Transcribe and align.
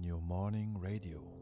New 0.00 0.18
Morning 0.18 0.78
Radio. 0.80 1.39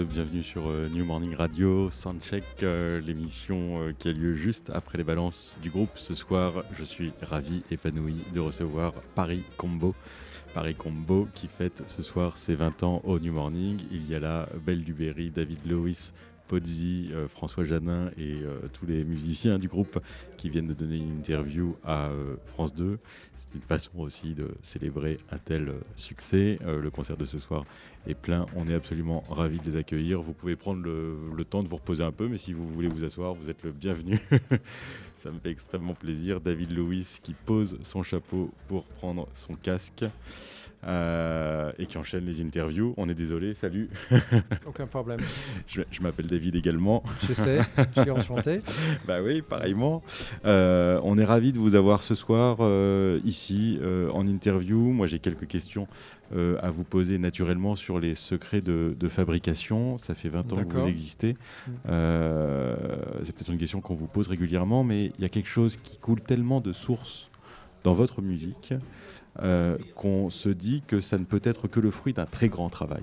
Bienvenue 0.00 0.42
sur 0.42 0.68
euh, 0.68 0.88
New 0.88 1.04
Morning 1.04 1.34
Radio, 1.34 1.90
Soundcheck, 1.90 2.44
euh, 2.62 3.00
l'émission 3.02 3.82
euh, 3.82 3.92
qui 3.92 4.08
a 4.08 4.12
lieu 4.12 4.34
juste 4.34 4.70
après 4.74 4.96
les 4.96 5.04
balances 5.04 5.54
du 5.62 5.68
groupe. 5.68 5.90
Ce 5.96 6.14
soir, 6.14 6.64
je 6.78 6.82
suis 6.82 7.12
ravi, 7.20 7.62
épanoui 7.70 8.16
de 8.32 8.40
recevoir 8.40 8.94
Paris 9.14 9.42
Combo. 9.58 9.94
Paris 10.54 10.74
Combo 10.74 11.28
qui 11.34 11.46
fête 11.46 11.82
ce 11.88 12.02
soir 12.02 12.38
ses 12.38 12.54
20 12.54 12.82
ans 12.84 13.02
au 13.04 13.18
New 13.18 13.34
Morning. 13.34 13.80
Il 13.90 14.08
y 14.08 14.14
a 14.14 14.20
là 14.20 14.48
Belle 14.64 14.82
Duberry, 14.82 15.30
David 15.30 15.58
Lewis, 15.66 16.12
Pozzi, 16.48 17.10
euh, 17.12 17.28
François 17.28 17.64
Janin 17.64 18.10
et 18.16 18.38
tous 18.72 18.86
les 18.86 19.04
musiciens 19.04 19.58
du 19.58 19.68
groupe 19.68 19.98
qui 20.38 20.48
viennent 20.48 20.68
de 20.68 20.74
donner 20.74 20.96
une 20.96 21.18
interview 21.18 21.76
à 21.84 22.08
France 22.46 22.74
2. 22.74 22.98
Une 23.54 23.60
façon 23.60 23.98
aussi 23.98 24.34
de 24.34 24.48
célébrer 24.62 25.18
un 25.30 25.38
tel 25.38 25.68
euh, 25.68 25.80
succès. 25.96 26.58
Euh, 26.64 26.80
le 26.80 26.90
concert 26.90 27.16
de 27.16 27.24
ce 27.24 27.38
soir 27.38 27.64
est 28.06 28.14
plein. 28.14 28.46
On 28.56 28.66
est 28.68 28.74
absolument 28.74 29.22
ravis 29.28 29.58
de 29.58 29.70
les 29.70 29.76
accueillir. 29.76 30.22
Vous 30.22 30.32
pouvez 30.32 30.56
prendre 30.56 30.82
le 30.82 31.44
temps 31.44 31.62
de 31.62 31.68
vous 31.68 31.76
reposer 31.76 32.02
un 32.02 32.12
peu, 32.12 32.28
mais 32.28 32.38
si 32.38 32.52
vous 32.52 32.66
voulez 32.68 32.88
vous 32.88 33.04
asseoir, 33.04 33.34
vous 33.34 33.50
êtes 33.50 33.62
le 33.62 33.72
bienvenu. 33.72 34.18
Ça 35.16 35.30
me 35.30 35.38
fait 35.38 35.50
extrêmement 35.50 35.94
plaisir. 35.94 36.40
David 36.40 36.72
Lewis 36.72 37.18
qui 37.22 37.34
pose 37.34 37.78
son 37.82 38.02
chapeau 38.02 38.50
pour 38.68 38.84
prendre 38.84 39.28
son 39.34 39.54
casque. 39.54 40.04
Euh, 40.84 41.70
et 41.78 41.86
qui 41.86 41.96
enchaîne 41.96 42.26
les 42.26 42.40
interviews. 42.40 42.92
On 42.96 43.08
est 43.08 43.14
désolé, 43.14 43.54
salut. 43.54 43.88
Aucun 44.66 44.86
problème. 44.86 45.20
Je, 45.68 45.82
je 45.92 46.02
m'appelle 46.02 46.26
David 46.26 46.56
également. 46.56 47.04
Je 47.22 47.32
sais, 47.34 47.60
je 47.96 48.02
suis 48.02 48.10
enchanté. 48.10 48.60
Bah 49.06 49.18
oui, 49.22 49.42
pareillement. 49.42 50.02
Euh, 50.44 51.00
on 51.04 51.18
est 51.18 51.24
ravis 51.24 51.52
de 51.52 51.58
vous 51.58 51.74
avoir 51.74 52.02
ce 52.02 52.14
soir 52.14 52.58
euh, 52.60 53.20
ici 53.24 53.78
en 54.12 54.26
interview. 54.26 54.78
Moi, 54.78 55.06
j'ai 55.06 55.18
quelques 55.18 55.46
questions 55.46 55.86
à 56.34 56.70
vous 56.70 56.84
poser 56.84 57.18
naturellement 57.18 57.76
sur 57.76 58.00
les 58.00 58.14
secrets 58.14 58.62
de, 58.62 58.96
de 58.98 59.08
fabrication. 59.08 59.98
Ça 59.98 60.14
fait 60.14 60.30
20 60.30 60.52
ans 60.52 60.64
que 60.64 60.78
vous 60.78 60.88
existez. 60.88 61.34
Mm. 61.66 61.72
C'est 63.24 63.34
peut-être 63.34 63.52
une 63.52 63.58
question 63.58 63.80
qu'on 63.80 63.94
vous 63.94 64.06
pose 64.06 64.28
régulièrement, 64.28 64.82
mais 64.82 65.12
il 65.18 65.22
y 65.22 65.24
a 65.24 65.28
quelque 65.28 65.48
chose 65.48 65.76
qui 65.76 65.98
coule 65.98 66.20
tellement 66.20 66.60
de 66.60 66.72
sources 66.72 67.30
dans 67.84 67.94
votre 67.94 68.22
musique 68.22 68.74
euh, 69.42 69.78
qu'on 69.94 70.30
se 70.30 70.48
dit 70.48 70.82
que 70.86 71.00
ça 71.00 71.18
ne 71.18 71.24
peut 71.24 71.40
être 71.44 71.68
que 71.68 71.80
le 71.80 71.90
fruit 71.90 72.12
d'un 72.12 72.26
très 72.26 72.48
grand 72.48 72.68
travail. 72.68 73.02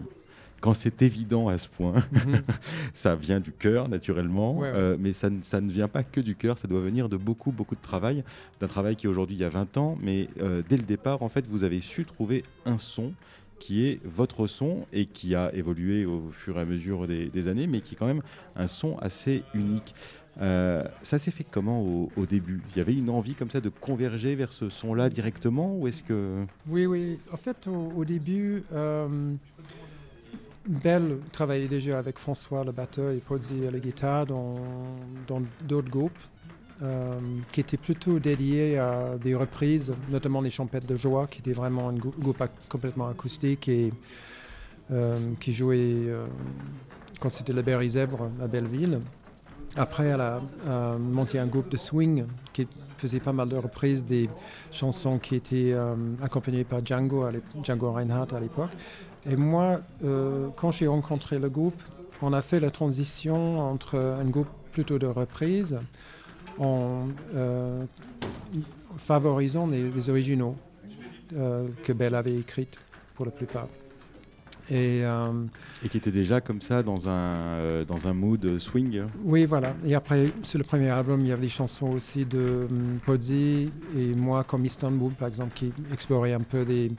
Quand 0.62 0.74
c'est 0.74 1.02
évident 1.02 1.48
à 1.48 1.58
ce 1.58 1.70
point, 1.70 1.94
Mhm. 2.12 2.42
ça 2.94 3.16
vient 3.16 3.40
du 3.40 3.52
cœur 3.54 3.88
naturellement, 3.88 4.58
Ouais, 4.58 4.70
ouais. 4.72 4.78
euh, 4.78 4.98
mais 5.00 5.14
ça, 5.14 5.30
ne- 5.30 5.42
ça 5.42 5.62
ne 5.62 5.72
vient 5.72 5.88
pas 5.88 6.04
que 6.04 6.20
du 6.20 6.36
cœur, 6.36 6.58
ça 6.58 6.68
doit 6.68 6.82
venir 6.82 7.08
de 7.08 7.16
beaucoup, 7.18 7.52
beaucoup 7.54 7.76
de 7.76 7.82
travail, 7.82 8.24
d'un 8.60 8.68
travail 8.68 8.96
qui 8.98 9.08
aujourd'hui 9.08 9.38
il 9.38 9.40
y 9.42 9.46
a 9.46 9.50
20 9.50 9.78
ans, 9.78 9.98
mais 10.02 10.28
euh, 10.42 10.62
dès 10.68 10.76
le 10.78 10.84
départ, 10.84 11.24
en 11.24 11.30
fait, 11.30 11.48
vous 11.48 11.64
avez 11.64 11.80
su 11.80 12.04
trouver 12.06 12.44
un 12.66 12.78
son 12.78 13.14
qui 13.58 13.86
est 13.86 14.00
votre 14.06 14.48
son 14.48 14.86
et 14.94 15.06
qui 15.06 15.36
a 15.36 15.54
évolué 15.54 16.06
au 16.06 16.30
fur 16.32 16.58
et 16.58 16.62
à 16.62 16.66
mesure 16.66 17.08
des, 17.08 17.26
des 17.28 17.48
années, 17.50 17.68
mais 17.68 17.82
qui 17.82 17.96
est 17.96 17.98
quand 17.98 18.06
même 18.08 18.22
un 18.56 18.68
son 18.68 18.98
assez 19.00 19.44
unique. 19.54 19.94
Euh, 20.42 20.84
ça 21.04 21.20
s'est 21.20 21.32
fait 21.32 21.44
comment 21.44 21.82
au, 21.82 22.26
début? 22.26 22.62
Il 22.72 22.78
y 22.78 22.82
avait 22.82 22.94
une 22.96 23.10
envie 23.10 23.36
comme 23.36 23.50
ça 23.50 23.60
de 23.60 23.70
converger 23.70 24.36
vers 24.36 24.54
ce 24.54 24.70
son-là 24.70 25.10
directement 25.10 25.76
ou 25.76 25.88
est-ce 25.88 26.04
que... 26.04 26.46
Oui, 26.68 26.86
oui. 26.86 27.20
En 27.34 27.38
fait, 27.38 27.68
au, 27.68 28.06
début, 28.06 28.64
euh, 28.72 29.34
Belle 30.68 31.18
travaillait 31.32 31.68
déjà 31.68 32.00
avec 32.00 32.20
François, 32.20 32.64
le 32.64 32.72
batteur, 32.72 33.12
et 33.12 33.18
Pozzi 33.18 33.68
à 33.68 33.72
la 33.72 33.80
guitare 33.80 34.26
dans 34.26 34.56
d'autres 35.68 35.90
groupes 35.90 36.18
euh, 36.82 37.20
qui 37.52 37.60
étaient 37.60 37.76
plutôt 37.76 38.20
dédiés 38.20 38.78
à 38.78 39.18
des 39.22 39.36
reprises, 39.36 39.94
notamment 40.10 40.40
les 40.40 40.50
champettes 40.50 40.86
de 40.86 40.96
joie, 40.96 41.28
qui 41.28 41.40
était 41.40 41.52
vraiment 41.52 41.90
un 41.90 41.94
grou- 41.94 42.14
groupe 42.18 42.42
complètement 42.70 43.10
acoustique 43.10 43.68
et 43.68 43.92
euh, 44.92 45.18
qui 45.42 45.52
jouait 45.52 45.78
euh, 45.78 46.26
quand 47.20 47.28
c'était 47.28 47.52
le 47.52 47.62
Berry 47.64 47.90
Zèbre 47.90 48.30
à 48.42 48.48
Belleville. 48.48 49.02
Après, 49.80 50.08
elle 50.08 50.20
a 50.20 50.42
euh, 50.68 50.98
monté 50.98 51.40
un 51.40 51.46
groupe 51.46 51.70
de 51.70 51.78
swing 51.78 52.26
qui 52.52 52.68
faisait 52.98 53.22
pas 53.22 53.32
mal 53.32 53.48
de 53.48 53.56
reprises 53.56 54.04
des 54.04 54.30
chansons 54.72 55.20
qui 55.20 55.36
étaient 55.36 55.72
euh, 55.72 55.96
accompagnées 56.22 56.66
par 56.66 56.86
Django, 56.86 57.26
Django 57.64 57.94
Reinhardt 57.94 58.36
à 58.36 58.42
l'époque. 58.42 58.72
Et 59.26 59.38
moi, 59.38 59.80
euh, 60.04 60.50
quand 60.58 60.72
j'ai 60.72 60.88
rencontré 60.88 61.40
le 61.40 61.50
groupe, 61.50 61.82
on 62.22 62.34
a 62.34 62.42
fait 62.42 62.60
la 62.60 62.72
transition 62.72 63.72
entre 63.72 63.98
un 63.98 64.26
groupe 64.26 64.50
plutôt 64.74 65.00
de 65.00 65.08
reprises 65.08 65.80
en 66.60 67.08
favorisant 68.98 69.66
les, 69.66 69.90
les 69.90 70.10
originaux 70.10 70.58
que 71.32 71.94
Belle 71.94 72.16
avait 72.16 72.36
écrites 72.36 72.78
pour 73.16 73.24
la 73.24 73.32
plupart. 73.32 73.70
Et 74.70 75.04
euh, 75.04 75.32
Et 75.84 75.90
qui 75.90 75.98
était 75.98 76.12
déjà 76.12 76.42
comme 76.42 76.62
ça 76.62 76.84
dans 76.84 77.10
un, 77.10 77.12
euh, 77.12 77.86
dans 77.86 78.08
un 78.08 78.14
mood 78.14 78.60
swing 78.60 79.02
oui, 79.24 79.46
voilà. 79.46 79.74
Et 79.86 79.96
après, 79.96 80.32
sur 80.44 80.60
le 80.60 80.64
premier 80.64 80.90
album, 80.90 81.22
il 81.22 81.28
y 81.28 81.32
avait 81.32 81.42
des 81.42 81.48
chansons 81.48 81.92
aussi 81.92 82.26
de 82.26 82.68
um, 82.70 83.00
Pozzi 83.04 83.72
et 83.98 84.14
moi, 84.16 84.44
comme 84.44 84.66
Istanbul, 84.66 85.14
par 85.14 85.28
exemple, 85.28 85.54
qui 85.56 85.72
exploraient 85.92 86.34
un 86.34 86.42
peu 86.42 86.66
des, 86.66 86.92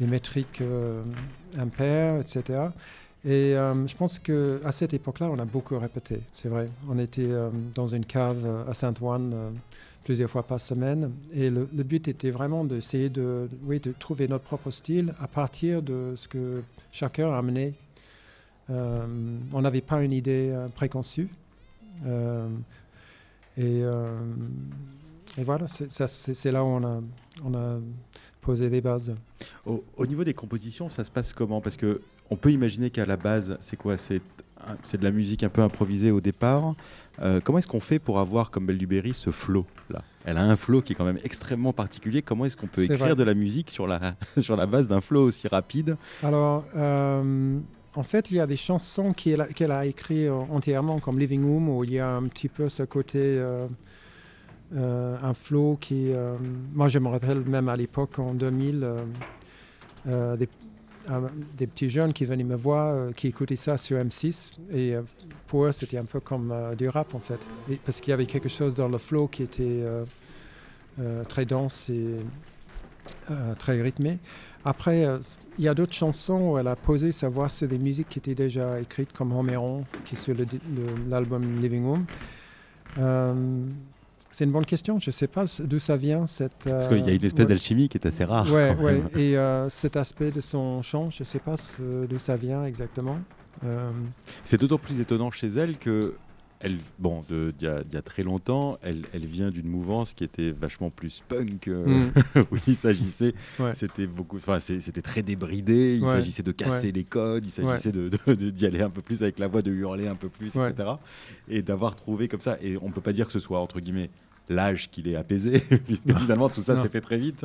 des 0.00 0.06
métriques 0.06 0.60
euh, 0.60 1.02
impaires, 1.58 2.20
etc. 2.20 2.42
Et 3.24 3.56
euh, 3.56 3.86
je 3.86 3.96
pense 3.96 4.18
qu'à 4.18 4.72
cette 4.72 4.92
époque-là, 4.92 5.30
on 5.30 5.38
a 5.38 5.44
beaucoup 5.44 5.78
répété, 5.78 6.20
c'est 6.32 6.48
vrai. 6.48 6.68
On 6.90 6.98
était 6.98 7.30
dans 7.74 7.86
une 7.86 8.04
cave 8.04 8.64
à 8.68 8.74
Saint-Ouen 8.74 9.52
plusieurs 10.04 10.30
fois 10.30 10.42
par 10.42 10.60
semaine. 10.60 11.12
Et 11.32 11.50
le, 11.50 11.64
but 11.64 12.08
était 12.08 12.30
vraiment 12.30 12.64
d'essayer 12.64 13.08
de, 13.08 13.48
oui, 13.64 13.80
de 13.80 13.92
trouver 13.92 14.28
notre 14.28 14.44
propre 14.44 14.70
style 14.70 15.14
à 15.20 15.28
partir 15.28 15.82
de 15.82 16.14
ce 16.16 16.28
que 16.28 16.62
chacun 16.90 17.30
a 17.30 17.38
amené. 17.38 17.74
Euh, 18.70 19.06
on 19.52 19.62
n'avait 19.62 19.80
pas 19.80 20.02
une 20.02 20.12
idée 20.12 20.50
euh, 20.50 20.68
préconçue. 20.68 21.28
Euh, 22.06 22.48
et, 23.56 23.82
et 25.38 25.44
voilà, 25.44 25.66
c'est 25.68 26.52
là 26.52 26.64
où 26.64 26.68
on 26.68 26.84
a, 26.84 27.00
on 27.44 27.54
a 27.54 27.78
posé 28.40 28.70
les 28.70 28.80
bases. 28.80 29.14
Au, 29.66 29.84
au 29.96 30.06
niveau 30.06 30.24
des 30.24 30.32
compositions, 30.32 30.88
ça 30.88 31.04
se 31.04 31.10
passe 31.10 31.34
comment? 31.34 31.60
Parce 31.60 31.76
que 31.76 32.00
on 32.30 32.36
peut 32.36 32.50
imaginer 32.50 32.88
qu'à 32.88 33.04
la 33.04 33.18
base, 33.18 33.58
c'est 33.60 33.76
quoi? 33.76 33.98
C'est 33.98 34.22
c'est 34.82 34.98
de 34.98 35.04
la 35.04 35.10
musique 35.10 35.42
un 35.42 35.48
peu 35.48 35.62
improvisée 35.62 36.10
au 36.10 36.20
départ. 36.20 36.74
Euh, 37.20 37.40
comment 37.42 37.58
est-ce 37.58 37.68
qu'on 37.68 37.80
fait 37.80 37.98
pour 37.98 38.18
avoir, 38.18 38.50
comme 38.50 38.66
Belle 38.66 38.78
Duberry, 38.78 39.12
ce 39.12 39.30
flow 39.30 39.66
là 39.90 40.02
Elle 40.24 40.38
a 40.38 40.44
un 40.44 40.56
flow 40.56 40.82
qui 40.82 40.92
est 40.92 40.96
quand 40.96 41.04
même 41.04 41.18
extrêmement 41.24 41.72
particulier. 41.72 42.22
Comment 42.22 42.44
est-ce 42.46 42.56
qu'on 42.56 42.66
peut 42.66 42.82
écrire 42.82 42.98
vrai. 42.98 43.14
de 43.14 43.22
la 43.22 43.34
musique 43.34 43.70
sur 43.70 43.86
la, 43.86 44.14
sur 44.38 44.56
la 44.56 44.66
base 44.66 44.86
d'un 44.86 45.00
flow 45.00 45.24
aussi 45.26 45.48
rapide? 45.48 45.96
Alors, 46.22 46.64
euh, 46.76 47.58
en 47.94 48.02
fait, 48.02 48.30
il 48.30 48.36
y 48.38 48.40
a 48.40 48.46
des 48.46 48.56
chansons 48.56 49.12
qu'elle 49.12 49.40
a, 49.70 49.86
écrites 49.86 50.30
entièrement, 50.30 50.98
comme 50.98 51.18
Living 51.18 51.44
Room, 51.44 51.68
où 51.68 51.84
il 51.84 51.92
y 51.92 51.98
a 51.98 52.08
un 52.08 52.22
petit 52.28 52.48
peu 52.48 52.68
ce 52.68 52.84
côté 52.84 53.18
euh, 53.18 53.66
euh, 54.74 55.16
un 55.22 55.34
flow 55.34 55.76
qui. 55.80 56.12
euh, 56.12 56.36
moi, 56.72 56.88
je 56.88 56.98
me 56.98 57.08
rappelle 57.08 57.40
même 57.40 57.68
à 57.68 57.76
l'époque, 57.76 58.18
en 58.18 58.32
2000, 58.32 58.82
euh, 58.82 59.02
euh, 60.08 60.36
des, 60.36 60.48
des 61.56 61.66
petits 61.66 61.88
jeunes 61.88 62.12
qui 62.12 62.24
venaient 62.24 62.44
me 62.44 62.56
voir, 62.56 62.94
euh, 62.94 63.12
qui 63.12 63.28
écoutaient 63.28 63.56
ça 63.56 63.76
sur 63.76 63.98
M6. 63.98 64.52
Et 64.70 64.94
euh, 64.94 65.02
pour 65.46 65.64
eux, 65.64 65.72
c'était 65.72 65.98
un 65.98 66.04
peu 66.04 66.20
comme 66.20 66.50
euh, 66.52 66.74
du 66.74 66.88
rap, 66.88 67.14
en 67.14 67.18
fait. 67.18 67.40
Parce 67.84 68.00
qu'il 68.00 68.10
y 68.10 68.14
avait 68.14 68.26
quelque 68.26 68.48
chose 68.48 68.74
dans 68.74 68.88
le 68.88 68.98
flow 68.98 69.28
qui 69.28 69.42
était 69.42 69.84
très 71.28 71.44
dense 71.44 71.88
et 71.88 72.16
très 73.58 73.80
rythmé. 73.80 74.18
Après, 74.64 75.06
il 75.58 75.64
y 75.64 75.68
a 75.68 75.74
d'autres 75.74 75.94
chansons 75.94 76.52
où 76.52 76.58
elle 76.58 76.68
a 76.68 76.76
posé 76.76 77.12
sa 77.12 77.28
voix 77.28 77.48
sur 77.48 77.66
des 77.66 77.78
musiques 77.78 78.08
qui 78.08 78.18
étaient 78.18 78.34
déjà 78.34 78.78
écrites, 78.80 79.12
comme 79.12 79.32
Homéron, 79.32 79.84
qui 80.04 80.14
est 80.14 80.18
sur 80.18 80.34
l'album 81.08 81.58
Living 81.58 81.84
Room. 81.84 82.06
Euh, 84.32 84.34
c'est 84.34 84.44
une 84.44 84.52
bonne 84.52 84.66
question. 84.66 84.98
Je 84.98 85.08
ne 85.08 85.12
sais 85.12 85.26
pas 85.26 85.44
d'où 85.60 85.78
ça 85.78 85.96
vient. 85.96 86.26
Cette, 86.26 86.64
Parce 86.64 86.88
qu'il 86.88 86.98
y 86.98 87.10
a 87.10 87.14
une 87.14 87.24
espèce 87.24 87.44
ouais. 87.44 87.46
d'alchimie 87.46 87.88
qui 87.88 87.98
est 87.98 88.06
assez 88.06 88.24
rare. 88.24 88.46
Quand 88.46 88.82
ouais. 88.82 89.02
Et 89.14 89.36
euh, 89.36 89.68
cet 89.68 89.96
aspect 89.96 90.30
de 90.30 90.40
son 90.40 90.82
chant, 90.82 91.10
je 91.10 91.22
ne 91.22 91.24
sais 91.24 91.38
pas 91.38 91.54
d'où 92.08 92.18
ça 92.18 92.36
vient 92.36 92.64
exactement. 92.64 93.18
Euh, 93.64 93.90
C'est 94.44 94.60
d'autant 94.60 94.78
plus 94.78 95.00
étonnant 95.00 95.30
chez 95.30 95.48
elle 95.48 95.78
que, 95.78 96.14
elle, 96.62 96.78
bon, 96.98 97.22
d'il 97.28 97.52
y, 97.60 97.66
a- 97.66 97.82
d'il 97.84 97.94
y 97.94 97.96
a 97.96 98.02
très 98.02 98.22
longtemps, 98.22 98.78
elle, 98.82 99.02
elle 99.12 99.26
vient 99.26 99.50
d'une 99.50 99.66
mouvance 99.68 100.14
qui 100.14 100.24
était 100.24 100.50
vachement 100.50 100.90
plus 100.90 101.22
punk. 101.28 101.68
euh, 101.68 101.84
mm, 101.86 102.12
où 102.52 102.56
il 102.66 102.76
s'agissait, 102.76 103.34
Ouais. 103.58 103.74
c'était 103.74 104.06
beaucoup, 104.06 104.36
enfin, 104.38 104.58
c'était 104.60 105.02
très 105.02 105.22
débridé. 105.22 105.96
Il 105.96 106.04
Ouais. 106.04 106.12
s'agissait 106.12 106.42
de 106.42 106.52
casser 106.52 106.92
les 106.92 107.04
codes, 107.04 107.44
il 107.44 107.50
s'agissait 107.50 107.92
de- 107.92 108.08
d'y 108.50 108.64
aller 108.66 108.80
un 108.80 108.90
peu 108.90 109.02
plus 109.02 109.22
avec 109.22 109.38
la 109.38 109.48
voix, 109.48 109.60
de 109.62 109.70
hurler 109.72 110.06
un 110.08 110.14
peu 110.16 110.28
plus, 110.28 110.56
etc. 110.56 110.90
Et 111.48 111.62
d'avoir 111.62 111.94
trouvé 111.96 112.28
comme 112.28 112.40
ça. 112.40 112.56
Et 112.62 112.76
on 112.80 112.90
peut 112.90 113.00
pas 113.00 113.12
dire 113.12 113.26
que 113.26 113.32
ce 113.32 113.40
soit 113.40 113.58
entre 113.60 113.80
guillemets 113.80 114.10
l'âge 114.48 114.90
qui 114.90 115.02
l'ait 115.02 115.16
apaisé, 115.16 115.60
puisque 115.86 116.16
finalement 116.18 116.48
tout 116.48 116.62
ça 116.62 116.74
Non. 116.74 116.82
s'est 116.82 116.88
fait 116.88 117.00
très 117.00 117.18
vite. 117.18 117.44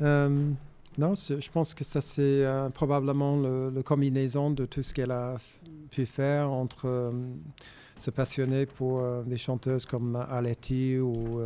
Euh, 0.00 0.50
non, 0.98 1.14
je 1.14 1.50
pense 1.50 1.72
que 1.72 1.84
ça 1.84 2.02
c'est 2.02 2.20
euh, 2.22 2.68
probablement 2.68 3.36
le, 3.36 3.70
le 3.70 3.82
combinaison 3.82 4.50
de 4.50 4.66
tout 4.66 4.82
ce 4.82 4.92
qu'elle 4.92 5.10
a 5.10 5.36
pu 5.90 6.04
faire 6.04 6.50
entre 6.50 6.86
euh, 6.86 7.10
se 7.96 8.10
passionner 8.10 8.66
pour 8.66 9.00
euh, 9.00 9.22
des 9.22 9.38
chanteuses 9.38 9.86
comme 9.86 10.16
Aletti 10.16 10.98
ou 10.98 11.40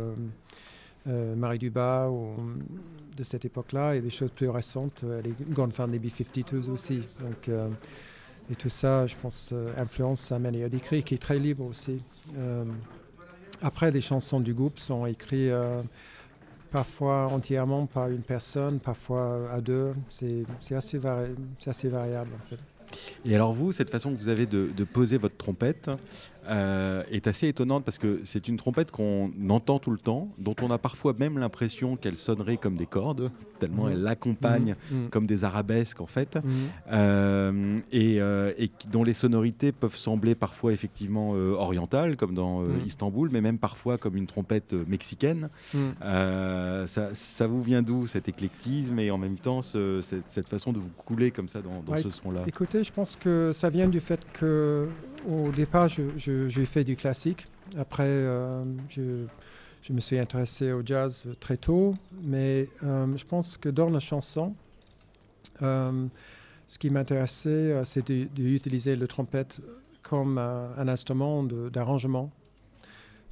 Marie 1.05 1.59
Dubas 1.59 2.09
ou 2.09 2.35
de 3.15 3.23
cette 3.23 3.45
époque-là 3.45 3.95
et 3.95 4.01
des 4.01 4.09
choses 4.09 4.31
plus 4.31 4.49
récentes. 4.49 5.03
Elle 5.03 5.27
est 5.27 5.49
grande 5.53 5.71
fan 5.71 5.89
des 5.89 5.99
B-52s 5.99 6.69
aussi. 6.69 6.99
Donc, 7.21 7.49
et 8.51 8.55
tout 8.55 8.67
ça, 8.67 9.07
je 9.07 9.15
pense, 9.15 9.53
influence 9.77 10.19
sa 10.19 10.37
manière 10.37 10.69
d'écrire, 10.69 11.05
qui 11.05 11.13
est 11.13 11.17
très 11.17 11.39
libre 11.39 11.63
aussi. 11.63 12.01
Après, 13.61 13.89
les 13.89 14.01
chansons 14.01 14.41
du 14.41 14.53
groupe 14.53 14.79
sont 14.79 15.05
écrites 15.05 15.53
parfois 16.71 17.27
entièrement 17.27 17.85
par 17.85 18.09
une 18.09 18.21
personne, 18.21 18.79
parfois 18.79 19.49
à 19.51 19.61
deux. 19.61 19.93
C'est 20.09 20.43
assez, 20.75 20.97
vari- 20.97 21.35
assez 21.65 21.89
variable 21.89 22.31
en 22.37 22.43
fait. 22.49 22.57
Et 23.25 23.35
alors 23.35 23.51
vous, 23.53 23.71
cette 23.73 23.89
façon 23.89 24.11
que 24.13 24.17
vous 24.17 24.29
avez 24.29 24.45
de 24.45 24.83
poser 24.85 25.17
votre 25.17 25.35
trompette 25.35 25.89
euh, 26.49 27.03
est 27.11 27.27
assez 27.27 27.47
étonnante 27.47 27.83
parce 27.85 27.97
que 27.97 28.21
c'est 28.25 28.47
une 28.47 28.57
trompette 28.57 28.91
qu'on 28.91 29.31
entend 29.49 29.79
tout 29.79 29.91
le 29.91 29.97
temps, 29.97 30.29
dont 30.37 30.55
on 30.61 30.71
a 30.71 30.77
parfois 30.77 31.13
même 31.19 31.37
l'impression 31.37 31.95
qu'elle 31.95 32.15
sonnerait 32.15 32.57
comme 32.57 32.75
des 32.75 32.85
cordes, 32.85 33.31
tellement 33.59 33.85
Mhm. 33.85 33.91
elle 33.91 34.01
l'accompagne 34.03 34.75
Mhm. 34.91 35.09
comme 35.09 35.25
des 35.27 35.43
arabesques 35.43 36.01
en 36.01 36.05
fait, 36.05 36.35
Mhm. 36.35 36.41
euh, 36.91 37.79
et, 37.91 38.21
euh, 38.21 38.51
et 38.57 38.69
dont 38.91 39.03
les 39.03 39.13
sonorités 39.13 39.71
peuvent 39.71 39.95
sembler 39.95 40.35
parfois 40.35 40.73
effectivement 40.73 41.31
orientales, 41.31 42.15
comme 42.17 42.33
dans 42.33 42.61
Mhm. 42.61 42.81
Istanbul, 42.85 43.29
mais 43.31 43.41
même 43.41 43.57
parfois 43.57 43.97
comme 43.97 44.15
une 44.15 44.27
trompette 44.27 44.73
mexicaine. 44.73 45.49
Mhm. 45.73 45.93
Ça, 46.87 47.09
ça 47.13 47.47
vous 47.47 47.61
vient 47.61 47.81
d'où 47.81 48.05
cet 48.07 48.29
éclectisme 48.29 48.97
et 48.99 49.11
en 49.11 49.17
même 49.17 49.35
temps 49.37 49.61
ce- 49.61 49.99
cette, 50.01 50.29
cette 50.29 50.47
façon 50.47 50.71
de 50.73 50.79
vous 50.79 50.89
couler 50.97 51.31
comme 51.31 51.47
ça 51.47 51.61
dans, 51.61 51.81
dans 51.85 51.93
Ouais, 51.93 52.01
ce 52.01 52.09
son-là? 52.09 52.41
Écoutez, 52.47 52.83
je 52.83 52.91
pense 52.91 53.15
que 53.15 53.51
ça 53.53 53.69
vient 53.69 53.87
du 53.87 53.99
fait 53.99 54.19
que 54.33 54.87
au 55.27 55.51
départ, 55.51 55.87
j'ai 55.87 56.65
fait 56.65 56.83
du 56.83 56.95
classique. 56.95 57.47
Après, 57.77 58.05
euh, 58.05 58.63
je, 58.89 59.93
me 59.93 59.99
suis 59.99 60.17
intéressé 60.17 60.71
au 60.71 60.81
jazz 60.85 61.27
très 61.39 61.57
tôt. 61.57 61.95
Mais 62.23 62.69
euh, 62.83 63.15
je 63.15 63.25
pense 63.25 63.57
que 63.57 63.69
dans 63.69 63.89
la 63.89 63.99
chanson, 63.99 64.55
euh, 65.61 66.07
ce 66.67 66.79
qui 66.79 66.89
m'intéressait, 66.89 67.81
c'est 67.83 68.09
d'utiliser 68.09 68.95
le 68.95 69.07
trompette 69.07 69.59
comme 70.01 70.37
un 70.37 70.87
instrument 70.87 71.43
d'arrangement. 71.43 72.31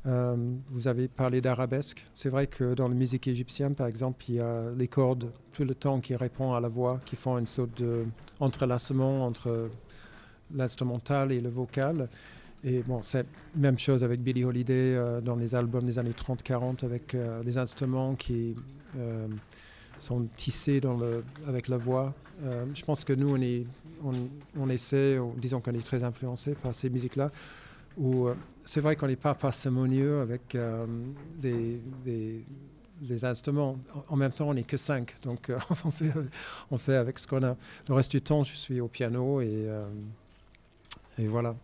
Vous 0.06 0.88
avez 0.88 1.08
parlé 1.08 1.42
d'arabesque. 1.42 2.06
C'est 2.14 2.30
vrai 2.30 2.48
que 2.48 2.76
dans 2.76 2.88
la 2.88 2.94
musique 2.94 3.28
égyptienne, 3.28 3.74
par 3.74 3.88
exemple, 3.88 4.24
il 4.30 4.36
y 4.36 4.40
a 4.40 4.72
les 4.78 4.88
cordes 4.88 5.32
tout 5.54 5.64
le 5.64 5.74
temps 5.74 6.00
qui 6.00 6.16
répondent 6.16 6.56
à 6.56 6.60
la 6.60 6.68
voix, 6.68 7.00
qui 7.06 7.16
font 7.16 7.38
une 7.38 7.46
sorte 7.46 7.82
de 7.82 8.06
entrelacement 8.40 9.26
entre 9.26 9.70
l'instrumental 10.54 11.32
et 11.32 11.42
le 11.42 11.50
vocal. 11.50 12.10
Et 12.68 12.82
bon, 12.82 13.04
c'est 13.04 13.28
même 13.56 13.78
chose 13.78 14.04
avec 14.04 14.22
Billie 14.22 14.44
Holiday 14.44 14.96
euh, 14.96 15.22
dans 15.22 15.36
les 15.36 15.54
albums 15.54 15.86
des 15.86 16.00
années 16.00 16.14
30-40 16.14 16.84
avec 16.84 17.14
euh, 17.14 17.44
des 17.44 17.60
instruments 17.60 18.16
qui 18.16 18.56
euh, 18.98 19.28
sont 20.00 20.28
tissés 20.36 20.82
avec 21.48 21.68
la 21.68 21.78
voix. 21.78 22.14
Je 22.74 22.84
pense 22.84 23.06
que 23.06 23.14
nous, 23.14 23.30
on, 23.30 23.42
est, 23.42 23.66
on, 24.04 24.12
on 24.60 24.70
essaie, 24.70 25.18
disons 25.38 25.62
qu'on 25.62 25.72
est 25.72 25.86
très 25.86 26.04
influencé 26.04 26.54
par 26.54 26.76
ces 26.76 26.90
musiques-là, 26.90 27.32
où 27.98 28.28
c'est 28.66 28.82
vrai 28.82 28.98
qu'on 28.98 29.08
n'est 29.08 29.16
pas 29.16 29.34
parcimonieux 29.36 30.20
avec 30.20 30.58
des, 31.40 31.80
des, 32.04 33.26
instruments. 33.26 33.78
En, 34.10 34.18
même 34.18 34.34
temps, 34.34 34.50
on 34.50 34.54
n'est 34.54 34.64
que 34.64 34.76
cinq, 34.76 35.16
donc 35.22 35.50
on, 35.86 35.92
fait, 35.92 36.12
on 36.72 36.78
fait 36.78 36.98
avec 36.98 37.20
ce 37.20 37.26
qu'on 37.26 37.42
a. 37.44 37.56
Le 37.88 37.94
reste 37.94 38.12
du 38.12 38.22
temps, 38.22 38.44
je 38.44 38.54
suis 38.54 38.82
au 38.82 38.90
piano 38.90 39.40
et, 39.40 39.70
et 41.18 41.28
voilà. 41.28 41.56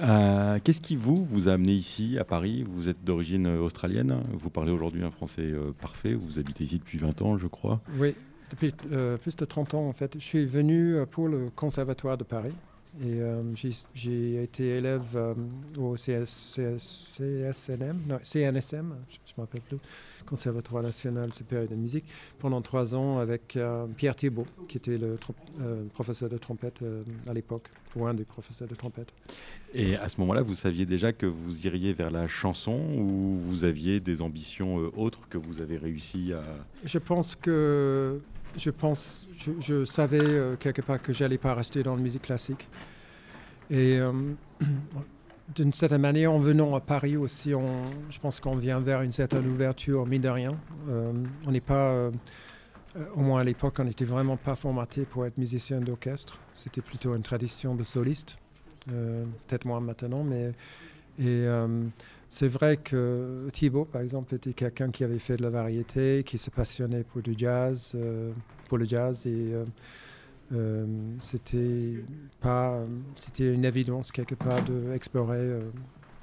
Euh, 0.00 0.58
Qu'est-ce 0.64 0.80
qui 0.80 0.96
vous 0.96 1.24
vous 1.24 1.48
a 1.48 1.52
amené 1.52 1.72
ici 1.72 2.16
à 2.18 2.24
Paris? 2.24 2.64
Vous 2.68 2.88
êtes 2.88 3.04
d'origine 3.04 3.46
euh, 3.46 3.60
australienne, 3.60 4.20
vous 4.32 4.50
parlez 4.50 4.72
aujourd'hui 4.72 5.04
un 5.04 5.10
français 5.10 5.42
euh, 5.42 5.72
parfait, 5.80 6.14
vous 6.14 6.38
habitez 6.38 6.64
ici 6.64 6.78
depuis 6.78 6.98
20 6.98 7.22
ans 7.22 7.38
je 7.38 7.46
crois. 7.46 7.78
Oui, 7.98 8.14
depuis 8.50 8.72
euh, 8.90 9.16
plus 9.18 9.36
de 9.36 9.44
30 9.44 9.74
ans 9.74 9.86
en 9.88 9.92
fait. 9.92 10.14
Je 10.14 10.24
suis 10.24 10.46
venu 10.46 10.96
pour 11.10 11.28
le 11.28 11.50
Conservatoire 11.54 12.16
de 12.18 12.24
Paris 12.24 12.52
et 13.02 13.20
j'ai- 13.94 14.42
été 14.42 14.76
élève 14.78 15.16
au 15.78 15.94
CS, 15.96 16.26
CS 16.56 16.76
CSNM, 17.18 17.98
non, 18.06 18.18
CNSM, 18.22 18.94
je 19.08 19.16
ne 19.16 19.36
me 19.38 19.46
rappelle 19.46 19.62
plus, 19.62 19.78
Conservatoire 20.24 20.82
national 20.82 21.32
supérieur 21.32 21.68
de 21.68 21.74
musique, 21.74 22.04
pendant 22.38 22.60
trois 22.62 22.94
ans 22.94 23.18
avec 23.18 23.56
euh, 23.56 23.86
Pierre 23.96 24.16
Thibault, 24.16 24.46
qui 24.68 24.78
était 24.78 24.98
le 24.98 25.18
euh, 25.60 25.84
professeur 25.92 26.28
de 26.28 26.38
trompette 26.38 26.82
euh, 26.82 27.02
à 27.28 27.32
l'époque, 27.32 27.68
ou 27.96 28.06
un 28.06 28.14
des 28.14 28.24
professeurs 28.24 28.68
de 28.68 28.74
trompette. 28.74 29.12
Et 29.74 29.96
à 29.96 30.08
ce 30.08 30.20
moment-là, 30.20 30.42
vous 30.42 30.54
saviez 30.54 30.86
déjà 30.86 31.12
que 31.12 31.26
vous 31.26 31.66
iriez 31.66 31.92
vers 31.92 32.10
la 32.10 32.28
chanson 32.28 32.80
ou 32.96 33.36
vous 33.36 33.64
aviez 33.64 34.00
des 34.00 34.22
ambitions 34.22 34.76
autres 34.96 35.28
que 35.28 35.38
vous 35.38 35.60
avez 35.60 35.76
réussi 35.76 36.32
à... 36.32 36.42
Je 36.84 36.98
pense 36.98 37.36
que 37.36 38.20
je 38.56 38.68
pense, 38.68 39.26
je, 39.38 39.52
je 39.60 39.84
savais 39.86 40.56
quelque 40.60 40.82
part 40.82 41.00
que 41.00 41.12
j'allais 41.12 41.38
pas 41.38 41.54
rester 41.54 41.82
dans 41.82 41.96
la 41.96 42.02
musique 42.02 42.22
classique. 42.22 42.68
Et 43.72 43.98
euh, 43.98 44.12
d'une 45.54 45.72
certaine 45.72 46.00
manière, 46.00 46.32
en 46.32 46.38
venant 46.38 46.74
à 46.74 46.80
Paris 46.80 47.16
aussi, 47.16 47.54
on, 47.54 47.84
je 48.10 48.18
pense 48.18 48.40
qu'on 48.40 48.56
vient 48.56 48.80
vers 48.80 49.02
une 49.02 49.12
certaine 49.12 49.46
ouverture, 49.46 50.06
mine 50.06 50.22
de 50.22 50.28
rien. 50.28 50.56
Euh, 50.88 51.12
on 51.46 51.50
n'est 51.50 51.60
pas, 51.60 51.90
euh, 51.92 52.10
euh, 52.96 53.04
au 53.14 53.20
moins 53.20 53.40
à 53.40 53.44
l'époque, 53.44 53.76
on 53.78 53.84
n'était 53.84 54.04
vraiment 54.04 54.36
pas 54.36 54.54
formaté 54.54 55.02
pour 55.02 55.26
être 55.26 55.38
musicien 55.38 55.80
d'orchestre. 55.80 56.38
C'était 56.52 56.80
plutôt 56.80 57.14
une 57.14 57.22
tradition 57.22 57.74
de 57.74 57.82
soliste, 57.82 58.38
peut-être 58.86 59.64
moins 59.64 59.80
maintenant, 59.80 60.24
mais 60.24 60.52
et 61.18 61.46
c'est 62.28 62.48
vrai 62.48 62.78
que 62.78 63.48
Thibaut, 63.52 63.84
par 63.84 64.00
exemple, 64.00 64.34
était 64.34 64.54
quelqu'un 64.54 64.90
qui 64.90 65.04
avait 65.04 65.18
fait 65.18 65.36
de 65.36 65.42
la 65.42 65.50
variété, 65.50 66.24
qui 66.24 66.38
se 66.38 66.48
passionnait 66.50 67.04
pour 67.04 67.20
du 67.20 67.34
jazz, 67.36 67.94
pour 68.68 68.78
le 68.78 68.86
jazz, 68.86 69.26
et 69.26 69.52
euh, 70.52 70.86
c'était 71.18 72.02
pas, 72.40 72.78
c'était 73.16 73.52
une 73.54 73.64
évidence 73.64 74.12
quelque 74.12 74.34
part 74.34 74.62
d'explorer, 74.62 75.38
euh, 75.38 75.60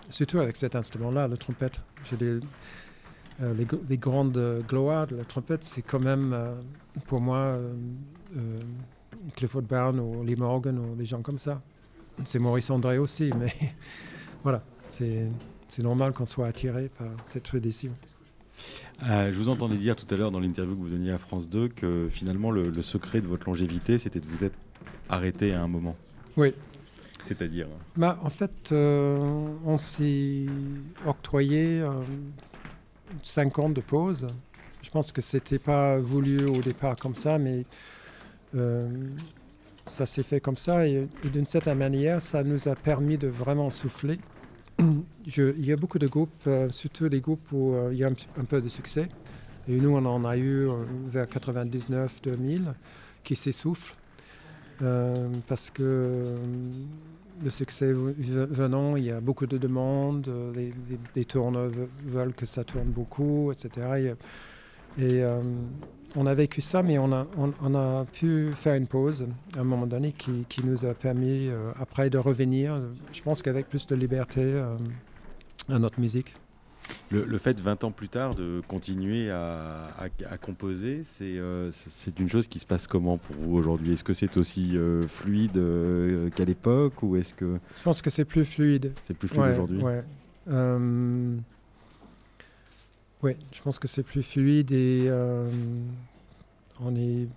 surtout 0.09 0.39
avec 0.39 0.55
cet 0.55 0.75
instrument-là, 0.75 1.27
la 1.27 1.37
trompette. 1.37 1.81
Euh, 2.21 3.53
les, 3.53 3.65
gr- 3.65 3.79
les 3.87 3.97
grandes 3.97 4.37
euh, 4.37 4.59
gloires 4.61 5.07
de 5.07 5.15
la 5.15 5.23
trompette, 5.23 5.63
c'est 5.63 5.81
quand 5.81 5.99
même 6.03 6.35
pour 7.07 7.21
moi 7.21 7.57
Clifford 9.35 9.61
Brown 9.63 9.99
ou 9.99 10.23
Lee 10.23 10.35
Morgan 10.35 10.77
ou 10.77 10.95
des 10.95 11.05
gens 11.05 11.21
comme 11.21 11.39
ça. 11.39 11.61
C'est 12.25 12.39
Maurice 12.39 12.69
André 12.69 12.97
aussi, 12.97 13.31
mais 13.39 13.53
voilà, 14.43 14.61
c'est 14.87 15.29
normal 15.79 16.13
qu'on 16.13 16.25
soit 16.25 16.47
attiré 16.47 16.89
par 16.89 17.07
cette 17.25 17.43
tradition. 17.43 17.91
Euh, 19.07 19.31
je 19.31 19.37
vous 19.37 19.49
entendais 19.49 19.77
dire 19.77 19.95
tout 19.95 20.13
à 20.13 20.17
l'heure 20.17 20.31
dans 20.31 20.39
l'interview 20.39 20.75
que 20.75 20.81
vous 20.81 20.89
donniez 20.89 21.11
à 21.11 21.17
France 21.17 21.47
2 21.47 21.69
que 21.69 22.07
finalement 22.09 22.51
le, 22.51 22.69
le 22.69 22.81
secret 22.81 23.21
de 23.21 23.27
votre 23.27 23.47
longévité, 23.47 23.97
c'était 23.97 24.19
de 24.19 24.27
vous 24.27 24.43
être 24.43 24.57
arrêté 25.09 25.53
à 25.53 25.61
un 25.61 25.67
moment. 25.67 25.95
Oui. 26.37 26.53
C'est-à-dire 27.23 27.67
bah, 27.95 28.17
En 28.23 28.29
fait, 28.29 28.71
euh, 28.71 29.17
on 29.65 29.77
s'est 29.77 30.45
octroyé 31.05 31.81
euh, 31.81 31.91
5 33.23 33.59
ans 33.59 33.69
de 33.69 33.81
pause. 33.81 34.27
Je 34.81 34.89
pense 34.89 35.11
que 35.11 35.21
c'était 35.21 35.59
pas 35.59 35.97
voulu 35.97 36.45
au 36.45 36.59
départ 36.59 36.95
comme 36.95 37.15
ça, 37.15 37.37
mais 37.37 37.65
euh, 38.55 38.87
ça 39.85 40.05
s'est 40.05 40.23
fait 40.23 40.39
comme 40.39 40.57
ça. 40.57 40.87
Et, 40.87 41.07
et 41.23 41.29
d'une 41.29 41.45
certaine 41.45 41.77
manière, 41.77 42.21
ça 42.21 42.43
nous 42.43 42.67
a 42.67 42.75
permis 42.75 43.17
de 43.17 43.27
vraiment 43.27 43.69
souffler. 43.69 44.19
Je- 45.27 45.53
il 45.57 45.65
y 45.65 45.71
a 45.71 45.75
beaucoup 45.75 45.99
de 45.99 46.07
groupes, 46.07 46.31
euh, 46.47 46.69
surtout 46.69 47.09
des 47.09 47.19
groupes 47.21 47.51
où 47.51 47.73
euh, 47.73 47.89
il 47.91 47.97
y 47.99 48.03
a 48.03 48.07
un, 48.37 48.43
peu 48.45 48.61
de 48.61 48.69
succès. 48.69 49.09
Et 49.67 49.75
nous, 49.79 49.89
on 49.95 50.05
en 50.05 50.25
a 50.25 50.37
eu 50.37 50.67
euh, 50.69 50.73
vers 51.07 51.25
99-2000 51.27 52.73
qui 53.23 53.35
s'essoufflent. 53.35 53.95
Parce 55.47 55.69
que 55.71 56.35
le 57.43 57.49
succès 57.49 57.91
venant, 57.91 58.95
il 58.95 59.03
y 59.05 59.11
a 59.11 59.19
beaucoup 59.19 59.45
de 59.45 59.57
demandes, 59.57 60.31
les, 60.55 60.73
les- 61.15 61.25
tourneurs 61.25 61.69
ve- 61.69 61.87
veulent 62.05 62.33
que 62.33 62.45
ça 62.45 62.63
tourne 62.63 62.87
beaucoup, 62.87 63.51
etc. 63.51 64.15
Et, 64.97 65.23
on 66.15 66.25
a 66.25 66.33
vécu 66.33 66.61
ça, 66.61 66.81
mais 66.83 66.97
on 66.97 67.11
a, 67.11 67.27
on, 67.37 67.51
on 67.61 67.75
a 67.75 68.05
pu 68.05 68.51
faire 68.53 68.75
une 68.75 68.87
pause 68.87 69.27
à 69.55 69.61
un 69.61 69.63
moment 69.63 69.87
donné 69.87 70.11
qui, 70.11 70.45
qui 70.49 70.65
nous 70.65 70.85
a 70.85 70.93
permis 70.93 71.47
euh, 71.47 71.71
après 71.79 72.09
de 72.09 72.17
revenir, 72.17 72.79
je 73.13 73.21
pense 73.21 73.41
qu'avec 73.41 73.69
plus 73.69 73.85
de 73.87 73.95
liberté 73.95 74.41
euh, 74.43 74.75
à 75.69 75.77
notre 75.79 75.99
musique. 75.99 76.33
Le, 77.11 77.23
le 77.23 77.37
fait 77.37 77.59
20 77.59 77.83
ans 77.83 77.91
plus 77.91 78.09
tard 78.09 78.33
de 78.33 78.61
continuer 78.67 79.29
à, 79.29 79.89
à- 79.99 80.05
à 80.33 80.37
composer, 80.39 81.01
c'est 81.03 81.37
euh, 81.37 81.69
une 82.19 82.29
chose 82.29 82.47
qui 82.47 82.57
se 82.57 82.65
passe 82.65 82.87
comment 82.87 83.17
pour 83.19 83.35
vous 83.35 83.55
aujourd'hui? 83.57 83.93
Est-ce 83.93 84.03
que 84.03 84.13
c'est 84.13 84.37
aussi 84.37 84.75
euh, 84.75 85.03
fluide 85.03 85.57
euh, 85.57 86.29
qu'à 86.31 86.45
l'époque 86.45 87.03
ou 87.03 87.15
est-ce 87.15 87.35
que 87.35 87.59
Je 87.77 87.81
pense 87.83 88.01
que 88.01 88.09
c'est 88.09 88.25
plus 88.25 88.43
fluide. 88.45 88.93
c'est 89.03 89.15
plus 89.15 89.27
fluide 89.27 89.43
Ouais, 89.43 89.51
aujourd'hui? 89.51 89.81
ouais. 89.83 90.03
Ouais, 93.21 93.37
je 93.51 93.61
pense 93.61 93.79
que 93.79 93.87
c'est 93.87 94.03
plus 94.03 94.23
fluide 94.23 94.71
et 94.71 95.07
euh, 95.07 95.49
on 96.79 96.95
est 96.95 97.27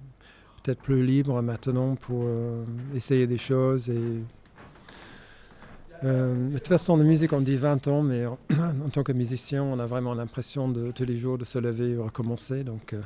peut-être 0.63 0.81
plus 0.81 1.05
libre 1.05 1.43
maintenant 1.43 1.97
pour 1.97 2.23
euh, 2.25 2.65
essayer 2.95 3.27
des 3.27 3.39
choses. 3.39 3.91
Et, 3.91 4.23
euh, 6.05 6.49
de 6.51 6.57
toute 6.59 6.69
façon, 6.69 6.97
la 6.97 7.05
musique, 7.05 7.33
on 7.33 7.41
dit 7.41 7.57
20 7.57 7.87
ans, 7.89 8.03
mais 8.03 8.27
en, 8.27 8.39
en 8.85 8.89
tant 8.93 9.03
que 9.03 9.13
musicien, 9.13 9.63
on 9.63 9.79
a 9.79 9.87
vraiment 9.87 10.15
l'impression 10.15 10.69
de 10.69 10.91
tous 10.91 11.05
les 11.05 11.17
jours 11.17 11.39
de 11.39 11.45
se 11.45 11.59
lever 11.59 11.91
et 11.91 11.97
recommencer. 11.97 12.65
Donc, 12.65 12.93
euh, 12.93 13.01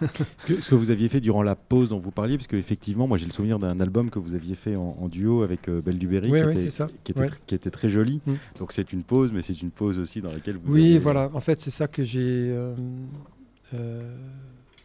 Ce 0.38 0.46
que, 0.46 0.60
ce 0.60 0.70
que 0.70 0.74
vous 0.74 0.90
aviez 0.90 1.08
fait 1.08 1.20
durant 1.20 1.42
la 1.42 1.56
pause 1.56 1.88
dont 1.88 1.98
vous 1.98 2.10
parliez, 2.12 2.36
parce 2.36 2.46
qu'effectivement, 2.46 3.06
moi 3.08 3.18
j'ai 3.18 3.26
le 3.26 3.32
souvenir 3.32 3.58
d'un 3.58 3.80
album 3.80 4.10
que 4.10 4.18
vous 4.18 4.34
aviez 4.34 4.54
fait 4.54 4.76
en, 4.76 4.96
en 5.00 5.08
duo 5.08 5.42
avec 5.42 5.68
euh, 5.68 5.80
Belle 5.82 5.98
Duberry, 5.98 6.30
Oui, 6.30 6.38
qui, 6.40 6.46
oui, 6.46 6.52
était, 7.12 7.26
qui, 7.46 7.58
qui 7.58 7.70
très 7.70 7.88
joli. 7.88 8.20
Mm. 8.24 8.34
Donc 8.60 8.72
c'est 8.72 8.92
une 8.92 9.02
pause, 9.02 9.32
mais 9.32 9.42
c'est 9.42 9.60
une 9.60 9.70
pause 9.72 9.98
aussi 9.98 10.20
dans 10.20 10.30
laquelle 10.30 10.56
vous 10.62 10.72
Oui, 10.72 10.90
avez- 10.90 10.98
voilà. 11.00 11.30
En 11.34 11.40
fait, 11.40 11.60
c'est 11.60 11.70
ça 11.72 11.88
que 11.88 12.04
j'ai. 12.04 12.54
euh, 12.54 12.74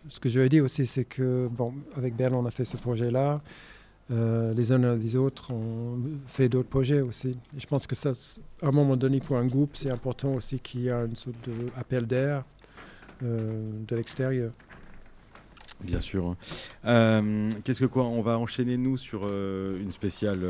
ce 0.08 0.20
que 0.20 0.30
je 0.30 0.42
dit 0.42 0.60
aussi, 0.62 0.86
c'est 0.86 1.06
que, 1.06 1.48
bon, 1.48 1.74
avec 1.96 2.16
Belle, 2.16 2.34
on 2.34 2.46
a 2.46 2.52
fait 2.52 2.66
ce 2.66 2.78
projet-là. 2.78 3.42
Euh, 4.12 4.54
les 4.54 4.72
uns 4.72 4.96
les 4.96 5.16
autres 5.16 5.52
ont 5.52 5.98
fait 6.26 6.50
d'autres 6.50 6.70
projets 6.70 7.02
aussi. 7.02 7.38
Je 7.58 7.66
pense 7.66 7.88
que 7.88 7.96
ça, 7.96 8.12
à 8.62 8.68
un 8.68 8.72
moment 8.72 8.98
donné, 8.98 9.20
pour 9.20 9.38
un 9.38 9.46
groupe, 9.46 9.72
c'est 9.76 9.90
important 9.90 10.34
aussi 10.34 10.60
qu'il 10.60 10.82
y 10.82 10.88
ait 10.90 10.92
une 10.92 11.16
sorte 11.16 11.38
d'appel 11.76 12.06
d'air 12.06 12.44
euh, 13.24 13.72
de 13.88 13.96
l'extérieur. 13.96 14.52
Bien 15.82 16.02
sûr. 16.02 16.36
Euh, 16.86 17.50
Qu'est-ce 17.64 17.80
que 17.80 17.86
quoi 17.86 18.04
On 18.04 18.22
va 18.22 18.38
enchaîner 18.38 18.78
nous 18.78 18.98
sur 18.98 19.26
une 19.26 19.92
spéciale, 19.92 20.44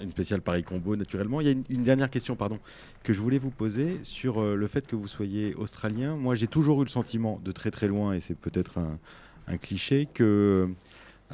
une 0.00 0.10
spéciale 0.10 0.40
Paris 0.40 0.62
Combo 0.62 0.96
naturellement. 0.96 1.40
Il 1.40 1.46
y 1.46 1.50
a 1.50 1.54
une, 1.68 1.84
dernière 1.84 2.10
question, 2.10 2.36
pardon, 2.36 2.58
que 3.02 3.12
je 3.12 3.20
voulais 3.20 3.38
vous 3.38 3.50
poser 3.50 4.00
sur 4.02 4.42
le 4.42 4.66
fait 4.66 4.86
que 4.86 4.96
vous 4.96 5.08
soyez 5.08 5.54
australien. 5.54 6.16
Moi, 6.16 6.34
j'ai 6.34 6.48
toujours 6.48 6.82
eu 6.82 6.84
le 6.84 6.90
sentiment 6.90 7.40
de 7.44 7.52
très 7.52 7.70
très 7.70 7.88
loin, 7.88 8.14
et 8.14 8.20
c'est 8.20 8.34
peut-être 8.34 8.78
un 9.46 9.56
cliché, 9.56 10.08
que 10.12 10.68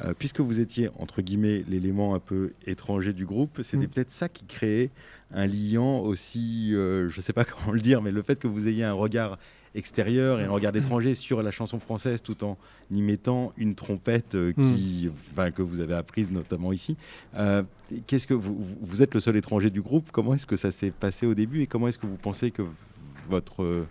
euh, 0.03 0.13
puisque 0.17 0.39
vous 0.39 0.59
étiez 0.59 0.89
entre 0.97 1.21
guillemets 1.21 1.63
l'élément 1.67 2.15
un 2.15 2.19
peu 2.19 2.51
étranger 2.65 3.13
du 3.13 3.25
groupe, 3.25 3.59
c'était 3.61 3.85
Mm. 3.85 3.89
peut-être 3.89 4.11
ça 4.11 4.29
qui 4.29 4.45
créait 4.45 4.89
un 5.31 5.45
liant 5.47 5.99
aussi, 5.99 6.73
euh, 6.73 7.09
je 7.09 7.17
ne 7.17 7.21
sais 7.21 7.33
pas 7.33 7.45
comment 7.45 7.71
le 7.71 7.81
dire, 7.81 8.01
mais 8.01 8.11
le 8.11 8.21
fait 8.21 8.37
que 8.39 8.47
vous 8.47 8.67
ayez 8.67 8.83
un 8.83 8.93
regard 8.93 9.37
extérieur 9.75 10.39
et 10.39 10.45
un 10.45 10.49
regard 10.49 10.71
d'étranger 10.71 11.13
sur 11.13 11.43
la 11.43 11.51
chanson 11.51 11.79
française 11.79 12.23
tout 12.23 12.43
en 12.43 12.57
y 12.89 13.03
mettant 13.03 13.53
une 13.55 13.75
trompette 13.75 14.33
euh, 14.33 14.51
qui, 14.51 15.09
enfin, 15.31 15.51
que 15.51 15.61
vous 15.61 15.79
avez 15.79 15.93
apprise 15.93 16.31
notamment 16.31 16.73
ici. 16.73 16.97
Euh, 17.35 17.61
Qu'est-ce 18.07 18.25
que 18.25 18.33
vous, 18.33 19.03
êtes 19.03 19.13
le 19.13 19.19
seul 19.19 19.35
étranger 19.35 19.69
du 19.69 19.81
groupe? 19.81 20.09
Comment 20.11 20.33
est-ce 20.33 20.47
que 20.47 20.55
ça 20.57 20.71
s'est 20.71 20.89
passé 20.91 21.27
au 21.27 21.35
début 21.35 21.61
et 21.61 21.67
comment 21.67 21.87
est-ce 21.87 21.99
que 21.99 22.07
vous 22.07 22.17
pensez 22.17 22.49
que 22.49 22.63
votre 23.29 23.85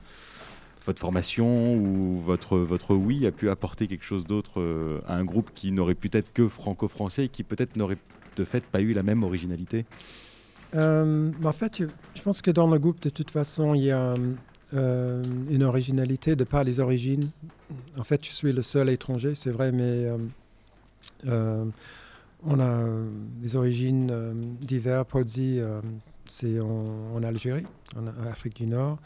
votre 0.88 1.00
formation 1.00 1.74
ou 1.74 2.18
votre, 2.18 2.56
votre 2.56 2.94
oui 2.94 3.26
a 3.26 3.30
pu 3.30 3.50
apporter 3.50 3.86
quelque 3.88 4.06
chose 4.06 4.24
d'autre 4.24 4.58
euh, 4.58 5.00
à 5.06 5.16
un 5.16 5.24
groupe 5.24 5.50
qui 5.54 5.70
n'aurait 5.70 5.94
pu 5.94 6.08
être 6.14 6.32
que 6.32 6.48
franco-français 6.48 7.26
et 7.26 7.28
qui 7.28 7.42
peut-être 7.42 7.76
n'aurait 7.76 7.98
de 8.36 8.44
fait 8.44 8.64
pas 8.64 8.80
eu 8.80 8.94
la 8.94 9.02
même 9.02 9.22
originalité? 9.22 9.84
Euh, 10.74 11.30
en 11.44 11.52
fait, 11.52 11.82
je, 12.14 12.22
pense 12.22 12.40
que 12.40 12.50
dans 12.50 12.66
le 12.66 12.78
groupe, 12.78 13.02
de 13.02 13.10
toute 13.10 13.30
façon, 13.30 13.74
il 13.74 13.84
y 13.84 13.90
a 13.90 14.14
euh, 14.72 15.22
une 15.50 15.62
originalité 15.62 16.36
de 16.36 16.44
par 16.44 16.64
les 16.64 16.80
origines. 16.80 17.28
En 17.98 18.04
fait, 18.04 18.24
je 18.24 18.30
suis 18.30 18.54
le 18.54 18.62
seul 18.62 18.88
étranger, 18.88 19.34
c'est 19.34 19.50
vrai, 19.50 19.72
mais 19.72 20.06
on 21.26 22.60
a 22.60 22.84
des 23.42 23.56
origines 23.56 24.10
diverses. 24.62 25.06
Podzi, 25.06 25.60
c'est 26.26 26.58
en, 26.60 27.22
Algérie, 27.22 27.66
en 27.94 28.06
Afrique 28.26 28.56
du 28.56 28.66
Nord. 28.66 28.98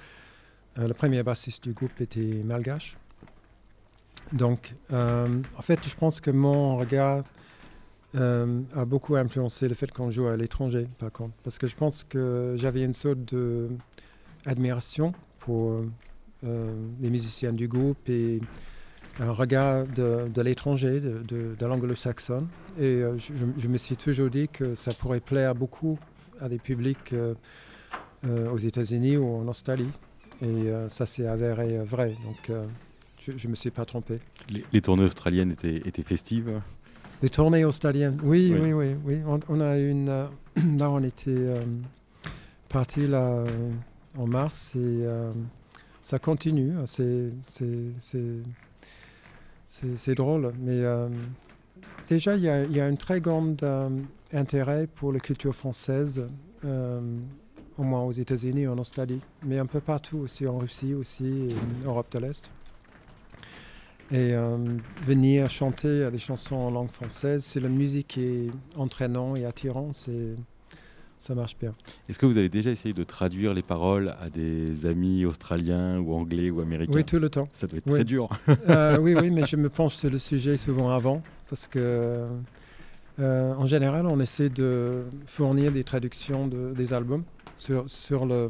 Euh, 0.79 0.89
le 0.89 0.95
premier 0.95 1.23
bassiste 1.23 1.65
du 1.65 1.75
groupe 1.75 2.01
était 2.01 2.43
malgache. 2.45 2.97
Donc, 4.33 4.75
euh, 4.93 5.43
en 5.57 5.63
fait, 5.63 5.87
je 5.87 5.95
pense 5.95 6.21
que 6.21 6.31
mon 6.31 6.77
regard 6.77 7.25
euh, 8.15 8.61
a 8.75 8.85
beaucoup 8.85 9.17
influencé 9.17 9.69
le 9.69 9.75
fait 9.75 9.91
qu'on 9.91 10.11
joue 10.11 10.27
à 10.27 10.37
l'étranger, 10.37 10.89
par 10.99 11.13
contre. 11.13 11.35
Parce 11.43 11.59
que 11.59 11.67
je 11.67 11.77
pense 11.77 12.05
que 12.05 12.55
j'avais 12.57 12.83
une 12.83 12.95
sorte 12.95 13.35
d'admiration 14.45 15.13
pour 15.41 15.83
les 16.43 17.11
musiciens 17.11 17.53
du 17.53 17.69
groupe 17.69 18.09
et 18.09 18.41
un 19.21 19.31
regard 19.31 19.87
de, 19.87 20.41
l'étranger, 20.43 20.99
de, 21.01 21.55
l'anglo-saxonne. 21.61 22.49
Et 22.81 23.03
je, 23.17 23.69
me 23.69 23.79
suis 23.79 23.97
toujours 23.97 24.29
dit 24.29 24.49
que 24.49 24.75
ça 24.75 24.93
pourrait 24.93 25.21
plaire 25.21 25.55
beaucoup 25.55 25.99
à 26.41 26.49
des 26.49 26.59
publics 26.59 27.15
aux 28.25 28.59
États-Unis 28.59 29.17
ou 29.17 29.37
en 29.37 29.47
Australie. 29.47 29.91
Et 30.41 30.47
euh, 30.47 30.89
ça 30.89 31.07
s'est 31.07 31.27
avéré 31.27 31.79
euh, 31.79 31.85
vrai. 31.85 32.17
Donc, 32.25 32.51
euh, 32.51 32.65
je 33.21 33.33
ne 33.47 33.51
me 33.51 33.55
suis 33.55 33.71
pas 33.71 33.85
trompé. 33.85 34.19
les, 34.51 34.65
les 34.73 34.81
tournées 34.81 35.05
australiennes 35.05 35.53
étaient, 35.53 35.77
étaient 35.85 36.03
festives 36.03 36.61
Les 37.23 37.29
tournées 37.29 37.65
australiennes, 37.65 38.19
oui, 38.23 38.51
Oui. 38.53 38.59
oui, 38.61 38.73
oui, 38.73 38.97
oui. 39.05 39.19
On, 39.27 39.39
on 39.49 39.61
a 39.61 39.79
une. 39.79 40.07
là, 40.77 40.91
on 40.91 41.03
était 41.03 41.61
parti 42.69 43.07
là 43.07 43.45
en 44.19 44.27
mars 44.27 44.75
et 44.77 45.07
ça 46.03 46.19
continue. 46.19 46.73
C'est, 46.87 47.31
drôle, 50.15 50.53
mais 50.61 50.83
euh, 50.83 51.09
déjà 52.09 52.37
il 52.37 52.43
y 52.43 52.49
a, 52.49 52.65
il 52.65 52.77
y 52.77 52.81
a 52.81 52.85
un 52.85 52.95
très 52.97 53.21
grand 53.21 53.63
euh, 53.63 53.89
intérêt 54.33 54.87
pour 54.87 55.13
la 55.13 55.21
culture 55.21 55.55
française, 55.55 56.25
euh, 56.65 57.01
au 57.79 57.83
moins 57.83 58.03
aux 58.03 58.13
États-Unis, 58.13 58.67
en 58.67 58.79
Australie, 58.79 59.21
mais 59.45 59.59
un 59.59 59.67
peu 59.67 59.81
partout 59.81 60.19
aussi, 60.19 60.47
en 60.47 60.59
Russie 60.59 60.95
aussi, 60.95 61.25
et 61.49 61.55
en 61.85 61.89
Europe 61.89 62.07
de 62.13 62.19
l'Est. 62.19 62.51
Et 64.11 64.33
euh, 64.35 64.59
venir 65.07 65.49
chanter 65.49 66.11
des 66.11 66.19
chansons 66.19 66.57
en 66.57 66.71
langue 66.71 66.91
française, 66.91 67.45
si 67.45 67.61
la 67.61 67.69
musique 67.71 68.19
est 68.19 68.51
entraînant 68.77 69.37
et 69.37 69.47
attirant, 69.47 69.91
c'est, 69.93 70.35
ça 71.19 71.35
marche 71.35 71.57
bien. 71.59 71.73
Est-ce 72.11 72.19
que 72.19 72.27
vous 72.27 72.37
avez 72.37 72.51
déjà 72.51 72.69
essayé 72.71 72.93
de 72.93 73.05
traduire 73.05 73.55
les 73.55 73.63
paroles 73.63 74.15
à 74.21 74.29
des 74.29 74.85
amis 74.85 75.25
australiens 75.25 75.99
ou 75.99 76.13
anglais 76.13 76.51
ou 76.51 76.61
américains? 76.61 76.93
Oui, 76.95 77.05
tout 77.05 77.19
le 77.19 77.31
temps. 77.31 77.49
Ça 77.55 77.67
doit 77.67 77.79
être 77.79 77.87
Oui. 77.87 77.95
très 77.95 78.05
dur. 78.05 78.29
Euh, 78.69 78.99
oui, 79.01 79.15
oui, 79.15 79.31
mais 79.31 79.45
je 79.47 79.57
me 79.57 79.71
penche 79.71 79.95
sur 79.95 80.11
le 80.11 80.19
sujet 80.19 80.59
souvent 80.59 80.91
avant, 80.91 81.23
parce 81.49 81.67
que 81.67 82.27
euh, 83.19 83.55
en 83.55 83.65
général, 83.65 84.07
on 84.07 84.21
essaie 84.21 84.51
de 84.51 85.05
fournir 85.25 85.73
des 85.73 85.85
traductions 85.85 86.49
de- 86.49 86.75
des 86.77 86.93
albums. 86.93 87.25
Sur, 87.57 87.89
sur 87.89 88.27
le, 88.27 88.49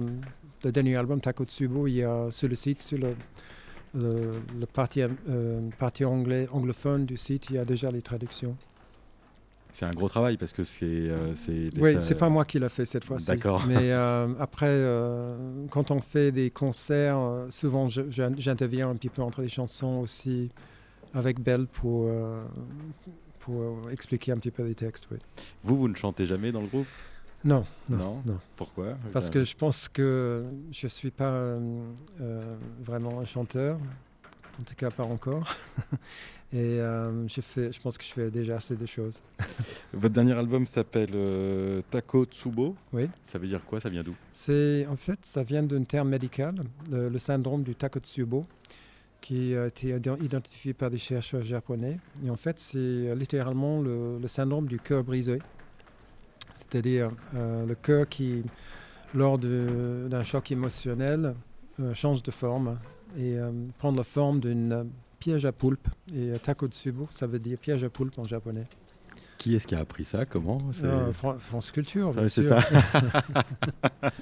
le 0.64 0.72
dernier 0.72 0.96
album, 0.96 1.20
Takotsubo, 1.20 1.86
il 1.86 1.94
y 1.94 2.02
a 2.02 2.28
sur 2.30 2.48
le 2.48 2.54
site, 2.54 2.80
sur 2.80 2.98
le, 2.98 3.14
le, 3.94 4.30
le 4.58 4.66
partie, 4.66 5.02
euh, 5.02 5.60
partie 5.78 6.04
anglais, 6.04 6.48
anglophone 6.52 7.04
du 7.04 7.16
site, 7.16 7.48
il 7.50 7.56
y 7.56 7.58
a 7.58 7.64
déjà 7.64 7.90
les 7.90 8.00
traductions. 8.02 8.56
C'est 9.74 9.86
un 9.86 9.92
gros 9.94 10.08
travail 10.08 10.36
parce 10.36 10.52
que 10.52 10.64
c'est. 10.64 10.84
euh, 10.84 11.34
Oui, 11.80 11.96
c'est 12.00 12.14
pas 12.14 12.28
moi 12.28 12.44
qui 12.44 12.58
l'a 12.58 12.68
fait 12.68 12.84
cette 12.84 13.04
fois-ci. 13.04 13.26
D'accord. 13.28 13.64
Mais 13.66 13.76
euh, 13.92 14.28
après, 14.38 14.66
euh, 14.68 15.66
quand 15.70 15.90
on 15.90 16.00
fait 16.02 16.30
des 16.30 16.50
concerts, 16.50 17.16
euh, 17.18 17.46
souvent 17.50 17.88
j'interviens 17.88 18.90
un 18.90 18.94
petit 18.96 19.08
peu 19.08 19.22
entre 19.22 19.40
les 19.40 19.48
chansons 19.48 20.00
aussi 20.00 20.50
avec 21.14 21.40
Belle 21.40 21.66
pour, 21.66 22.04
euh, 22.06 22.42
pour 23.40 23.62
euh, 23.62 23.90
expliquer 23.90 24.32
un 24.32 24.36
petit 24.36 24.50
peu 24.50 24.62
les 24.62 24.74
textes. 24.74 25.08
Oui. 25.10 25.16
Vous, 25.62 25.76
vous 25.78 25.88
ne 25.88 25.94
chantez 25.94 26.26
jamais 26.26 26.52
dans 26.52 26.60
le 26.60 26.68
groupe? 26.68 26.86
Non, 27.44 27.64
non, 27.88 27.96
Non? 27.98 28.22
non. 28.26 28.38
Pourquoi? 28.56 28.96
Parce 29.12 29.28
que 29.30 29.42
je 29.42 29.56
pense 29.56 29.88
que 29.88 30.44
je 30.70 30.86
ne 30.86 30.88
suis 30.88 31.10
pas 31.10 31.30
euh, 31.30 31.82
euh, 32.20 32.56
vraiment 32.80 33.20
un 33.20 33.24
chanteur, 33.24 33.78
en 34.60 34.62
tout 34.62 34.74
cas 34.76 34.90
pas 34.90 35.04
encore. 35.04 35.52
Et 36.54 36.78
euh, 36.80 37.26
je, 37.28 37.40
fais, 37.40 37.72
je 37.72 37.80
pense 37.80 37.96
que 37.96 38.04
je 38.04 38.10
fais 38.10 38.30
déjà 38.30 38.56
assez 38.56 38.76
de 38.76 38.84
choses. 38.84 39.22
Votre 39.94 40.12
dernier 40.14 40.34
album 40.34 40.66
s'appelle 40.66 41.08
euh, 41.14 41.80
Tako 41.90 42.26
Tsubo. 42.26 42.76
Oui. 42.92 43.08
Ça 43.24 43.38
veut 43.38 43.46
dire 43.48 43.64
quoi? 43.64 43.80
Ça 43.80 43.88
vient 43.88 44.02
d'où? 44.02 44.14
C'est 44.32 44.86
en 44.86 44.96
fait, 44.96 45.18
ça 45.22 45.42
vient 45.42 45.62
d'un 45.62 45.82
terme 45.84 46.10
médical, 46.10 46.54
le, 46.90 47.08
le 47.08 47.18
syndrome 47.18 47.62
du 47.62 47.74
Takotsubo, 47.74 48.44
qui 49.22 49.56
a 49.56 49.66
été 49.68 49.96
ident- 49.98 50.22
identifié 50.22 50.74
par 50.74 50.90
des 50.90 50.98
chercheurs 50.98 51.42
japonais. 51.42 51.96
Et 52.22 52.28
en 52.28 52.36
fait, 52.36 52.58
c'est 52.60 52.76
euh, 52.78 53.14
littéralement 53.14 53.80
le, 53.80 54.18
le 54.20 54.28
syndrome 54.28 54.66
du 54.66 54.78
cœur 54.78 55.02
brisé, 55.04 55.38
c'est-à-dire 56.52 57.10
euh, 57.34 57.66
le 57.66 57.74
cœur 57.74 58.08
qui, 58.08 58.42
lors 59.14 59.38
d'un 59.38 60.22
choc 60.22 60.50
émotionnel, 60.50 61.34
euh, 61.80 61.94
change 61.94 62.22
de 62.22 62.30
forme 62.30 62.78
et 63.16 63.38
euh, 63.38 63.50
prend 63.78 63.92
la 63.92 64.04
forme 64.04 64.40
d'une 64.40 64.90
piège 65.18 65.46
à 65.46 65.52
poulpe. 65.52 65.88
Et 66.14 66.32
Takotsubo, 66.42 67.08
ça 67.10 67.26
veut 67.26 67.38
dire 67.38 67.58
piège 67.58 67.84
à 67.84 67.90
poulpe 67.90 68.18
en 68.18 68.24
japonais. 68.24 68.64
Qui 69.42 69.56
est-ce 69.56 69.66
qui 69.66 69.74
a 69.74 69.80
appris 69.80 70.04
ça? 70.04 70.24
Comment? 70.24 70.62
Euh, 70.84 71.10
Fran- 71.12 71.36
France 71.40 71.72
Culture, 71.72 72.14
c'est 72.28 72.44
ça. 72.44 72.60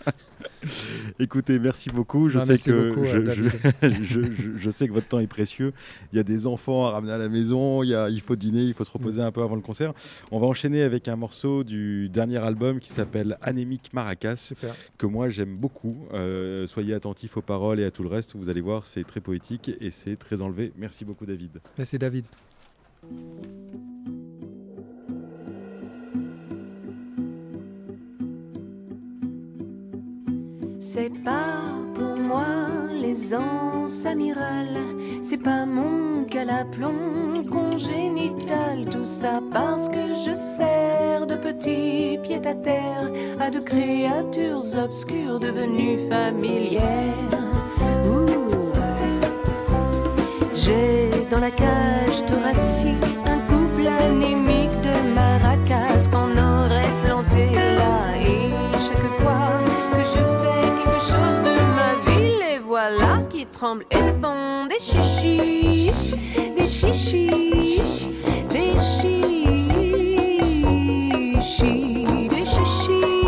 Écoutez, 1.18 1.58
merci 1.58 1.90
beaucoup. 1.90 2.30
Je 2.30 2.38
Non, 2.38 2.46
sais 2.46 2.56
que 2.56 2.88
beaucoup, 2.88 3.04
je, 3.04 3.18
euh, 3.18 4.56
je- 4.58 4.70
sais 4.70 4.88
que 4.88 4.94
votre 4.94 5.08
temps 5.08 5.18
est 5.18 5.26
précieux. 5.26 5.74
Il 6.14 6.16
y 6.16 6.18
a 6.18 6.22
des 6.22 6.46
enfants 6.46 6.86
à 6.86 6.92
ramener 6.92 7.12
à 7.12 7.18
la 7.18 7.28
maison. 7.28 7.82
Il, 7.82 7.90
y 7.90 7.94
a, 7.94 8.08
il 8.08 8.22
faut 8.22 8.34
dîner. 8.34 8.62
Il 8.62 8.72
faut 8.72 8.82
se 8.84 8.90
Mm. 8.90 8.94
reposer 8.94 9.20
un 9.20 9.30
peu 9.30 9.42
avant 9.42 9.56
le 9.56 9.60
concert. 9.60 9.92
On 10.30 10.38
va 10.40 10.46
enchaîner 10.46 10.80
avec 10.82 11.06
un 11.06 11.16
morceau 11.16 11.64
du 11.64 12.08
dernier 12.08 12.38
album 12.38 12.80
qui 12.80 12.88
s'appelle 12.90 13.36
Anémique 13.42 13.90
Maracas 13.92 14.36
Super. 14.36 14.74
que 14.96 15.04
moi 15.04 15.28
j'aime 15.28 15.54
beaucoup. 15.58 16.06
Euh, 16.14 16.66
soyez 16.66 16.94
attentifs 16.94 17.36
aux 17.36 17.42
paroles 17.42 17.78
et 17.78 17.84
à 17.84 17.90
tout 17.90 18.02
le 18.02 18.08
reste. 18.08 18.36
Vous 18.36 18.48
allez 18.48 18.62
voir, 18.62 18.86
c'est 18.86 19.04
très 19.04 19.20
poétique 19.20 19.70
et 19.82 19.90
c'est 19.90 20.16
très 20.16 20.40
enlevé. 20.40 20.72
Merci 20.78 21.04
beaucoup, 21.04 21.26
David. 21.26 21.60
Merci 21.76 21.98
David. 21.98 22.24
C'est 30.92 31.12
pas 31.22 31.62
pour 31.94 32.16
moi 32.16 32.48
les 32.92 33.32
anses 33.32 34.04
amirales, 34.04 34.76
c'est 35.22 35.40
pas 35.40 35.64
mon 35.64 36.24
calaplomb 36.24 37.44
congénital, 37.48 38.86
tout 38.90 39.04
ça 39.04 39.40
parce 39.52 39.88
que 39.88 40.14
je 40.26 40.34
sers 40.34 41.28
de 41.28 41.36
petit 41.36 42.18
pied 42.24 42.44
à 42.44 42.54
terre 42.54 43.08
à 43.38 43.50
de 43.50 43.60
créatures 43.60 44.64
obscures 44.84 45.38
devenues 45.38 46.08
familières. 46.08 47.38
J'ai 50.56 51.08
dans 51.30 51.38
la 51.38 51.52
cage 51.52 52.26
thoracique 52.26 53.16
un 53.26 53.38
couple 53.46 53.86
anémique 53.86 54.76
de 54.82 55.14
maracas 55.14 55.99
tremblent 63.60 63.84
et 63.90 63.96
font 64.22 64.66
des 64.70 64.80
chichis, 64.80 65.90
des 66.56 66.66
chichis, 66.66 67.82
des 68.48 68.72
chichis, 68.88 69.68
des 71.28 71.42
chichis, 71.42 72.06
des 72.30 72.46
chichis, 72.52 73.20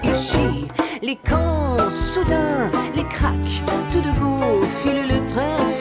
des 0.00 0.16
chichis. 0.16 0.68
Les 1.02 1.16
camps 1.16 1.90
soudain, 1.90 2.70
les 2.96 3.04
craques, 3.04 3.62
tout 3.92 4.00
debout, 4.00 4.62
file 4.82 5.06
le 5.06 5.18
train, 5.26 5.71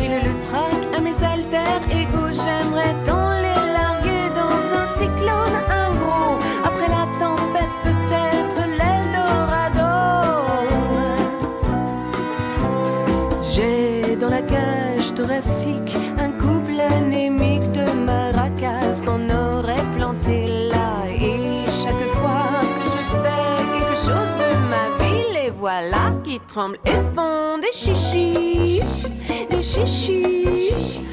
des 29.62 29.68
chichis, 29.68 31.04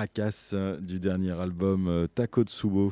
Maracas 0.00 0.52
euh, 0.54 0.78
du 0.80 0.98
dernier 0.98 1.38
album 1.38 1.86
euh, 1.86 2.06
Taco 2.06 2.42
Tsubo. 2.42 2.90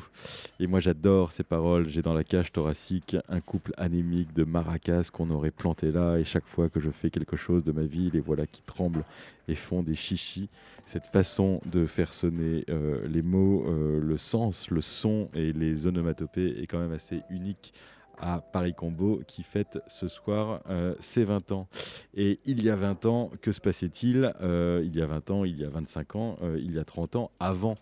Et 0.59 0.67
moi 0.67 0.79
j'adore 0.79 1.31
ces 1.31 1.41
paroles. 1.41 1.89
J'ai 1.89 2.03
dans 2.03 2.13
la 2.13 2.23
cage 2.23 2.51
thoracique 2.51 3.17
un 3.29 3.41
couple 3.41 3.73
anémique 3.77 4.31
de 4.35 4.43
maracas 4.43 5.09
qu'on 5.11 5.31
aurait 5.31 5.49
planté 5.49 5.91
là. 5.91 6.17
Et 6.19 6.23
chaque 6.23 6.45
fois 6.45 6.69
que 6.69 6.79
je 6.79 6.91
fais 6.91 7.09
quelque 7.09 7.35
chose 7.35 7.63
de 7.63 7.71
ma 7.71 7.81
vie, 7.81 8.11
les 8.13 8.19
voilà 8.19 8.45
qui 8.45 8.61
tremblent 8.61 9.03
et 9.47 9.55
font 9.55 9.81
des 9.81 9.95
chichis. 9.95 10.49
Cette 10.85 11.07
façon 11.07 11.61
de 11.65 11.87
faire 11.87 12.13
sonner 12.13 12.63
euh, 12.69 13.07
les 13.07 13.23
mots, 13.23 13.65
le 13.67 14.17
sens, 14.17 14.69
le 14.69 14.81
son 14.81 15.29
et 15.33 15.51
les 15.51 15.87
onomatopées 15.87 16.61
est 16.61 16.67
quand 16.67 16.79
même 16.79 16.93
assez 16.93 17.23
unique 17.31 17.73
à 18.19 18.41
Paris 18.41 18.73
Combo 18.73 19.21
qui 19.27 19.43
fête 19.43 19.79
ce 19.87 20.07
soir 20.07 20.61
euh, 20.69 20.95
ses 20.99 21.23
20 21.23 21.51
ans. 21.51 21.67
Et 22.13 22.39
il 22.45 22.63
y 22.63 22.69
a 22.69 22.75
20 22.75 23.05
ans, 23.05 23.31
que 23.41 23.51
se 23.51 23.61
passait-il 23.61 24.33
Euh, 24.41 24.81
Il 24.83 24.95
y 24.95 25.01
a 25.01 25.05
20 25.05 25.31
ans, 25.31 25.45
il 25.45 25.57
y 25.57 25.63
a 25.63 25.69
25 25.69 26.15
ans, 26.15 26.37
euh, 26.41 26.57
il 26.59 26.73
y 26.73 26.79
a 26.79 26.83
30 26.83 27.15
ans, 27.15 27.31
avant 27.39 27.75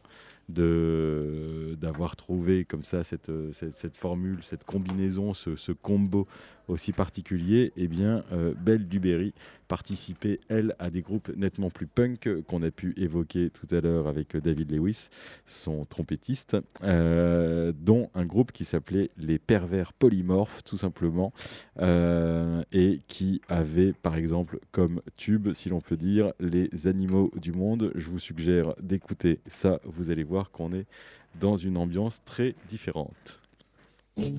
d'avoir 0.50 2.16
trouvé 2.16 2.64
comme 2.64 2.86
ça 2.86 3.04
cette, 3.04 3.30
formule, 3.98 4.42
cette 4.44 4.64
combinaison, 4.64 5.34
ce 5.34 5.72
combo 5.74 6.26
aussi 6.68 6.92
particulier, 6.92 7.72
eh 7.78 7.88
bien, 7.88 8.24
euh, 8.32 8.54
Belle 8.60 8.88
Duberry 8.88 9.34
participait, 9.68 10.40
elle, 10.50 10.76
à 10.80 10.90
des 10.90 11.02
groupes 11.02 11.32
nettement 11.36 11.70
plus 11.70 11.88
punk 11.88 12.30
qu'on 12.48 12.64
a 12.64 12.72
pu 12.72 12.94
évoquer 12.98 13.50
tout 13.50 13.68
à 13.76 13.82
l'heure 13.82 14.08
avec 14.08 14.36
David 14.38 14.72
Lewis, 14.72 15.10
son 15.46 15.86
trompettiste, 15.86 16.58
euh, 16.84 17.74
dont 17.78 18.10
un 18.16 18.26
groupe 18.26 18.52
qui 18.52 18.66
s'appelait 18.66 19.10
Les 19.18 19.40
Pervers 19.40 19.94
Polymorphes, 19.94 20.64
tout 20.64 20.78
simplement, 20.78 21.34
euh, 21.80 22.64
et 22.72 23.02
qui 23.08 23.42
avait, 23.50 23.94
par 23.94 24.16
exemple, 24.16 24.60
comme 24.72 25.02
tube, 25.16 25.54
si 25.54 25.70
l'on 25.70 25.82
peut 25.82 25.98
dire, 25.98 26.32
Les 26.40 26.88
Animaux 26.88 27.32
du 27.36 27.52
Monde. 27.52 27.92
Je 27.96 28.10
vous 28.10 28.20
suggère 28.20 28.74
d'écouter 28.82 29.40
ça, 29.48 29.80
vous 29.84 30.12
allez 30.12 30.24
voir 30.24 30.52
qu'on 30.52 30.74
est 30.74 30.86
dans 31.40 31.58
une 31.58 31.78
ambiance 31.78 32.22
très 32.26 32.56
différente. 32.70 33.40
Petit 34.18 34.30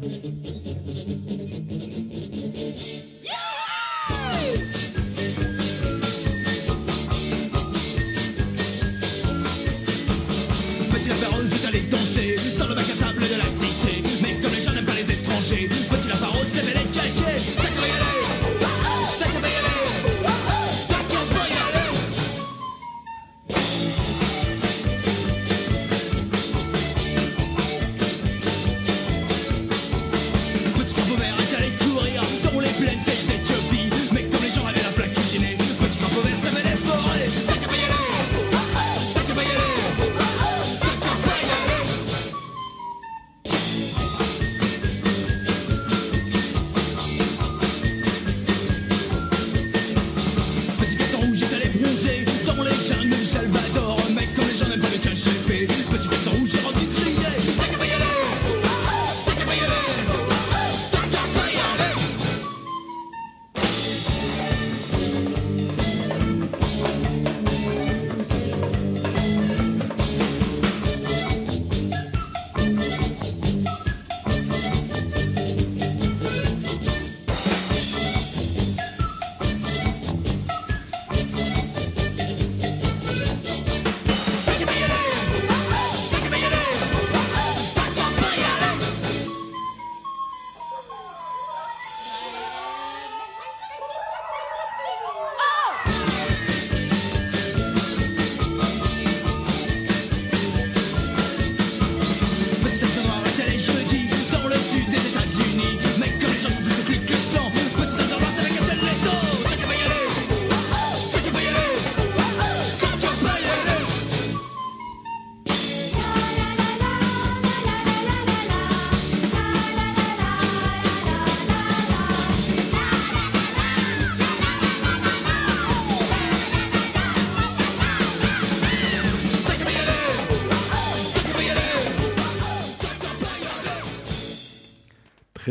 lapin 11.11 11.29
rose 11.31 11.53
est 11.53 11.65
allé 11.65 11.81
danser 11.83 12.18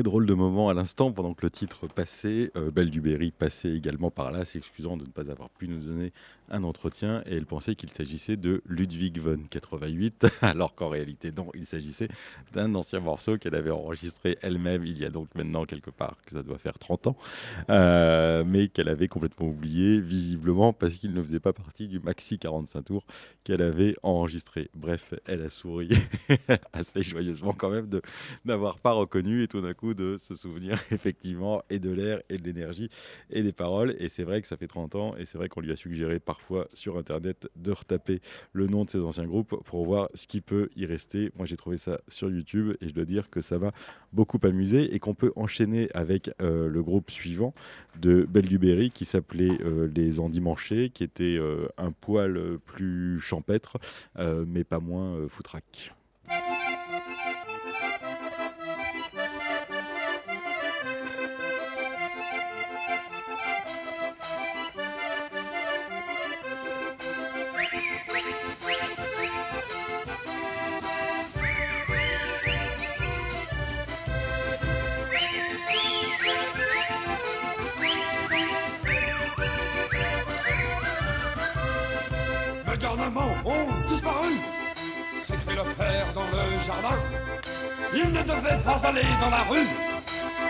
drôle 0.08 0.26
de 0.26 0.34
moment 0.34 0.70
à 0.70 0.74
l'instant 0.74 1.12
pendant 1.12 1.34
que 1.34 1.46
le 1.46 1.50
titre 1.50 1.86
passait. 1.88 2.50
Euh, 2.56 2.72
Belle 2.72 2.90
Duberry 2.90 3.32
passait 3.32 3.74
également 3.74 4.10
par 4.10 4.32
là, 4.32 4.46
s'excusant 4.46 4.96
de 4.96 5.04
ne 5.04 5.10
pas 5.10 5.30
avoir 5.30 5.50
pu 5.50 5.68
nous 5.68 5.80
donner 5.80 6.14
un 6.50 6.64
entretien 6.64 7.24
et 7.26 7.36
elle 7.36 7.46
pensait 7.46 7.76
qu'il 7.76 7.92
s'agissait 7.92 8.38
de 8.38 8.62
Ludwig 8.66 9.20
von 9.20 9.38
88, 9.50 10.28
alors 10.42 10.76
qu'en 10.76 10.88
réalité, 10.88 11.34
non, 11.36 11.48
il 11.54 11.66
s'agissait 11.66 12.08
d'un 12.54 12.74
ancien 12.76 13.02
morceau 13.02 13.38
qu'elle 13.38 13.56
avait 13.56 13.72
enregistré 13.72 14.38
elle-même 14.42 14.86
il 14.86 14.98
y 14.98 15.04
a 15.04 15.10
donc 15.10 15.28
maintenant 15.36 15.66
quelque 15.66 15.92
part, 15.92 16.16
que 16.26 16.32
ça 16.32 16.44
doit 16.44 16.58
faire 16.58 16.80
30 16.80 17.08
ans, 17.08 17.18
euh, 17.70 18.46
mais 18.46 18.70
qu'elle 18.70 18.88
avait 18.88 19.10
complètement 19.10 19.48
oublié, 19.48 20.00
visiblement 20.00 20.72
parce 20.72 20.96
qu'il 20.96 21.14
ne 21.14 21.22
faisait 21.22 21.42
pas 21.42 21.52
partie 21.52 21.90
du 21.90 22.00
maxi 22.00 22.40
45 22.40 22.82
tours 22.84 23.06
qu'elle 23.44 23.62
avait 23.62 23.96
enregistré. 24.04 24.70
Bref, 24.74 25.14
elle 25.26 25.42
a 25.42 25.50
souri 25.50 25.90
assez 26.74 27.04
joyeusement 27.04 27.54
quand 27.54 27.70
même 27.70 27.90
de 27.90 28.02
n'avoir 28.46 28.80
pas 28.80 28.94
reconnu 28.94 29.44
et 29.44 29.48
tout 29.48 29.62
d'un 29.62 29.74
coup 29.74 29.94
de 29.98 30.16
se 30.18 30.36
souvenir 30.36 30.80
effectivement 30.92 31.62
et 31.70 31.80
de 31.80 31.92
l'air 31.92 32.22
et 32.30 32.38
de 32.38 32.44
l'énergie 32.44 32.90
et 33.30 33.44
des 33.44 33.52
paroles. 33.52 33.96
Et 34.00 34.10
c'est 34.10 34.24
vrai 34.24 34.42
que 34.42 34.48
ça 34.48 34.56
fait 34.56 34.68
30 34.68 34.96
ans 34.96 35.16
et 35.18 35.26
c'est 35.26 35.38
vrai 35.38 35.50
qu'on 35.50 35.62
lui 35.62 35.72
a 35.72 35.76
suggéré 35.76 36.20
parfois 36.20 36.68
sur 36.74 36.98
Internet 36.98 37.50
de 37.56 37.72
retaper 37.72 38.22
le 38.54 38.68
nom 38.68 38.86
de 38.86 38.90
ses 38.90 39.04
anciens 39.04 39.26
groupes 39.26 39.56
pour 39.66 39.84
voir 39.86 40.10
ce 40.14 40.28
qui 40.28 40.42
peut 40.42 40.70
y 40.76 40.86
rester. 40.86 41.32
Moi 41.36 41.46
j'ai 41.46 41.58
trouvé 41.58 41.78
ça 41.78 42.00
sur 42.08 42.30
YouTube 42.30 42.76
et 42.80 42.88
je 42.88 42.94
dois 42.94 43.06
dire 43.06 43.30
que 43.30 43.42
ça 43.42 43.58
m'a 43.58 43.74
beaucoup 44.14 44.40
amusé 44.44 44.94
et 44.94 45.00
qu'on 45.00 45.16
peut 45.16 45.34
enchaîner 45.36 45.90
avec 45.94 46.30
euh, 46.42 46.70
le 46.70 46.84
groupe 46.84 47.12
suivant 47.12 47.54
de 48.00 48.26
Belle 48.30 48.46
Duberry 48.46 48.92
qui 48.92 49.06
s'appelait 49.06 49.58
euh, 49.64 49.90
Les 49.94 50.20
Endimanchés, 50.20 50.90
qui 50.90 51.04
était 51.04 51.38
euh, 51.38 51.68
un 51.78 51.92
poil 51.92 52.58
plus 52.66 53.20
champêtre 53.20 53.78
mais 54.48 54.64
pas 54.64 54.80
moins 54.80 55.28
foutraque. 55.28 55.97
Devaient 88.28 88.62
pas 88.64 88.88
aller 88.88 89.02
dans 89.22 89.30
la 89.30 89.44
rue. 89.50 89.68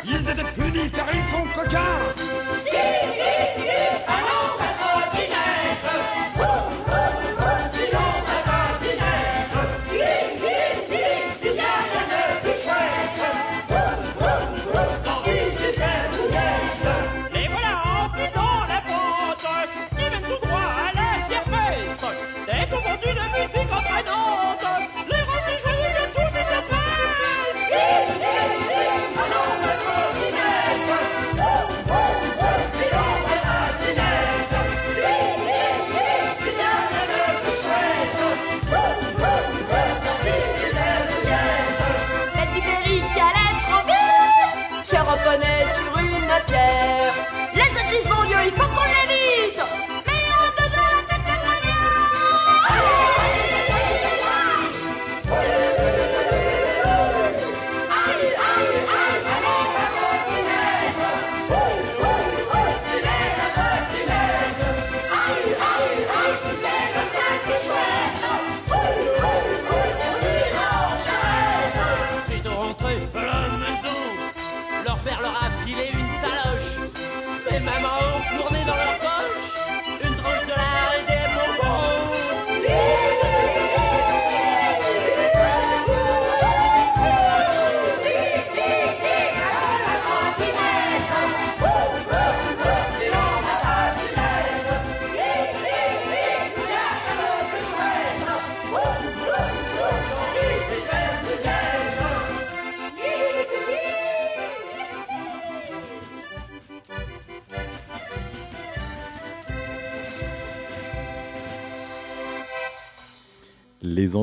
Ils 0.04 0.30
étaient 0.30 0.52
punis 0.56 0.90
car 0.92 1.06
ils 1.14 1.30
sont 1.32 1.46
coquins. 1.54 1.80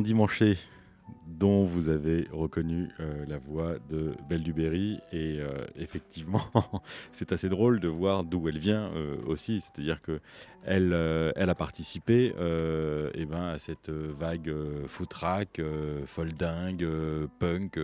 Les 0.05 0.11
Endimanchés, 0.11 0.59
dont 1.27 1.65
vous 1.65 1.89
avez 1.89 2.29
reconnu 2.31 2.91
euh, 3.01 3.25
la 3.27 3.39
voix 3.39 3.77
de 3.89 4.13
Belle 4.29 4.43
Duberry. 4.43 5.01
Et 5.13 5.39
euh, 5.41 5.65
effectivement, 5.77 6.45
c'est 7.13 7.33
assez 7.33 7.49
drôle 7.49 7.81
de 7.81 7.89
voir 7.89 8.23
d'où 8.23 8.47
elle 8.47 8.59
vient 8.59 8.91
euh, 8.95 9.17
aussi. 9.27 9.63
C'est-à-dire 9.63 10.03
que 10.03 10.21
elle, 10.67 10.93
elle 11.37 11.49
a 11.49 11.55
participé 11.55 12.35
eh 12.37 13.25
ben, 13.25 13.49
à 13.49 13.59
cette 13.59 13.89
vague 13.89 14.53
footrack, 14.87 15.61
folding, 16.07 16.87
punk. 17.39 17.79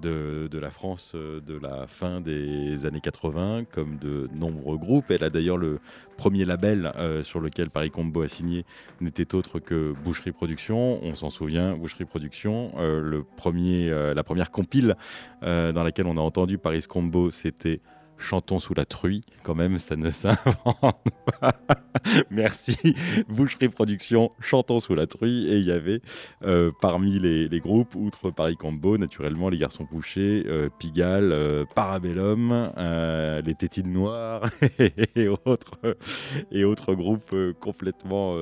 De, 0.00 0.58
la 0.58 0.70
France 0.70 1.12
euh, 1.14 1.40
de 1.40 1.58
la 1.58 1.86
fin 1.86 2.20
des 2.20 2.86
années 2.86 3.00
80, 3.00 3.64
comme 3.70 3.98
de 3.98 4.28
nombreux 4.34 4.78
groupes. 4.78 5.10
Elle 5.10 5.24
a 5.24 5.30
d'ailleurs 5.30 5.56
le 5.56 5.78
premier 6.16 6.44
label 6.44 6.92
euh, 6.96 7.22
sur 7.22 7.40
lequel 7.40 7.70
Paris 7.70 7.90
Combo 7.90 8.22
a 8.22 8.28
signé 8.28 8.64
n'était 9.00 9.34
autre 9.34 9.58
que 9.58 9.92
Boucherie 10.04 10.32
Production. 10.32 11.02
On 11.02 11.14
s'en 11.14 11.30
souvient, 11.30 11.76
Boucherie 11.76 12.04
Production. 12.04 12.72
euh, 12.78 13.22
premier, 13.36 13.90
la 13.90 14.22
première 14.22 14.50
compile 14.50 14.96
dans 15.42 15.82
laquelle 15.82 16.06
on 16.06 16.16
a 16.16 16.20
entendu 16.20 16.58
Paris 16.58 16.84
Combo, 16.88 17.30
c'était 17.30 17.80
Chantons 18.20 18.60
sous 18.60 18.74
la 18.74 18.84
truie. 18.84 19.22
Quand 19.42 19.54
même, 19.54 19.78
ça 19.78 19.96
ne 19.96 20.10
s'invente 20.10 21.02
pas. 21.40 21.54
Merci. 22.30 22.94
Boucherie 23.28 23.68
Production, 23.70 24.30
Chantons 24.40 24.78
sous 24.78 24.94
la 24.94 25.06
truie. 25.06 25.48
Et 25.48 25.56
il 25.56 25.64
y 25.64 25.72
avait 25.72 26.00
euh, 26.44 26.70
parmi 26.80 27.18
les, 27.18 27.60
groupes, 27.60 27.94
outre 27.96 28.30
Paris 28.30 28.56
Combo, 28.56 28.98
naturellement, 28.98 29.48
les 29.48 29.58
Garçons 29.58 29.86
Pouchés, 29.86 30.44
euh, 30.46 30.68
Pigalle, 30.78 31.32
euh, 31.32 31.64
Parabellum, 31.74 32.70
les 33.44 33.54
Tétines 33.54 33.92
Noires 33.92 34.48
et 35.16 35.28
autres, 35.28 36.94
groupes 36.94 37.34
complètement, 37.58 38.36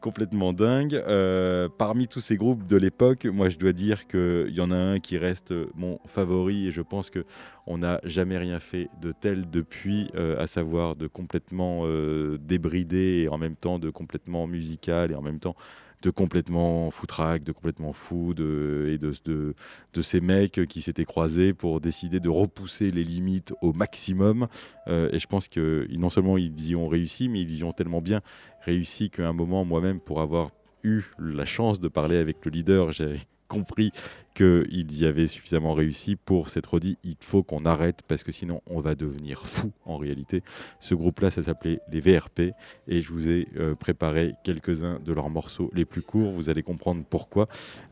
complètement 0.00 0.52
dingues. 0.52 0.94
Euh, 0.94 1.68
parmi 1.68 2.08
tous 2.08 2.20
ces 2.20 2.36
groupes 2.36 2.66
de 2.66 2.76
l'époque, 2.76 3.26
moi 3.26 3.48
je 3.48 3.58
dois 3.58 3.72
dire 3.72 4.06
qu'il 4.06 4.50
y 4.50 4.60
en 4.60 4.70
a 4.70 4.76
un 4.76 5.00
qui 5.00 5.18
reste 5.18 5.52
mon 5.74 5.98
favori 6.06 6.68
et 6.68 6.70
je 6.70 6.82
pense 6.82 7.10
que 7.10 7.24
on 7.66 7.78
n'a 7.78 8.00
jamais 8.04 8.38
rien 8.38 8.60
fait 8.60 8.88
de 9.00 9.12
tel 9.12 9.50
depuis, 9.50 10.08
euh, 10.14 10.42
à 10.42 10.46
savoir 10.46 10.96
de 10.96 11.06
complètement 11.06 11.82
euh, 11.84 12.38
débridé 12.40 13.24
et 13.24 13.28
en 13.28 13.38
même 13.38 13.56
temps 13.56 13.78
de 13.78 13.90
complètement 13.90 14.46
musical 14.46 15.12
et 15.12 15.14
en 15.14 15.22
même 15.22 15.40
temps 15.40 15.56
de 16.02 16.10
complètement 16.10 16.90
foutraque, 16.90 17.44
de 17.44 17.52
complètement 17.52 17.92
fou, 17.92 18.34
de, 18.34 18.88
et 18.90 18.98
de, 18.98 19.12
de, 19.24 19.54
de 19.92 20.02
ces 20.02 20.20
mecs 20.20 20.66
qui 20.66 20.80
s'étaient 20.80 21.04
croisés 21.04 21.52
pour 21.52 21.80
décider 21.80 22.20
de 22.20 22.28
repousser 22.28 22.90
les 22.90 23.04
limites 23.04 23.52
au 23.62 23.72
maximum. 23.72 24.48
Euh, 24.86 25.08
et 25.12 25.18
je 25.18 25.26
pense 25.26 25.48
que 25.48 25.86
non 25.90 26.10
seulement 26.10 26.38
ils 26.38 26.68
y 26.68 26.76
ont 26.76 26.88
réussi, 26.88 27.28
mais 27.28 27.40
ils 27.40 27.58
y 27.58 27.64
ont 27.64 27.72
tellement 27.72 28.00
bien 28.00 28.20
réussi 28.64 29.10
qu'à 29.10 29.28
un 29.28 29.32
moment, 29.32 29.64
moi-même, 29.64 30.00
pour 30.00 30.20
avoir 30.20 30.50
eu 30.84 31.02
la 31.18 31.44
chance 31.44 31.80
de 31.80 31.88
parler 31.88 32.16
avec 32.16 32.44
le 32.44 32.50
leader, 32.50 32.92
j'ai 32.92 33.16
compris 33.48 33.92
qu'ils 34.34 35.00
y 35.00 35.04
avaient 35.04 35.26
suffisamment 35.26 35.74
réussi 35.74 36.14
pour 36.14 36.48
s'être 36.48 36.78
dit 36.78 36.96
il 37.02 37.16
faut 37.20 37.42
qu'on 37.42 37.64
arrête 37.64 38.02
parce 38.06 38.22
que 38.22 38.30
sinon 38.30 38.62
on 38.66 38.80
va 38.80 38.94
devenir 38.94 39.46
fou 39.46 39.72
en 39.84 39.96
réalité. 39.96 40.42
Ce 40.78 40.94
groupe-là, 40.94 41.30
ça 41.30 41.42
s'appelait 41.42 41.80
les 41.90 42.00
VRP 42.00 42.52
et 42.86 43.00
je 43.00 43.12
vous 43.12 43.28
ai 43.28 43.48
euh, 43.56 43.74
préparé 43.74 44.34
quelques-uns 44.44 45.00
de 45.04 45.12
leurs 45.12 45.30
morceaux 45.30 45.70
les 45.74 45.84
plus 45.84 46.02
courts. 46.02 46.30
Vous 46.30 46.50
allez 46.50 46.62
comprendre 46.62 47.02
pourquoi. 47.08 47.48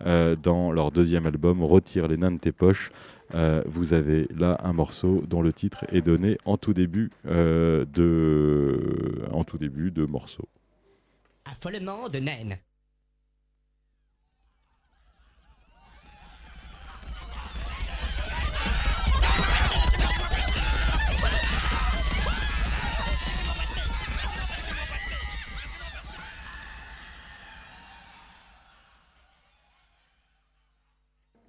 Euh, 0.07 0.37
dans 0.37 0.71
leur 0.71 0.92
deuxième 0.92 1.27
album, 1.27 1.64
Retire 1.64 2.07
les 2.07 2.16
nains 2.16 2.33
de 2.33 2.38
tes 2.38 2.53
poches. 2.53 2.90
euh, 3.35 3.62
vous 3.66 3.92
avez 3.92 4.29
là 4.37 4.59
un 4.62 4.73
morceau 4.73 5.23
dont 5.27 5.42
le 5.42 5.53
titre 5.53 5.85
est 5.90 6.03
donné 6.03 6.38
en 6.45 6.57
tout 6.57 6.75
début 6.75 7.11
de 7.25 9.27
en 9.33 9.42
tout 9.42 9.59
début 9.59 9.90
de 9.90 10.07
morceau. 10.07 10.49
Affolement 11.45 12.09
de 12.09 12.19
naines. 12.19 12.57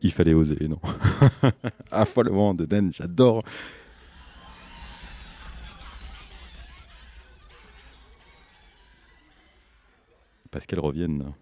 Il 0.01 0.11
fallait 0.11 0.33
oser, 0.33 0.67
non 0.67 0.79
Affolement 1.91 2.53
de 2.53 2.65
Den, 2.65 2.93
j'adore. 2.93 3.43
Parce 10.51 10.65
qu'elles 10.65 10.79
reviennent. 10.79 11.33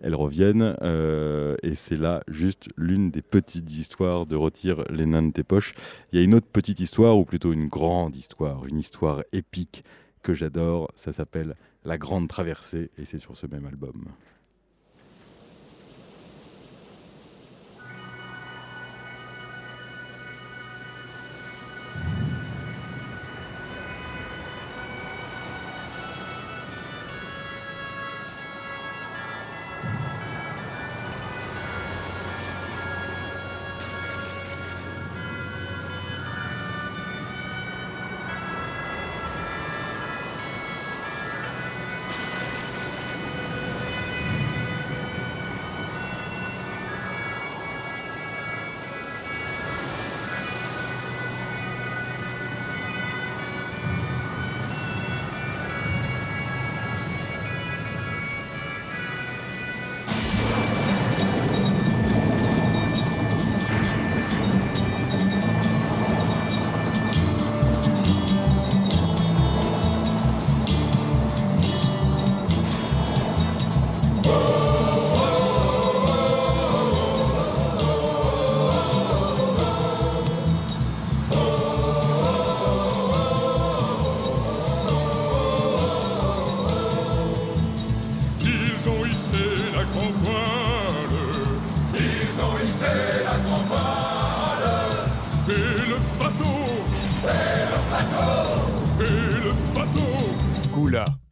Elles 0.00 0.14
reviennent, 0.14 0.76
euh, 0.82 1.56
et 1.62 1.74
c'est 1.74 1.96
là 1.96 2.22
juste 2.28 2.68
l'une 2.76 3.10
des 3.10 3.22
petites 3.22 3.70
histoires 3.70 4.26
de 4.26 4.36
Retire 4.36 4.84
les 4.90 5.06
nains 5.06 5.22
de 5.22 5.32
tes 5.32 5.44
poches. 5.44 5.74
Il 6.12 6.18
y 6.18 6.22
a 6.22 6.24
une 6.24 6.34
autre 6.34 6.48
petite 6.52 6.80
histoire, 6.80 7.16
ou 7.16 7.24
plutôt 7.24 7.52
une 7.52 7.68
grande 7.68 8.16
histoire, 8.16 8.66
une 8.66 8.78
histoire 8.78 9.22
épique 9.32 9.84
que 10.22 10.34
j'adore. 10.34 10.90
Ça 10.96 11.12
s'appelle 11.12 11.54
La 11.84 11.96
Grande 11.96 12.28
Traversée, 12.28 12.90
et 12.98 13.04
c'est 13.04 13.18
sur 13.18 13.36
ce 13.36 13.46
même 13.46 13.66
album. 13.66 14.04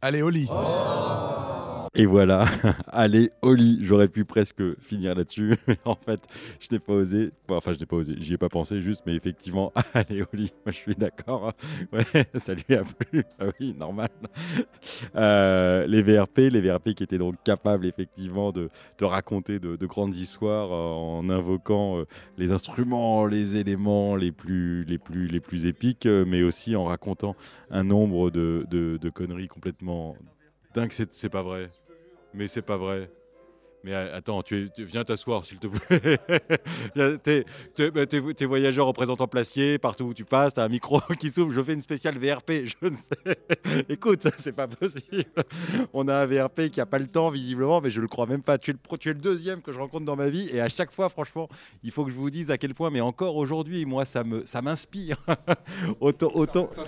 Allez 0.09 0.21
au 0.23 0.29
lit. 0.29 0.49
Et 1.95 2.05
voilà, 2.05 2.45
allez 2.99 3.29
au 3.41 3.53
lit. 3.53 3.79
J'aurais 3.81 4.09
pu 4.09 4.25
presque 4.25 4.61
finir 4.81 5.15
là-dessus, 5.15 5.55
mais 5.67 5.77
en 5.85 5.95
fait, 5.95 6.21
je 6.59 6.67
n'ai 6.71 6.79
pas 6.79 6.93
osé. 6.93 7.31
Enfin, 7.47 7.73
je 7.73 7.79
n'ai 7.79 7.85
pas 7.85 7.95
osé. 7.95 8.15
J'y 8.19 8.33
ai 8.33 8.37
pas 8.37 8.49
pensé 8.49 8.81
juste, 8.81 9.03
mais 9.05 9.15
effectivement, 9.15 9.71
allez 9.93 10.21
au 10.21 10.35
lit. 10.35 10.51
Moi, 10.65 10.71
je 10.71 10.77
suis 10.77 10.95
d'accord. 10.95 11.53
Ouais, 11.93 12.03
ça 12.35 12.53
lui 12.53 12.75
a 12.75 12.83
plu. 12.83 13.23
Ah 13.39 13.45
oui, 13.59 13.73
normal. 13.73 14.09
Euh, 15.15 15.87
les 15.87 16.01
VRP, 16.01 16.51
les 16.51 16.61
VRP 16.61 16.93
qui 16.93 17.03
étaient 17.03 17.17
donc 17.17 17.35
capables 17.43 17.85
effectivement 17.85 18.51
de, 18.51 18.69
raconter 19.01 19.59
de, 19.59 19.77
de 19.77 19.85
grandes 19.85 20.15
histoires 20.15 20.71
euh, 20.71 21.19
en 21.19 21.29
invoquant 21.29 21.99
euh, 21.99 22.05
les 22.37 22.51
instruments, 22.51 23.25
les 23.25 23.55
éléments 23.55 24.17
les 24.17 24.31
plus, 24.31 24.83
les 24.83 24.97
plus, 24.97 25.27
les 25.27 25.39
plus 25.39 25.65
épiques, 25.65 26.05
mais 26.05 26.43
aussi 26.43 26.75
en 26.75 26.83
racontant 26.83 27.35
un 27.71 27.83
nombre 27.83 28.29
de, 28.29 28.65
de, 28.69 29.09
conneries 29.09 29.47
complètement 29.47 30.15
dingues. 30.75 30.91
C'est 30.91 31.13
c'est 31.13 31.29
pas 31.29 31.43
vrai. 31.43 31.69
Mais 32.33 32.47
c'est 32.47 32.61
pas 32.61 32.77
vrai. 32.77 33.09
Mais 33.85 33.93
euh, 33.93 34.17
attends, 34.17 34.43
tu, 34.43 34.65
es- 34.65 34.69
tu- 34.69 34.83
viens 34.83 35.05
t'asseoir, 35.05 35.45
s'il 35.45 35.57
te 35.57 35.67
plaît. 35.67 36.19
T'es 37.23 37.45
bah, 37.91 38.05
t'es- 38.05 38.45
voyageur 38.45 38.85
représentant 38.85 39.25
placier, 39.27 39.77
partout 39.77 40.03
où 40.03 40.13
tu 40.13 40.25
passes, 40.25 40.53
t'as 40.55 40.65
un 40.65 40.67
micro 40.67 40.99
qui 41.19 41.29
s'ouvre, 41.29 41.51
je 41.53 41.63
fais 41.63 41.75
une 41.75 41.81
spéciale 41.81 42.17
VRP, 42.17 42.51
je 42.65 42.75
ne 42.89 42.95
sais. 42.95 43.85
Écoute, 43.87 44.27
c'est 44.37 44.51
pas 44.51 44.67
possible. 44.67 45.23
On 45.93 46.09
a 46.09 46.15
un 46.17 46.25
VRP 46.25 46.69
qui 46.69 46.81
a 46.81 46.85
pas 46.85 46.99
le 46.99 47.07
temps, 47.07 47.29
visiblement, 47.29 47.79
mais 47.79 47.89
je 47.89 48.01
le 48.01 48.09
crois 48.09 48.25
même 48.25 48.43
pas. 48.43 48.57
Tu 48.57 48.71
es, 48.71 48.73
le, 48.73 48.79
pro- 48.79 48.97
tu 48.97 49.09
es 49.11 49.13
le 49.13 49.19
deuxième 49.21 49.61
que 49.61 49.71
je 49.71 49.79
rencontre 49.79 50.03
dans 50.03 50.17
ma 50.17 50.27
vie, 50.27 50.49
et 50.51 50.59
à 50.59 50.67
chaque 50.67 50.91
fois, 50.91 51.07
franchement, 51.07 51.47
il 51.81 51.91
faut 51.91 52.03
que 52.03 52.11
je 52.11 52.17
vous 52.17 52.29
dise 52.29 52.51
à 52.51 52.57
quel 52.57 52.75
point, 52.75 52.89
mais 52.89 52.99
encore 53.01 53.37
aujourd'hui, 53.37 53.85
moi, 53.85 54.03
ça 54.03 54.25
me, 54.25 54.45
ça 54.45 54.61
m'inspire. 54.61 55.15
autant, 56.01 56.31
autant. 56.33 56.67
Ça. 56.67 56.83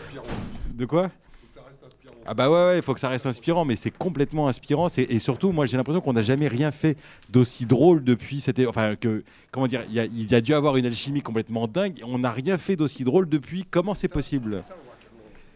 De 0.74 0.86
quoi 0.86 1.04
Faut 1.04 1.48
que 1.48 1.54
ça 1.54 1.62
reste 1.66 1.84
inspirant. 1.86 2.11
Ah 2.26 2.34
bah 2.34 2.50
ouais, 2.50 2.56
ouais, 2.56 2.76
il 2.78 2.82
faut 2.82 2.94
que 2.94 3.00
ça 3.00 3.10
reste 3.10 3.26
inspirant, 3.26 3.66
mais 3.66 3.76
c'est 3.76 3.92
complètement 3.92 4.48
inspirant. 4.48 4.88
Et 4.96 5.20
surtout, 5.20 5.52
moi, 5.52 5.66
j'ai 5.66 5.78
l'impression 5.78 6.02
qu'on 6.02 6.14
n'a 6.14 6.24
jamais 6.24 6.48
rien 6.48 6.72
fait 6.72 6.98
d'aussi 7.30 7.66
drôle 7.66 8.04
depuis. 8.04 8.40
C'était, 8.42 8.66
enfin, 8.68 8.96
que 8.96 9.24
comment 9.52 9.68
dire, 9.68 9.84
il 9.90 9.96
y, 9.96 10.00
a, 10.00 10.06
il 10.06 10.32
y 10.32 10.36
a 10.36 10.42
dû 10.42 10.54
avoir 10.54 10.78
une 10.78 10.86
alchimie 10.86 11.22
complètement 11.22 11.68
dingue. 11.68 12.02
On 12.06 12.20
n'a 12.20 12.32
rien 12.32 12.58
fait 12.58 12.76
d'aussi 12.76 13.04
drôle 13.04 13.28
depuis. 13.28 13.66
Comment 13.70 13.96
c'est 13.96 14.08
possible? 14.08 14.62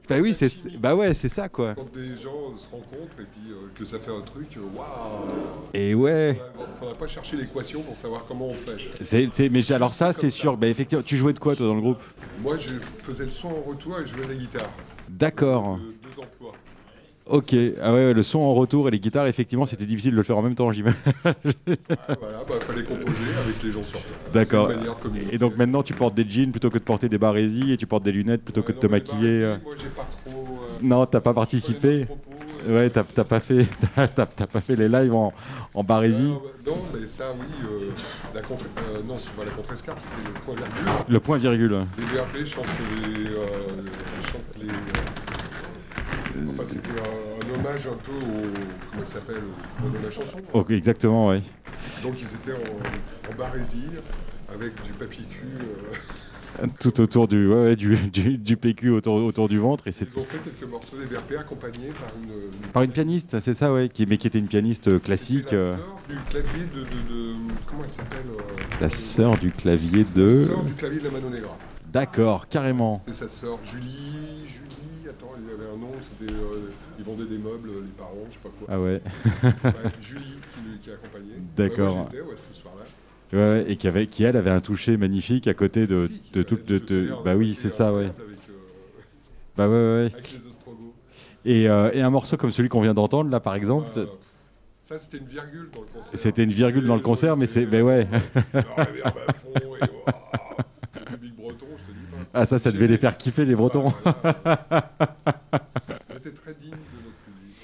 Bah 0.08 0.18
oui, 0.22 0.36
c'est, 0.36 0.52
bah 0.78 0.96
ouais, 0.96 1.16
c'est 1.16 1.30
ça 1.30 1.50
quoi. 1.50 1.74
Quand 1.74 1.92
des 1.92 2.10
gens 2.22 2.56
se 2.56 2.68
rencontrent 2.70 3.20
et 3.20 3.24
puis 3.26 3.52
euh, 3.52 3.56
que 3.76 3.86
ça 3.86 3.98
fait 3.98 4.12
un 4.12 4.22
truc, 4.22 4.56
euh, 4.56 4.60
waouh 4.78 4.86
Et 5.74 5.96
ouais, 5.96 6.40
Il 6.60 6.80
faudrait 6.80 6.94
pas 6.96 7.08
chercher 7.08 7.38
l'équation 7.38 7.82
pour 7.82 7.98
savoir 7.98 8.24
comment 8.28 8.50
on 8.50 8.54
fait. 8.54 8.78
c'est, 9.02 9.28
c'est- 9.34 9.50
mais 9.50 9.72
alors 9.72 9.96
ça, 9.96 10.14
c'est 10.14 10.30
sûr. 10.30 10.58
Bah 10.58 10.68
effectivement, 10.68 11.04
tu 11.04 11.18
jouais 11.18 11.34
de 11.34 11.40
quoi 11.40 11.56
toi 11.56 11.66
dans 11.66 11.74
le 11.74 11.82
groupe? 11.82 12.04
Moi, 12.44 12.56
je 12.58 12.70
faisais 13.02 13.26
le 13.26 13.32
son 13.32 13.48
en 13.48 13.62
retour 13.68 14.00
et 14.00 14.06
je 14.06 14.16
jouais 14.16 14.28
la 14.28 14.36
guitare. 14.36 14.70
D'accord. 15.10 15.78
De- 15.78 15.95
deux 16.16 16.22
emplois. 16.22 16.54
Ok. 17.28 17.56
Ah 17.82 17.92
ouais, 17.92 18.14
le 18.14 18.22
son 18.22 18.38
en 18.40 18.54
retour 18.54 18.88
et 18.88 18.92
les 18.92 19.00
guitares, 19.00 19.26
effectivement, 19.26 19.66
c'était 19.66 19.88
difficile 19.88 20.12
de 20.12 20.18
le 20.18 20.22
faire 20.24 20.38
en 20.38 20.44
même 20.44 20.54
temps, 20.54 20.72
j'imagine. 20.72 21.00
Voilà, 21.24 22.44
bah, 22.48 22.54
fallait 22.62 22.84
composer 22.84 23.24
avec 23.44 23.64
les 23.64 23.72
gens 23.72 23.84
sur 23.84 24.00
place. 24.00 24.32
D'accord. 24.32 24.70
Et 25.32 25.40
donc 25.40 25.58
maintenant, 25.58 25.82
tu 25.82 25.94
portes 25.94 26.14
des 26.14 26.28
jeans 26.30 26.52
plutôt 26.52 26.70
que 26.70 26.78
de 26.78 26.84
porter 26.84 27.10
des 27.10 27.18
barésies 27.18 27.72
et 27.72 27.78
tu 27.78 27.88
portes 27.88 28.04
des 28.04 28.12
lunettes 28.12 28.44
plutôt 28.44 28.62
que 28.62 28.72
de 28.72 28.78
Ouais, 28.78 28.82
te 28.82 28.86
non, 28.86 28.92
mais 28.92 29.00
maquiller. 29.00 29.40
bah, 29.42 29.46
euh. 29.48 29.58
Moi, 29.64 29.74
j'ai 29.82 29.88
pas 29.90 30.08
trop. 30.24 30.40
euh, 30.40 30.78
Non, 30.84 31.04
t'as 31.08 31.20
pas 31.22 31.34
participé. 31.34 32.06
propos, 32.06 32.30
euh, 32.68 32.76
Ouais, 32.76 32.90
t'as 32.92 33.04
t'as 33.04 33.24
pas 33.24 33.40
fait, 33.40 33.66
t'as- 33.96 34.08
t'as 34.08 34.26
t'as 34.28 34.48
pas 34.48 34.62
fait 34.62 34.76
les 34.76 34.88
lives 34.90 35.14
en, 35.16 35.34
en 35.74 35.84
barésie. 35.84 36.22
non, 36.30 36.42
bah, 36.44 36.50
non, 36.68 36.78
mais 37.02 37.08
ça, 37.08 37.34
oui. 37.40 37.46
euh, 37.66 37.90
la 38.36 38.42
contre, 38.42 38.66
euh, 38.90 39.02
non, 39.08 39.16
c'est 39.18 39.32
pas 39.34 39.46
la 39.46 39.52
contre-escarpe, 39.52 40.00
c'était 40.00 40.28
le 40.32 40.42
point 40.46 40.56
virgule. 40.56 41.06
Le 41.08 41.20
point 41.20 41.38
virgule. 41.40 41.86
Les 41.98 42.06
VRP 42.06 42.46
chantent 42.46 42.66
les. 43.04 43.26
euh, 43.32 43.48
chantent 44.32 44.58
les 44.62 44.70
euh, 44.70 45.25
enfin, 46.50 46.64
c'était 46.66 46.90
un, 46.90 47.46
un 47.56 47.60
hommage 47.60 47.88
un 47.88 47.98
peu 47.98 48.12
au. 48.12 48.42
Comment 48.92 49.04
il 49.04 49.08
s'appelle 49.08 49.42
Au 49.84 49.90
de 49.90 50.04
la 50.04 50.12
chanson. 50.12 50.38
Exactement, 50.70 51.28
ouais. 51.30 51.42
Donc, 52.04 52.16
ils 52.20 52.34
étaient 52.36 52.54
en, 52.54 53.32
en 53.32 53.36
barésie, 53.38 53.86
avec 54.54 54.74
du 54.84 54.92
papier 54.94 55.24
cul. 55.30 55.46
euh, 56.62 56.68
Tout 56.80 57.02
autour 57.02 57.28
du, 57.28 57.48
ouais, 57.50 57.76
du, 57.76 57.96
du, 57.98 58.38
du 58.38 58.56
PQ 58.58 58.92
autour, 58.92 59.16
autour 59.16 59.50
du 59.50 59.58
ventre 59.58 59.88
et 59.88 59.92
c'est 59.92 60.08
ils 60.16 60.22
ont 60.22 60.26
fait 60.26 60.38
quelques 60.38 60.70
morceaux 60.72 60.96
des 60.98 61.06
VRP 61.06 61.34
accompagnés 61.38 61.90
par 62.00 62.10
une. 62.24 62.72
par 62.72 62.84
une 62.84 62.92
pianiste, 62.92 63.40
c'est 63.42 63.54
ça, 63.54 63.74
ouais, 63.74 63.90
qui, 63.90 64.06
mais 64.06 64.16
qui 64.18 64.28
était 64.28 64.40
une 64.40 64.48
pianiste 64.48 64.88
euh, 64.88 65.00
classique. 65.00 65.52
La 65.52 65.58
euh, 65.58 65.76
sœur 65.76 65.98
du 66.08 66.16
clavier 66.30 66.66
de, 66.74 66.80
de, 66.80 66.86
de- 66.86 67.36
Comment 67.70 67.84
elle 67.84 67.92
s'appelle 67.92 68.26
euh, 68.30 68.62
la 68.80 68.90
sœur 68.90 69.38
du 69.38 69.52
clavier 69.52 70.06
La 70.16 70.22
de. 70.24 70.30
sœur 70.30 70.64
du 70.64 70.74
clavier 70.74 71.00
de 71.00 71.04
la 71.06 71.12
Mano 71.12 71.30
Negra. 71.30 71.58
D'accord, 71.92 72.48
carrément. 72.48 73.00
C'était 73.00 73.14
sa 73.18 73.28
sœur 73.28 73.60
Julie. 73.64 74.46
Julie, 74.46 74.85
attends, 75.10 75.32
il 75.38 75.54
avait 75.54 75.70
un 75.72 75.78
nom, 75.78 75.92
c'était. 76.02 76.34
euh, 76.34 76.70
ils 77.00 77.04
vendaient 77.06 77.26
des 77.26 77.38
meubles, 77.38 77.70
les 77.84 77.92
parents, 77.98 78.14
je 78.30 78.34
sais 78.34 78.40
pas 78.44 78.50
quoi. 78.60 78.68
Ah 78.70 78.80
ouais. 78.80 79.02
Julie 80.02 80.22
qui, 80.54 80.80
qui 80.82 80.92
accompagnait. 80.92 81.36
D'accord. 81.56 82.10
Ouais, 82.14 82.22
ouais, 82.22 82.36
ce 82.38 82.54
soir-là. 82.62 82.84
Ouais, 83.34 83.40
ouais, 83.64 83.72
et 83.72 83.76
qui, 83.76 83.88
avait, 83.88 84.08
qui 84.08 84.24
elle 84.24 84.38
avait 84.38 84.52
un 84.52 84.62
toucher 84.62 84.98
magnifique 84.98 85.48
à 85.48 85.54
côté 85.54 85.88
de, 85.88 86.10
de 86.34 86.44
tout. 86.44 86.56
De, 86.58 86.78
de- 86.78 87.12
bah 87.24 87.36
oui, 87.36 87.54
c'est 87.54 87.70
ça, 87.70 87.92
ouais. 87.94 88.06
Avec, 88.06 88.18
euh, 88.50 88.54
Bah 89.58 89.68
ouais, 89.68 89.74
ouais. 89.74 90.10
avec 90.14 90.32
les 90.32 90.46
ostrogoths. 90.48 90.94
Et, 91.44 91.68
euh, 91.70 91.90
et 91.94 92.02
un 92.02 92.10
morceau 92.10 92.38
comme 92.38 92.52
celui 92.52 92.70
qu'on 92.70 92.82
vient 92.82 92.94
d'entendre 92.94 93.30
là, 93.30 93.40
par 93.40 93.56
exemple. 93.56 93.88
Euh, 93.98 94.06
ça, 94.82 94.98
c'était 95.00 95.18
une 95.18 95.26
virgule 95.28 95.70
dans 95.74 95.82
le 95.82 95.88
concert. 95.88 96.20
C'était 96.20 96.44
une 96.44 96.52
virgule 96.52 96.86
dans 96.86 96.96
le 96.96 97.02
concert, 97.02 97.36
mais 97.38 97.48
c'est, 97.48 97.66
mais 97.66 97.82
ouais. 97.82 98.08
Ah 102.38 102.46
ça, 102.46 102.60
ça 102.60 102.70
devait 102.70 102.88
les 102.88 102.98
faire 102.98 103.16
kiffer 103.16 103.46
les 103.46 103.56
Bretons. 103.56 103.94
J'étais 106.14 106.32
très 106.32 106.54
digne 106.54 106.72
de 106.72 106.76
notre 106.76 107.16
public. 107.24 107.56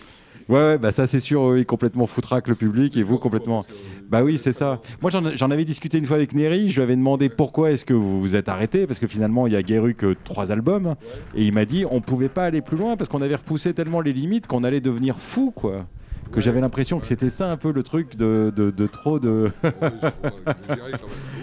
Ouais, 0.48 0.60
ouais, 0.60 0.78
bah 0.78 0.94
ça 0.94 1.08
c'est 1.08 1.20
sûr, 1.20 1.42
oui, 1.42 1.66
complètement 1.66 2.08
foutraque 2.08 2.48
le 2.48 2.56
public 2.56 2.96
et 2.96 3.04
vous 3.04 3.18
complètement. 3.18 3.66
Bah 4.10 4.24
oui, 4.24 4.38
c'est 4.38 4.54
ça. 4.54 4.80
Moi 5.02 5.12
j'en 5.12 5.52
avais 5.52 5.66
discuté 5.66 5.98
une 5.98 6.06
fois 6.06 6.16
avec 6.16 6.34
Neri, 6.34 6.70
je 6.70 6.76
lui 6.76 6.84
avais 6.84 6.96
demandé 6.96 7.28
pourquoi 7.28 7.72
est-ce 7.72 7.84
que 7.84 7.94
vous 7.94 8.22
vous 8.22 8.36
êtes 8.38 8.48
arrêté, 8.48 8.88
parce 8.88 9.00
que 9.00 9.08
finalement 9.08 9.46
il 9.46 9.52
y 9.52 9.58
a 9.58 9.62
guère 9.62 9.86
eu 9.88 9.94
que 9.94 10.16
trois 10.24 10.54
albums, 10.54 10.96
et 11.36 11.44
il 11.44 11.54
m'a 11.54 11.66
dit 11.66 11.84
on 11.92 12.00
pouvait 12.00 12.30
pas 12.30 12.46
aller 12.46 12.62
plus 12.62 12.78
loin 12.78 12.96
parce 12.96 13.10
qu'on 13.10 13.22
avait 13.22 13.36
repoussé 13.36 13.74
tellement 13.74 14.00
les 14.00 14.14
limites 14.14 14.48
qu'on 14.48 14.64
allait 14.64 14.80
devenir 14.80 15.18
fou, 15.18 15.52
quoi. 15.54 15.86
Que 16.32 16.38
Ouais. 16.38 16.42
j'avais 16.42 16.62
l'impression 16.62 17.00
que 17.00 17.06
c'était 17.08 17.30
ça 17.30 17.52
un 17.52 17.58
peu 17.58 17.72
le 17.74 17.84
truc 17.84 18.16
de, 18.16 18.54
de, 18.56 18.72
de 18.72 18.88
trop 18.88 19.20
de. 19.20 19.50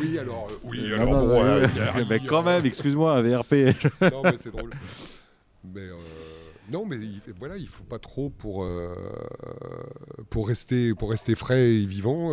Oui, 0.01 0.19
alors, 0.19 0.49
euh, 0.51 0.55
oui, 0.65 0.89
Non, 0.91 0.95
alors 1.03 1.11
non, 1.23 1.27
bon, 1.29 1.45
euh, 1.45 1.67
Mais 2.09 2.21
quand 2.21 2.43
même, 2.43 2.65
excuse-moi, 2.65 3.13
un 3.17 3.23
VRP. 3.23 3.75
Non, 4.13 4.23
mais 4.25 4.37
c'est 4.37 4.51
drôle. 4.51 4.71
Mais 5.75 5.81
euh, 5.81 5.95
non, 6.71 6.87
mais 6.87 6.97
il, 6.97 7.21
voilà, 7.39 7.57
il 7.57 7.69
faut 7.69 7.85
pas 7.85 7.99
trop 7.99 8.31
pour 8.31 8.65
euh, 8.65 8.89
pour 10.31 10.49
rester 10.49 10.95
pour 10.95 11.11
rester 11.11 11.35
frais 11.35 11.71
et 11.75 11.85
vivant. 11.87 12.31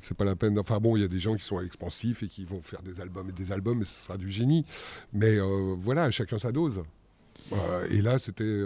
c'est 0.00 0.16
pas 0.16 0.24
la 0.24 0.36
peine. 0.36 0.58
Enfin 0.58 0.78
bon, 0.78 0.96
il 0.96 1.00
y 1.02 1.04
a 1.04 1.08
des 1.08 1.18
gens 1.18 1.34
qui 1.34 1.44
sont 1.44 1.60
expansifs 1.60 2.22
et 2.22 2.28
qui 2.28 2.44
vont 2.44 2.62
faire 2.62 2.82
des 2.82 3.00
albums 3.00 3.28
et 3.28 3.32
des 3.32 3.52
albums, 3.52 3.80
et 3.82 3.84
ce 3.84 3.94
sera 4.06 4.16
du 4.16 4.30
génie. 4.30 4.64
Mais 5.12 5.38
voilà, 5.78 6.10
chacun 6.10 6.38
sa 6.38 6.52
dose. 6.52 6.82
Et 7.90 8.00
là, 8.02 8.18
c'était 8.18 8.62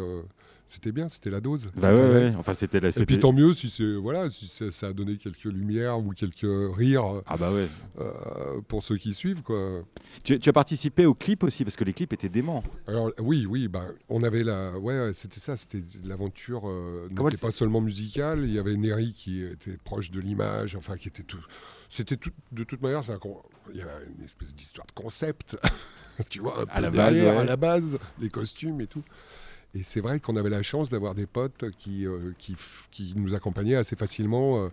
c'était 0.72 0.92
bien, 0.92 1.08
c'était 1.08 1.30
la 1.30 1.40
dose. 1.40 1.70
Bah 1.76 1.94
ouais. 1.94 2.32
Enfin, 2.38 2.54
c'était 2.54 2.80
la. 2.80 2.88
Et 2.88 3.06
puis 3.06 3.18
tant 3.18 3.32
mieux 3.32 3.52
si 3.52 3.68
c'est 3.68 3.94
voilà 3.94 4.30
si 4.30 4.46
ça, 4.46 4.70
ça 4.70 4.86
a 4.88 4.92
donné 4.92 5.16
quelques 5.16 5.44
lumières 5.44 5.98
ou 5.98 6.10
quelques 6.12 6.46
rires 6.76 7.22
Ah 7.26 7.36
bah 7.36 7.52
ouais. 7.52 7.68
euh, 8.00 8.60
pour 8.68 8.82
ceux 8.82 8.96
qui 8.96 9.14
suivent 9.14 9.42
quoi. 9.42 9.82
Tu, 10.24 10.38
tu 10.40 10.48
as 10.48 10.52
participé 10.52 11.04
au 11.06 11.14
clip 11.14 11.42
aussi 11.42 11.64
parce 11.64 11.76
que 11.76 11.84
les 11.84 11.92
clips 11.92 12.12
étaient 12.12 12.28
déments. 12.28 12.62
Alors 12.86 13.10
oui, 13.18 13.46
oui, 13.46 13.68
bah, 13.68 13.86
on 14.08 14.22
avait 14.22 14.44
la, 14.44 14.78
ouais, 14.78 15.12
c'était 15.14 15.40
ça, 15.40 15.56
c'était 15.56 15.82
l'aventure 16.04 16.68
euh, 16.68 17.08
n'était 17.10 17.36
pas 17.36 17.52
seulement 17.52 17.80
musicale. 17.80 18.40
Il 18.44 18.52
y 18.52 18.58
avait 18.58 18.76
Neri 18.76 19.12
qui 19.12 19.42
était 19.42 19.76
proche 19.84 20.10
de 20.10 20.20
l'image, 20.20 20.74
enfin 20.76 20.96
qui 20.96 21.08
était 21.08 21.22
tout, 21.22 21.44
c'était 21.88 22.16
tout, 22.16 22.30
de 22.52 22.64
toute 22.64 22.80
manière, 22.80 23.04
c'est 23.04 23.12
un 23.12 23.18
il 23.72 23.78
y 23.78 23.82
avait 23.82 23.90
une 24.18 24.24
espèce 24.24 24.54
d'histoire 24.54 24.86
de 24.86 24.92
concept, 24.92 25.56
tu 26.28 26.40
vois, 26.40 26.60
un 26.60 26.62
À 26.62 26.76
peu 26.76 26.82
la 26.82 26.90
base, 26.90 27.14
ouais. 27.14 27.28
à 27.28 27.44
la 27.44 27.56
base, 27.56 27.98
les 28.20 28.28
costumes 28.28 28.80
et 28.80 28.86
tout. 28.86 29.02
Et 29.74 29.82
c'est 29.84 30.00
vrai 30.00 30.20
qu'on 30.20 30.36
avait 30.36 30.50
la 30.50 30.62
chance 30.62 30.90
d'avoir 30.90 31.14
des 31.14 31.26
potes 31.26 31.70
qui, 31.78 32.06
euh, 32.06 32.32
qui, 32.38 33.14
nous 33.16 33.34
accompagnaient 33.34 33.76
assez 33.76 33.96
facilement. 33.96 34.64
euh. 34.64 34.68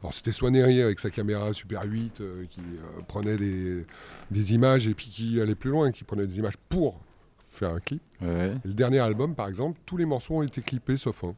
Alors 0.00 0.14
c'était 0.14 0.32
soit 0.32 0.50
Neri 0.50 0.80
avec 0.80 1.00
sa 1.00 1.10
caméra 1.10 1.52
Super 1.52 1.82
8 1.82 2.20
euh, 2.20 2.44
qui 2.48 2.60
euh, 2.60 3.00
prenait 3.08 3.36
des, 3.36 3.84
des 4.30 4.54
images 4.54 4.86
et 4.86 4.94
puis 4.94 5.08
qui 5.08 5.40
allait 5.40 5.56
plus 5.56 5.70
loin, 5.70 5.90
qui 5.90 6.04
prenait 6.04 6.26
des 6.26 6.38
images 6.38 6.56
pour 6.68 7.00
faire 7.48 7.70
un 7.70 7.80
clip. 7.80 8.02
Ouais. 8.20 8.54
Le 8.64 8.72
dernier 8.72 9.00
album, 9.00 9.34
par 9.34 9.48
exemple, 9.48 9.78
tous 9.86 9.96
les 9.96 10.06
morceaux 10.06 10.36
ont 10.36 10.42
été 10.42 10.60
clippés 10.60 10.96
sauf 10.96 11.24
un. 11.24 11.34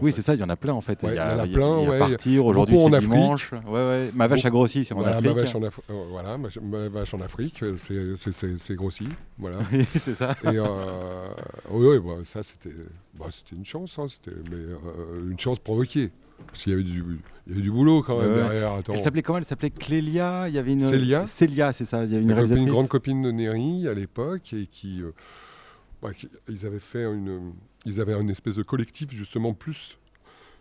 Oui, 0.00 0.10
c'est 0.10 0.22
ça, 0.22 0.34
il 0.34 0.40
y 0.40 0.42
en 0.42 0.48
a 0.48 0.56
plein 0.56 0.72
en 0.72 0.80
fait. 0.80 0.98
Il 1.02 1.12
y 1.14 1.18
a, 1.18 1.34
il 1.34 1.36
y 1.36 1.40
en 1.40 1.42
a 1.42 1.46
il 1.46 1.52
y 1.52 1.54
a- 1.54 1.58
plein, 1.58 1.78
il 1.80 1.82
y 1.84 1.86
a 1.86 1.90
ouais. 1.90 1.98
Partir, 1.98 2.46
aujourd'hui 2.46 2.78
c'est 2.78 2.94
Afrique. 2.94 3.10
dimanche. 3.10 3.50
Ouais, 3.52 3.60
ouais. 3.72 4.10
Ma 4.14 4.26
vache 4.26 4.44
a 4.46 4.50
grossi, 4.50 4.84
c'est 4.84 4.94
en 4.94 4.98
Voilà, 4.98 5.16
Afrique. 5.16 5.34
Ma 5.36 5.40
vache 5.42 5.54
en, 5.54 5.60
Af- 5.60 5.78
euh, 5.90 6.04
voilà, 6.10 6.38
ma, 6.38 6.88
vache 6.88 7.12
en 7.14 7.20
Afrique, 7.20 7.62
euh, 7.62 7.76
c'est- 7.76 8.74
grossi. 8.74 9.06
Voilà. 9.38 9.58
Oui, 9.72 9.84
c'est 9.94 10.14
ça. 10.14 10.34
Et 10.44 10.46
euh, 10.48 10.64
oui, 11.70 11.86
oui, 11.88 11.98
bah, 11.98 12.12
ça 12.24 12.42
c'était 12.42 12.74
bah, 13.18 13.26
une 13.52 13.66
chance, 13.66 13.98
hein, 13.98 14.06
c'était- 14.08 14.36
mais 14.50 14.56
euh, 14.56 15.30
une 15.30 15.38
chance 15.38 15.58
provoquée. 15.58 16.10
Parce 16.46 16.62
qu'il 16.62 16.72
y 16.72 16.74
avait 16.74 16.82
du, 16.82 17.04
y 17.48 17.52
avait 17.52 17.60
du 17.60 17.70
boulot 17.70 18.02
quand 18.02 18.18
même 18.20 18.34
derrière. 18.34 18.72
Attends. 18.72 18.94
Elle 18.94 19.02
s'appelait 19.02 19.22
comment? 19.22 19.38
Elle 19.38 19.44
s'appelait 19.44 19.70
Clélia. 19.70 20.48
Il 20.48 20.54
y 20.54 20.58
avait 20.58 20.72
une. 20.72 20.80
Célia. 20.80 21.24
Célia, 21.26 21.72
c'est 21.72 21.84
ça. 21.84 22.02
Il 22.04 22.12
y 22.12 22.16
a 22.16 22.18
une 22.18 22.30
Une, 22.30 22.68
grande 22.68 22.88
copine 22.88 23.22
de 23.22 23.30
Neri 23.30 23.86
à 23.86 23.94
l'époque 23.94 24.52
et 24.52 24.56
euh, 24.56 24.60
bah, 24.62 24.66
qui- 24.72 25.02
ils 26.48 26.66
avaient 26.66 26.80
fait 26.80 27.04
une, 27.04 27.52
ils 27.84 28.00
avaient 28.00 28.14
une 28.14 28.30
espèce 28.30 28.56
de 28.56 28.62
collectif 28.62 29.10
justement 29.10 29.54
plus 29.54 29.96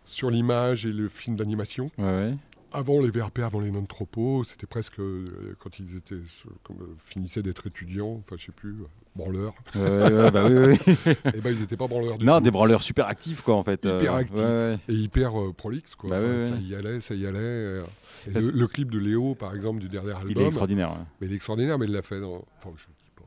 sur 0.05 0.29
l'image 0.29 0.85
et 0.85 0.91
le 0.91 1.07
film 1.07 1.35
d'animation. 1.35 1.89
Ouais, 1.97 2.05
ouais. 2.05 2.33
Avant 2.73 3.01
les 3.01 3.09
VRP, 3.09 3.39
avant 3.39 3.59
les 3.59 3.69
non-tropos, 3.69 4.45
c'était 4.45 4.65
presque 4.65 4.99
euh, 4.99 5.55
quand 5.59 5.77
ils 5.79 5.97
étaient 5.97 6.15
euh, 6.15 6.23
comme, 6.63 6.95
finissaient 6.99 7.43
d'être 7.43 7.67
étudiants, 7.67 8.17
enfin 8.21 8.37
je 8.37 8.45
sais 8.45 8.51
plus, 8.53 8.71
euh, 8.71 8.85
branleurs. 9.13 9.53
Ouais, 9.75 10.31
bah 10.31 10.45
oui, 10.47 10.77
oui. 10.85 10.93
et 11.33 11.41
ben 11.41 11.53
ils 11.53 11.59
n'étaient 11.59 11.75
pas 11.75 11.87
branleurs 11.87 12.17
du 12.17 12.25
Non, 12.25 12.39
des 12.39 12.49
branleurs 12.51 12.81
super 12.81 13.07
actifs, 13.07 13.41
quoi, 13.41 13.55
en 13.55 13.63
fait. 13.63 13.83
Hyper 13.83 14.15
actifs. 14.15 14.79
et 14.87 14.93
hyper 14.93 15.37
euh, 15.41 15.51
prolixes 15.51 15.95
quoi. 15.95 16.11
Bah 16.11 16.19
Enfin, 16.21 16.41
Ça 16.41 16.55
y 16.61 16.73
allait, 16.73 17.01
ça 17.01 17.13
y 17.13 17.25
allait. 17.25 17.83
Et 18.27 18.39
le, 18.39 18.67
clip 18.67 18.89
de 18.89 18.99
Léo, 18.99 19.35
par 19.35 19.53
exemple, 19.53 19.79
du 19.81 19.89
dernier 19.89 20.11
album, 20.11 20.31
Il 20.31 20.39
est 20.39 20.45
extraordinaire. 20.45 20.95
mais 21.19 21.27
il 21.27 21.33
est 21.33 21.35
extraordinaire, 21.35 21.77
mais 21.77 21.87
il 21.87 21.91
l'a 21.91 22.01
fait 22.01 22.21
dans. 22.21 22.45
Enfin, 22.57 22.69
je 22.77 22.85
dis 22.85 23.11
pas. 23.17 23.23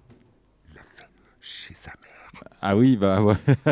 Il 0.70 0.76
l'a 0.76 0.80
fait 0.80 1.04
chez 1.44 1.74
sa 1.74 1.90
mère. 1.90 2.10
Ah 2.60 2.76
oui, 2.76 2.96
bah 2.96 3.22
ouais. 3.22 3.34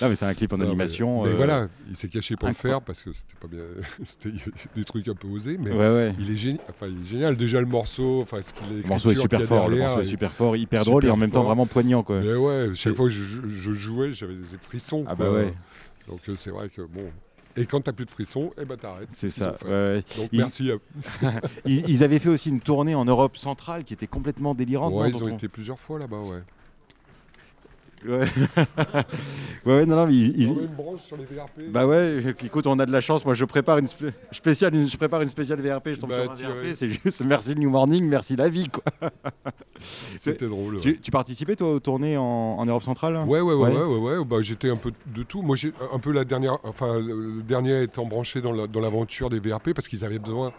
non, 0.00 0.08
mais 0.08 0.14
c'est 0.14 0.24
un 0.24 0.32
clip 0.32 0.52
en 0.52 0.58
Non, 0.58 0.66
animation. 0.66 1.24
Mais, 1.24 1.30
euh, 1.30 1.34
voilà, 1.34 1.68
il 1.90 1.96
s'est 1.96 2.08
caché 2.08 2.36
pour 2.36 2.48
le 2.48 2.54
faire 2.54 2.80
parce 2.80 3.02
que 3.02 3.12
c'était 3.12 3.34
pas 3.38 3.48
bien. 3.48 3.64
c'était 4.04 4.30
des 4.76 4.84
trucs 4.84 5.06
un 5.08 5.14
peu 5.14 5.26
osés, 5.28 5.58
mais 5.58 5.70
Ouais, 5.70 5.88
ouais. 5.88 6.14
il 6.18 6.30
est 6.30 6.36
génial. 6.36 6.60
Enfin, 6.70 6.86
il 6.86 7.02
est 7.02 7.06
génial. 7.06 7.36
Déjà 7.36 7.60
le 7.60 7.66
morceau, 7.66 8.22
enfin, 8.22 8.40
ce 8.42 8.52
qu'il 8.52 8.82
Le 8.82 8.88
morceau 8.88 9.10
est 9.10 9.16
super 9.16 9.42
fort, 9.42 9.68
le 9.68 9.78
morceau 9.78 10.00
est 10.00 10.06
super 10.06 10.32
fort, 10.32 10.56
hyper 10.56 10.84
drôle 10.84 11.04
et 11.04 11.10
en 11.10 11.14
super 11.14 11.20
même 11.26 11.32
temps 11.32 11.42
vraiment 11.42 11.66
poignant 11.66 12.02
quoi. 12.02 12.20
Mais 12.20 12.34
ouais, 12.34 12.70
chaque 12.74 12.94
fois 12.94 13.06
que 13.06 13.12
je, 13.12 13.72
jouais, 13.72 14.14
j'avais 14.14 14.34
des 14.34 14.58
frissons. 14.60 15.04
Ah 15.08 15.14
quoi. 15.16 15.26
bah 15.26 15.32
ouais. 15.32 15.52
Donc 16.06 16.20
euh, 16.28 16.36
c'est 16.36 16.50
vrai 16.50 16.68
que 16.68 16.82
bon. 16.82 17.10
Et 17.56 17.66
quand 17.66 17.80
t'as 17.80 17.92
plus 17.92 18.04
de 18.04 18.10
frissons, 18.10 18.52
eh 18.60 18.64
ben 18.64 18.76
t'arrêtes. 18.76 19.08
C'est 19.10 19.28
ce 19.28 19.40
ça. 19.40 19.54
ouais. 19.64 20.02
Donc 20.16 20.28
Ils- 20.32 20.38
merci. 20.38 20.70
à- 20.70 21.32
Ils, 21.64 22.04
avaient 22.04 22.18
fait 22.18 22.28
aussi 22.28 22.50
une 22.50 22.60
tournée 22.60 22.94
en 22.94 23.04
Europe 23.04 23.36
centrale 23.36 23.84
qui 23.84 23.94
était 23.94 24.06
complètement 24.06 24.54
délirante. 24.54 24.92
Ouais, 24.94 25.10
non, 25.10 25.18
ils 25.18 25.24
ont 25.24 25.26
on- 25.32 25.36
été 25.36 25.48
plusieurs 25.48 25.78
fois 25.80 25.98
là-bas, 25.98 26.18
ouais. 26.20 26.38
Ouais. 29.66 29.74
ouais, 29.80 29.86
non, 29.86 29.96
non, 29.96 30.06
mais 30.06 30.14
ils- 30.14 30.42
ils- 30.42 30.50
On 30.50 30.58
a 30.58 30.62
une 30.62 30.66
branche 30.68 31.00
sur 31.00 31.16
les 31.16 31.24
VRP. 31.24 31.70
Bah 31.70 31.86
ouais, 31.86 32.22
écoute, 32.44 32.66
on 32.66 32.78
a 32.78 32.86
de 32.86 32.92
la 32.92 33.00
chance. 33.00 33.24
Moi, 33.24 33.34
je 33.34 33.44
prépare 33.44 33.78
une 33.78 33.88
spé- 33.88 34.12
spéciale, 34.32 34.74
une- 34.74 34.88
je 34.88 34.96
prépare 34.96 35.22
une 35.22 35.28
spéciale 35.28 35.60
VRP. 35.60 35.94
Je 35.94 36.00
tombe 36.00 36.10
Bah, 36.10 36.34
sur 36.34 36.48
un 36.48 36.54
VRP. 36.54 36.74
C'est 36.74 36.90
juste 36.90 37.24
merci 37.24 37.48
le 37.54 37.60
New 37.60 37.70
Morning, 37.70 38.06
merci 38.08 38.36
la 38.36 38.48
vie, 38.48 38.68
quoi. 38.68 38.84
C'était 40.18 40.48
drôle. 40.48 40.76
ouais. 40.76 40.80
Tu, 40.80 41.00
tu 41.00 41.10
participais 41.10 41.56
toi 41.56 41.72
aux 41.72 41.80
tournées 41.80 42.16
en, 42.16 42.22
en 42.22 42.66
Europe 42.66 42.82
centrale? 42.82 43.16
Ouais, 43.26 43.40
ouais, 43.40 43.54
ouais, 43.54 43.70
Ouais. 43.70 43.82
ouais, 43.84 44.18
ouais. 44.18 44.24
Bah, 44.24 44.36
j'étais 44.40 44.70
un 44.70 44.76
peu 44.76 44.92
de 45.06 45.22
tout. 45.22 45.42
Moi, 45.42 45.56
j'ai 45.56 45.72
un 45.92 45.98
peu 45.98 46.12
la 46.12 46.24
dernière, 46.24 46.58
enfin, 46.64 47.00
le 47.00 47.42
dernier 47.42 47.82
étant 47.82 48.06
branché 48.06 48.40
dans 48.40 48.52
la- 48.52 48.66
dans 48.66 48.80
l'aventure 48.80 49.28
des 49.30 49.40
VRP 49.40 49.74
parce 49.74 49.88
qu'ils 49.88 50.04
avaient 50.04 50.18
besoin. 50.18 50.52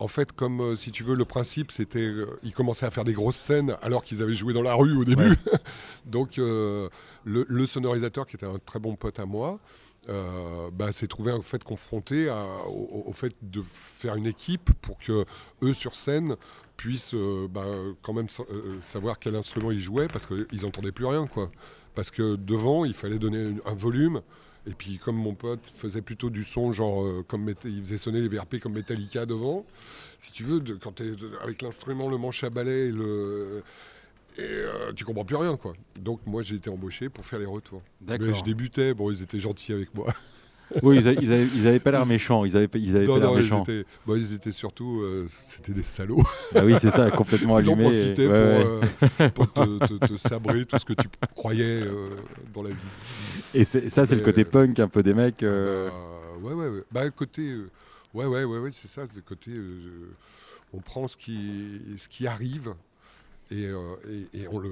En 0.00 0.08
fait, 0.08 0.32
comme 0.32 0.60
euh, 0.60 0.76
si 0.76 0.90
tu 0.90 1.04
veux, 1.04 1.14
le 1.14 1.24
principe, 1.24 1.70
c'était, 1.70 2.00
euh, 2.00 2.26
ils 2.42 2.52
commençaient 2.52 2.86
à 2.86 2.90
faire 2.90 3.04
des 3.04 3.12
grosses 3.12 3.36
scènes 3.36 3.76
alors 3.80 4.02
qu'ils 4.02 4.22
avaient 4.22 4.34
joué 4.34 4.52
dans 4.52 4.62
la 4.62 4.74
rue 4.74 4.96
au 4.96 5.04
début. 5.04 5.36
Donc, 6.06 6.38
euh, 6.38 6.88
le, 7.24 7.46
le 7.48 7.66
sonorisateur, 7.66 8.26
qui 8.26 8.36
était 8.36 8.46
un 8.46 8.58
très 8.58 8.80
bon 8.80 8.96
pote 8.96 9.20
à 9.20 9.24
moi, 9.26 9.60
euh, 10.08 10.68
bah, 10.72 10.92
s'est 10.92 11.06
trouvé 11.06 11.32
en 11.32 11.40
fait 11.40 11.62
confronté 11.64 12.28
à- 12.28 12.44
au, 12.68 13.04
au 13.06 13.12
fait 13.12 13.34
de 13.42 13.62
faire 13.72 14.16
une 14.16 14.26
équipe 14.26 14.70
pour 14.82 14.98
que 14.98 15.24
eux 15.62 15.72
sur 15.72 15.94
scène 15.94 16.36
puissent 16.76 17.14
euh, 17.14 17.46
bah, 17.48 17.64
quand 18.02 18.12
même 18.12 18.28
sa- 18.28 18.42
euh, 18.52 18.76
savoir 18.82 19.18
quel 19.18 19.34
instrument 19.36 19.70
ils 19.70 19.78
jouaient 19.78 20.08
parce 20.08 20.26
qu'ils 20.26 20.62
n'entendaient 20.62 20.92
plus 20.92 21.06
rien 21.06 21.26
quoi. 21.26 21.50
Parce 21.94 22.10
que 22.10 22.34
devant 22.36 22.84
il 22.84 22.92
fallait 22.92 23.18
donner 23.18 23.54
un 23.64 23.74
volume 23.74 24.20
et 24.66 24.72
puis 24.72 24.98
comme 24.98 25.16
mon 25.16 25.34
pote 25.34 25.60
faisait 25.76 26.00
plutôt 26.02 26.30
du 26.30 26.42
son 26.44 26.72
genre 26.72 27.04
euh, 27.04 27.24
comme 27.26 27.52
il 27.64 27.80
faisait 27.82 27.98
sonner 27.98 28.20
les 28.20 28.28
VRP 28.28 28.58
comme 28.60 28.72
Metallica 28.74 29.26
devant, 29.26 29.66
si 30.18 30.32
tu 30.32 30.44
veux 30.44 30.60
de- 30.60 30.74
quand 30.74 31.00
avec 31.42 31.62
l'instrument 31.62 32.08
le 32.08 32.16
manche 32.16 32.44
à 32.44 32.50
balai 32.50 32.88
et 32.88 32.92
le 32.92 33.62
et 34.36 34.42
euh, 34.42 34.92
tu 34.94 35.04
comprends 35.04 35.24
plus 35.24 35.36
rien 35.36 35.56
quoi. 35.56 35.74
Donc 36.00 36.20
moi 36.26 36.42
j'ai 36.42 36.56
été 36.56 36.70
embauché 36.70 37.08
pour 37.08 37.24
faire 37.24 37.38
les 37.38 37.46
retours. 37.46 37.82
D'accord. 38.00 38.26
Mais 38.28 38.34
je 38.34 38.42
débutais, 38.42 38.94
bon 38.94 39.10
ils 39.10 39.22
étaient 39.22 39.38
gentils 39.40 39.72
avec 39.72 39.94
moi. 39.94 40.12
Oui, 40.82 40.96
ils, 40.98 41.08
a- 41.08 41.12
ils 41.12 41.32
avaient, 41.32 41.46
ils 41.54 41.66
avaient 41.66 41.78
pas 41.78 41.90
l'air 41.92 42.02
Ils- 42.04 42.08
méchants. 42.08 42.44
Ils 42.44 42.56
avaient, 42.56 42.68
pas- 42.68 42.78
ils 42.78 42.96
avaient 42.96 43.06
Non, 43.06 43.14
pas 43.14 43.20
l'air 43.20 43.30
non, 43.30 43.36
ils 43.38 43.42
méchants. 43.42 43.62
étaient, 43.62 43.84
bon, 44.06 44.16
ils 44.16 44.34
étaient 44.34 44.50
surtout, 44.52 45.00
euh, 45.02 45.26
c'était 45.30 45.72
des 45.72 45.82
salauds. 45.82 46.22
Ah 46.54 46.64
oui, 46.64 46.74
c'est 46.80 46.90
ça, 46.90 47.10
complètement 47.10 47.58
Ils 47.60 47.70
allumés. 47.70 47.84
profitaient 47.84 48.26
Ouais, 48.26 48.62
pour, 48.62 48.72
ouais. 48.72 48.90
euh, 49.20 49.30
pour 49.30 49.52
te, 49.52 49.86
te- 49.98 50.06
te 50.06 50.16
sabrer 50.16 50.64
tout 50.64 50.78
ce 50.78 50.84
que 50.84 50.94
tu 50.94 51.08
croyais 51.34 51.82
euh, 51.82 52.16
dans 52.52 52.62
la 52.62 52.70
vie. 52.70 52.76
Et 53.54 53.64
ça, 53.64 54.06
c'est 54.06 54.14
le 54.16 54.20
Et, 54.20 54.24
côté 54.24 54.40
euh, 54.42 54.44
punk 54.50 54.78
un 54.80 54.88
peu 54.88 55.02
des 55.02 55.14
mecs. 55.14 55.42
euh, 55.42 55.88
Bah, 55.90 56.48
ouais, 56.48 56.54
ouais, 56.54 56.68
ouais. 56.68 56.84
Bah, 56.90 57.10
côté, 57.10 57.42
euh, 57.42 57.70
ouais, 58.14 58.24
ouais, 58.26 58.44
ouais, 58.44 58.58
ouais, 58.58 58.70
c'est 58.72 58.88
ça, 58.88 59.02
c'est 59.06 59.16
le 59.16 59.22
côté, 59.22 59.50
on 60.72 60.78
prend 60.80 61.06
ce 61.06 61.16
qui, 61.16 61.80
ce 61.98 62.08
qui 62.08 62.26
arrive 62.26 62.74
et, 63.50 63.66
euh, 63.66 63.94
et- 64.34 64.40
et 64.42 64.48
on, 64.48 64.58
le, 64.58 64.70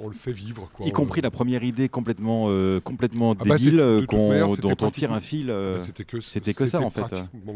on 0.00 0.08
le 0.08 0.14
fait 0.14 0.32
vivre. 0.32 0.68
Quoi. 0.72 0.86
y 0.86 0.92
compris 0.92 1.20
la 1.20 1.30
première 1.30 1.62
idée 1.62 1.88
complètement, 1.88 2.46
euh, 2.48 2.80
complètement 2.80 3.32
Ah 3.38 3.44
bah, 3.44 3.56
débile 3.56 3.76
de 3.78 4.06
manière, 4.28 4.56
dont 4.56 4.76
on 4.80 4.90
tire 4.90 5.12
un 5.12 5.20
fil. 5.20 5.50
euh, 5.50 5.76
Bah, 5.78 5.84
c'était 5.84 6.04
que, 6.04 6.20
c'était 6.20 6.54
que 6.54 6.66
ça, 6.66 6.80
en 6.80 6.90
fait. 6.90 7.04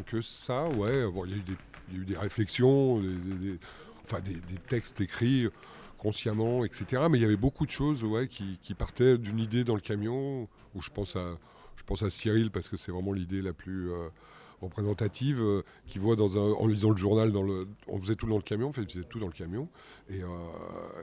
que 0.06 0.20
ça, 0.22 0.68
ouais. 0.68 1.10
Bon, 1.10 1.24
il 1.24 1.30
y, 1.30 1.34
a 1.34 1.36
eu 1.38 1.40
des- 1.40 1.56
il 1.90 1.94
y 1.96 1.98
a 1.98 2.02
eu 2.02 2.04
des 2.06 2.16
réflexions, 2.16 3.00
des, 3.00 3.08
des- 3.08 3.34
des- 3.52 3.58
enfin 4.04 4.20
des, 4.20 4.34
des 4.34 4.58
textes 4.68 5.00
écrits 5.00 5.48
consciemment, 5.96 6.64
etc. 6.64 7.02
Mais 7.10 7.18
il 7.18 7.22
y 7.22 7.24
avait 7.24 7.36
beaucoup 7.36 7.66
de 7.66 7.70
choses, 7.70 8.04
ouais, 8.04 8.28
qui, 8.28 8.58
qui 8.62 8.74
partaient 8.74 9.18
d'une 9.18 9.38
idée 9.40 9.64
dans 9.64 9.74
le 9.74 9.80
camion. 9.80 10.48
Où 10.74 10.82
je 10.82 10.90
pense 10.90 11.16
à, 11.16 11.38
je 11.76 11.82
pense 11.82 12.02
à 12.02 12.10
Cyril 12.10 12.50
parce 12.50 12.68
que 12.68 12.76
c'est 12.76 12.92
vraiment 12.92 13.12
l'idée 13.12 13.40
la 13.42 13.52
plus 13.54 13.90
euh, 13.90 14.08
représentative, 14.60 15.38
euh, 15.40 15.62
qui 15.86 15.98
voit 15.98 16.16
dans 16.16 16.36
un, 16.36 16.52
en 16.52 16.66
lisant 16.66 16.90
le 16.90 16.96
journal, 16.96 17.32
dans 17.32 17.42
le, 17.42 17.66
on 17.86 17.98
faisait 17.98 18.16
tout 18.16 18.26
dans 18.26 18.36
le 18.36 18.42
camion, 18.42 18.68
en 18.68 18.72
fait, 18.72 18.82
il 18.82 18.90
faisait 18.92 19.04
tout 19.04 19.18
dans 19.20 19.26
le 19.26 19.32
camion, 19.32 19.68
et, 20.10 20.22
euh, 20.22 20.26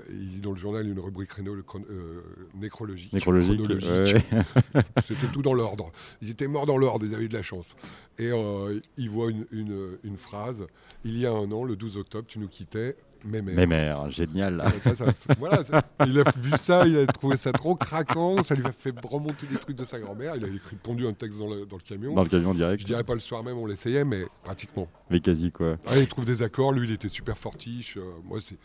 et 0.09 0.13
il 0.13 0.29
lit 0.35 0.39
dans 0.39 0.51
le 0.51 0.57
journal 0.57 0.87
une 0.87 0.99
rubrique 0.99 1.31
réno- 1.31 1.61
chron- 1.63 1.85
euh, 1.89 2.21
nécrologique. 2.55 3.13
Nécrologique, 3.13 3.57
chronologique. 3.61 4.15
ouais. 4.31 4.81
C'était 5.03 5.27
tout 5.27 5.41
dans 5.41 5.53
l'ordre. 5.53 5.91
Ils 6.21 6.29
étaient 6.29 6.47
morts 6.47 6.65
dans 6.65 6.77
l'ordre, 6.77 7.05
ils 7.05 7.15
avaient 7.15 7.27
de 7.27 7.33
la 7.33 7.43
chance. 7.43 7.75
Et 8.19 8.29
euh, 8.31 8.79
il 8.97 9.09
voit 9.09 9.29
une, 9.31 9.45
une- 9.51 9.97
une 10.03 10.17
phrase 10.17 10.65
Il 11.03 11.17
y 11.17 11.25
a 11.25 11.31
un 11.31 11.51
an, 11.51 11.63
le 11.63 11.75
12 11.75 11.97
octobre, 11.97 12.25
tu 12.27 12.39
nous 12.39 12.47
quittais, 12.47 12.95
mais 13.25 13.41
mère. 13.41 13.55
Mais 13.55 13.65
mère, 13.67 14.09
génial. 14.11 14.57
Ouais, 14.59 14.79
ça, 14.81 14.95
ça 14.95 15.05
fait- 15.11 15.37
voilà, 15.39 15.65
ça- 15.65 15.81
il 16.07 16.19
a 16.19 16.23
vu 16.37 16.51
ça, 16.57 16.85
il 16.87 16.97
a 16.97 17.05
trouvé 17.07 17.37
ça 17.37 17.51
trop 17.51 17.75
craquant, 17.75 18.41
ça 18.41 18.55
lui 18.55 18.65
a 18.65 18.71
fait 18.71 18.93
remonter 19.03 19.47
des 19.47 19.57
trucs 19.57 19.75
de 19.75 19.83
sa 19.83 19.99
grand-mère. 19.99 20.35
Il 20.35 20.45
a 20.45 20.47
écrit 20.47 20.75
pondu 20.75 21.05
un 21.07 21.13
texte 21.13 21.39
dans 21.39 21.49
le, 21.53 21.65
dans 21.65 21.77
le 21.77 21.81
camion. 21.81 22.13
Dans 22.13 22.23
le 22.23 22.29
camion 22.29 22.53
direct. 22.53 22.81
Je 22.81 22.85
dirais 22.85 23.03
pas 23.03 23.13
le 23.15 23.19
soir 23.19 23.43
même, 23.43 23.57
on 23.57 23.65
l'essayait, 23.65 24.05
mais 24.05 24.23
pratiquement. 24.43 24.87
Mais 25.09 25.19
quasi 25.19 25.51
quoi. 25.51 25.71
Ouais, 25.89 25.99
il 26.01 26.07
trouve 26.07 26.25
des 26.25 26.43
accords, 26.43 26.71
lui 26.71 26.87
il 26.87 26.93
était 26.93 27.09
super 27.09 27.37
fortiche. 27.37 27.97
euh, 27.97 28.01
moi, 28.23 28.39
c'est, 28.41 28.57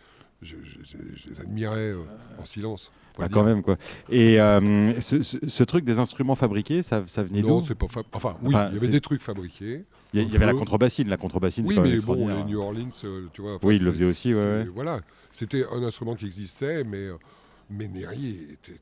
je, 0.42 0.56
je- 0.64 0.78
je- 0.84 1.16
je 1.16 1.28
les 1.28 1.40
admirais 1.40 1.90
euh, 1.90 2.02
en 2.38 2.44
silence. 2.44 2.90
Ah, 3.18 3.28
quand 3.28 3.44
même 3.44 3.62
quoi. 3.62 3.76
Et 4.08 4.40
euh, 4.40 4.98
ce, 5.00 5.20
ce- 5.22 5.36
ce 5.46 5.64
truc 5.64 5.84
des 5.84 5.98
instruments 5.98 6.36
fabriqués, 6.36 6.82
ça, 6.82 7.04
ça 7.06 7.22
venait 7.22 7.42
Non, 7.42 7.58
d'où? 7.58 7.64
c'est 7.66 7.74
pas 7.74 7.86
Enfin, 8.12 8.36
oui, 8.42 8.48
Enfin, 8.54 8.68
il 8.70 8.74
y 8.74 8.78
avait 8.78 8.88
des 8.88 9.00
trucs 9.02 9.20
fabriqués. 9.20 9.84
Il 10.14 10.32
y, 10.32 10.36
avait 10.36 10.46
la 10.46 10.54
contrebassine. 10.54 11.08
La 11.08 11.16
contrebassine, 11.18 11.66
c'est 11.66 11.74
Oui, 11.74 11.80
même 11.80 11.92
mais 11.92 12.00
bon, 12.04 12.28
les 12.28 12.44
New 12.44 12.58
Orleans, 12.58 12.88
euh, 13.04 13.28
tu 13.32 13.42
vois. 13.42 13.56
enfin, 13.56 13.66
Oui, 13.68 13.76
il 13.76 13.84
le 13.84 13.92
faisait 13.92 14.06
aussi, 14.06 14.34
ouais. 14.34 14.64
Voilà, 14.74 15.00
c'était 15.30 15.64
un 15.70 15.82
instrument 15.82 16.14
qui 16.14 16.24
existait, 16.26 16.82
mais, 16.82 17.08
mais 17.68 17.86
Neri 17.88 18.38
était 18.52 18.80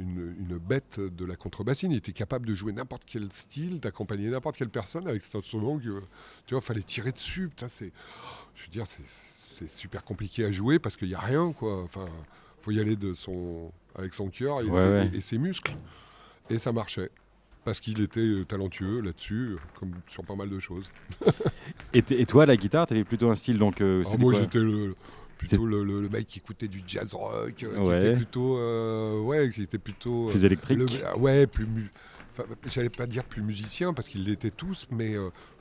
une, 0.00 0.34
une 0.38 0.58
bête 0.58 0.98
de 1.00 1.24
la 1.24 1.36
contrebassine. 1.36 1.92
Il 1.92 1.98
était 1.98 2.12
capable 2.12 2.46
de 2.46 2.54
jouer 2.54 2.72
n'importe 2.72 3.04
quel 3.06 3.30
style, 3.32 3.80
d'accompagner 3.80 4.28
n'importe 4.28 4.56
quelle 4.56 4.68
personne 4.68 5.06
avec 5.06 5.22
cet 5.22 5.36
instrument. 5.36 5.78
Que, 5.78 6.02
tu 6.46 6.54
vois, 6.54 6.60
fallait 6.60 6.82
tirer 6.82 7.12
dessus. 7.12 7.48
Putain, 7.48 7.68
c'est, 7.68 7.92
je 8.56 8.64
veux 8.64 8.70
dire, 8.72 8.86
c'est, 8.86 9.02
c'est 9.58 9.68
super 9.68 10.04
compliqué 10.04 10.44
à 10.44 10.52
jouer 10.52 10.78
parce 10.78 10.96
qu'il 10.96 11.08
n'y 11.08 11.14
a 11.14 11.20
rien, 11.20 11.52
quoi. 11.52 11.82
Enfin, 11.82 12.06
faut 12.60 12.70
y 12.72 12.80
aller 12.80 12.96
de 12.96 13.14
son, 13.14 13.70
avec 13.94 14.12
son 14.14 14.28
cœur 14.28 14.60
et, 14.60 14.64
Ouais, 14.64 14.80
ses, 14.80 14.86
ouais. 14.86 15.10
et 15.14 15.20
ses 15.20 15.38
muscles. 15.38 15.76
Et 16.50 16.58
ça 16.58 16.72
marchait. 16.72 17.10
Parce 17.64 17.80
qu'il 17.80 18.00
était 18.00 18.20
euh, 18.20 18.44
talentueux 18.44 19.00
là-dessus, 19.00 19.54
euh, 19.54 19.56
comme 19.78 19.92
sur 20.06 20.24
pas 20.24 20.36
mal 20.36 20.48
de 20.48 20.60
choses. 20.60 20.88
Et, 21.92 22.02
toi, 22.26 22.46
la 22.46 22.56
guitare, 22.56 22.86
t'avais 22.86 23.02
plutôt 23.04 23.28
un 23.30 23.34
style 23.34 23.58
donc. 23.58 23.80
euh, 23.80 24.04
c'était 24.04 24.18
moi, 24.18 24.32
j'étais 24.34 24.58
le, 24.60 24.94
plutôt 25.38 25.66
le, 25.66 25.82
le- 25.82 26.02
le 26.02 26.08
mec 26.08 26.26
qui 26.28 26.38
écoutait 26.38 26.68
du 26.68 26.82
jazz 26.86 27.14
rock, 27.14 27.62
euh, 27.64 27.78
Ouais. 27.78 27.98
qui 28.00 28.06
était 28.06 28.16
plutôt, 28.16 28.58
euh, 28.58 29.20
ouais, 29.22 29.50
qui 29.50 29.62
était 29.62 29.78
plutôt 29.78 30.26
Plus 30.26 30.44
électrique. 30.44 30.78
le- 30.78 30.86
ah 31.06 31.18
ouais, 31.18 31.46
plus, 31.48 31.66
j'allais 32.68 32.88
pas 32.90 33.06
dire 33.06 33.24
plus 33.24 33.42
musicien 33.42 33.92
parce 33.94 34.06
qu'ils 34.08 34.24
l'étaient 34.24 34.50
tous, 34.50 34.86
mais 34.92 35.14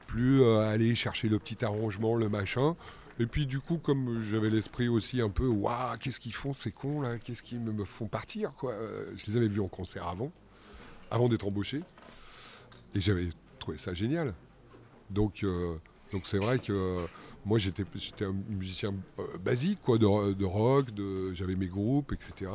plus 0.06 0.44
aller 0.44 0.94
chercher 0.94 1.28
le 1.30 1.40
petit 1.40 1.64
arrangement, 1.66 2.16
le 2.16 2.30
machin. 2.30 2.76
Et 3.20 3.28
puis 3.28 3.46
du 3.46 3.60
coup, 3.60 3.78
comme 3.78 4.24
j'avais 4.24 4.50
l'esprit 4.50 4.90
aussi 4.90 5.22
un 5.22 5.30
peu, 5.30 5.48
waouh, 5.48 5.98
qu'est-ce 5.98 6.20
qu'ils 6.20 6.34
font 6.34 6.54
ces 6.54 6.72
cons 6.72 7.02
là 7.02 7.18
Qu'est-ce 7.18 7.42
qu'ils 7.42 7.60
me, 7.60 7.86
font 7.86 8.08
partir 8.08 8.52
quoi 8.58 8.74
Euh, 8.74 9.12
Je 9.16 9.28
les 9.28 9.38
avais 9.38 9.48
vus 9.48 9.62
en 9.62 9.68
concert 9.68 10.08
avant, 10.08 10.32
avant 11.10 11.30
d'être 11.30 11.48
embauché, 11.48 11.82
et 12.94 13.00
j'avais 13.00 13.30
trouvé 13.60 13.78
ça 13.78 13.94
génial. 13.94 14.34
Donc, 15.10 15.44
euh, 15.44 15.76
donc 16.12 16.28
c'est 16.28 16.40
vrai 16.40 16.60
que 16.60 16.74
euh, 16.74 17.06
moi 17.46 17.58
j'étais 17.58 17.86
j'étais 17.96 18.26
un 18.26 18.36
musicien 18.50 18.94
basique 19.44 19.80
quoi, 19.82 19.98
de, 19.98 20.34
de 20.34 20.46
rock, 20.46 20.88
j'avais 21.34 21.56
mes 21.56 21.68
groupes, 21.68 22.12
etc. 22.12 22.52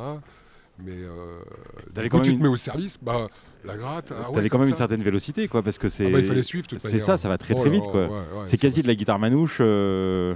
Mais 0.79 0.93
euh, 0.93 1.39
du 2.01 2.09
quand 2.09 2.17
coup, 2.19 2.23
tu 2.23 2.37
te 2.37 2.41
mets 2.41 2.47
au 2.47 2.55
service, 2.55 2.97
bah 3.01 3.27
la 3.63 3.77
gratte. 3.77 4.11
ah 4.11 4.29
ouais, 4.29 4.35
T'avais 4.35 4.49
quand 4.49 4.57
même 4.59 4.69
une 4.69 4.75
certaine 4.75 5.03
vélocité, 5.03 5.47
quoi, 5.47 5.61
parce 5.61 5.77
que 5.77 5.89
c'est. 5.89 6.07
Ah 6.07 6.09
bah, 6.11 6.19
il 6.19 6.25
fallait 6.25 6.43
suivre, 6.43 6.67
C'est 6.79 6.99
ça, 6.99 7.17
ça 7.17 7.29
va 7.29 7.37
très 7.37 7.53
Oh 7.55 7.59
très 7.59 7.69
vite, 7.69 7.83
quoi. 7.83 8.07
ouais, 8.07 8.09
ouais, 8.09 8.45
c'est 8.45 8.57
quasi 8.57 8.81
de 8.81 8.87
la 8.87 8.95
guitare 8.95 9.19
manouche. 9.19 9.57
euh, 9.61 10.35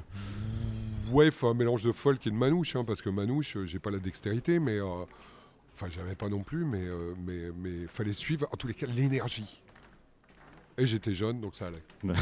Ouais, 1.11 1.29
un 1.43 1.53
mélange 1.53 1.83
de 1.83 1.91
folk 1.91 2.25
et 2.27 2.29
de 2.31 2.35
manouche, 2.35 2.75
hein, 2.75 2.83
parce 2.85 3.01
que 3.01 3.09
manouche, 3.09 3.57
euh, 3.57 3.65
j'ai 3.65 3.79
pas 3.79 3.89
la 3.91 3.99
dextérité, 3.99 4.59
mais 4.59 4.79
euh, 4.79 4.85
enfin, 5.75 5.87
j'avais 5.89 6.15
pas 6.15 6.29
non 6.29 6.41
plus, 6.41 6.65
mais 6.65 6.81
euh, 6.81 7.13
mais 7.25 7.51
mais 7.57 7.87
fallait 7.87 8.13
suivre 8.13 8.47
en 8.51 8.57
tous 8.57 8.67
les 8.67 8.73
cas 8.73 8.87
l'énergie. 8.87 9.61
Et 10.77 10.85
j'étais 10.85 11.15
jeune, 11.15 11.39
donc 11.39 11.55
ça 11.55 11.67
allait. 11.67 11.83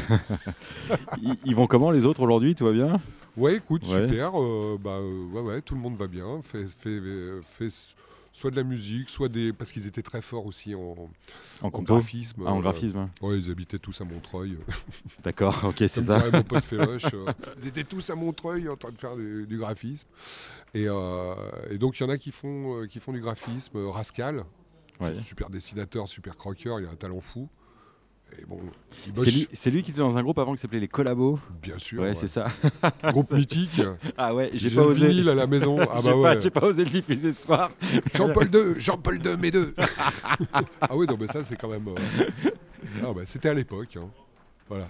ils, 1.22 1.36
ils 1.44 1.56
vont 1.56 1.66
comment 1.66 1.90
les 1.90 2.06
autres 2.06 2.20
aujourd'hui? 2.22 2.54
Tout 2.54 2.64
va 2.66 2.72
bien? 2.72 3.00
Ouais, 3.36 3.56
écoute, 3.56 3.82
Ouais. 3.88 4.08
super. 4.08 4.40
euh, 4.40 4.78
bah, 4.80 4.98
euh, 4.98 5.26
ouais, 5.32 5.40
ouais, 5.40 5.60
tout 5.62 5.74
le 5.74 5.80
monde 5.80 5.96
va 5.96 6.06
bien. 6.06 6.40
Fait, 6.42 6.66
fait, 6.68 6.88
euh, 6.88 7.40
fait 7.42 7.68
soit 8.32 8.50
de 8.50 8.56
la 8.56 8.62
musique, 8.62 9.08
soit 9.10 9.28
des. 9.28 9.52
Parce 9.52 9.72
qu'ils 9.72 9.86
étaient 9.86 10.02
très 10.02 10.22
forts 10.22 10.46
aussi 10.46 10.74
en, 10.74 10.94
En 11.62 11.68
en 11.68 11.82
graphisme. 11.82 12.44
Ah, 12.46 12.52
en 12.52 12.58
euh, 12.58 12.62
graphisme. 12.62 13.08
Ouais, 13.22 13.38
ils 13.38 13.50
habitaient 13.50 13.78
tous 13.78 14.00
à 14.00 14.04
Montreuil. 14.04 14.56
D'accord, 15.24 15.64
ok, 15.64 15.76
c'est 15.78 16.02
ça. 16.04 16.30
mon 16.30 16.42
pote 16.42 16.62
Féloche, 16.64 17.12
euh, 17.14 17.32
ils 17.60 17.68
étaient 17.68 17.84
tous 17.84 18.08
à 18.10 18.14
Montreuil 18.14 18.68
en 18.68 18.76
train 18.76 18.92
de 18.92 18.98
faire 18.98 19.16
du, 19.16 19.46
du 19.46 19.58
graphisme. 19.58 20.06
Et, 20.74 20.86
euh, 20.88 21.34
et 21.70 21.78
donc, 21.78 21.98
il 21.98 22.02
y 22.02 22.06
en 22.06 22.10
a 22.10 22.18
qui 22.18 22.30
font, 22.32 22.82
euh, 22.82 22.86
qui 22.86 23.00
font 23.00 23.12
du 23.12 23.20
graphisme. 23.20 23.76
euh, 23.78 23.90
Rascal, 23.90 24.44
Ouais. 25.00 25.16
super 25.16 25.50
dessinateur, 25.50 26.08
super 26.08 26.36
croqueur, 26.36 26.78
il 26.78 26.86
a 26.86 26.90
un 26.90 26.94
talent 26.94 27.20
fou. 27.20 27.48
Bon, 28.48 28.58
C'est 29.52 29.70
lui, 29.70 29.82
qui 29.82 29.90
était 29.90 30.00
dans 30.00 30.16
un 30.16 30.22
groupe 30.22 30.38
avant 30.38 30.54
qui 30.54 30.60
s'appait 30.60 30.78
les 30.80 30.88
Collabos. 30.88 31.38
bien 31.62 31.78
sûr. 31.78 32.00
Ouais, 32.02 32.08
ouais. 32.08 32.14
c'est 32.14 32.26
ça. 32.28 32.46
Groupe 33.04 33.30
mythique. 33.32 33.80
Ah 34.16 34.34
ouais, 34.34 34.50
j'ai 34.54 34.70
pas 34.70 34.82
le 34.82 34.88
osé. 34.88 35.06
vinyle 35.08 35.28
à 35.30 35.34
la 35.34 35.46
maison. 35.46 35.76
Ah 35.80 36.00
J'ai 36.02 36.10
bah 36.10 36.12
pas, 36.22 36.34
ouais. 36.34 36.40
j'ai 36.40 36.50
pas 36.50 36.66
osé 36.66 36.84
le 36.84 36.90
diffuser 36.90 37.32
ce 37.32 37.42
soir. 37.44 37.70
Jean-Paul 38.14 38.48
II, 38.54 38.74
Jean-Paul 38.80 39.16
II, 39.24 39.36
mes 39.38 39.50
deux. 39.50 39.72
ah 40.80 40.94
oui, 40.96 41.06
non, 41.08 41.16
mais 41.18 41.26
ça, 41.28 41.42
c'est 41.44 41.56
quand 41.56 41.68
même. 41.68 41.86
euh, 41.88 42.50
Ah 43.02 43.12
bah, 43.14 43.22
c'était 43.24 43.48
à 43.50 43.54
l'époque. 43.54 43.96
hein. 43.96 44.08
Voilà. 44.68 44.88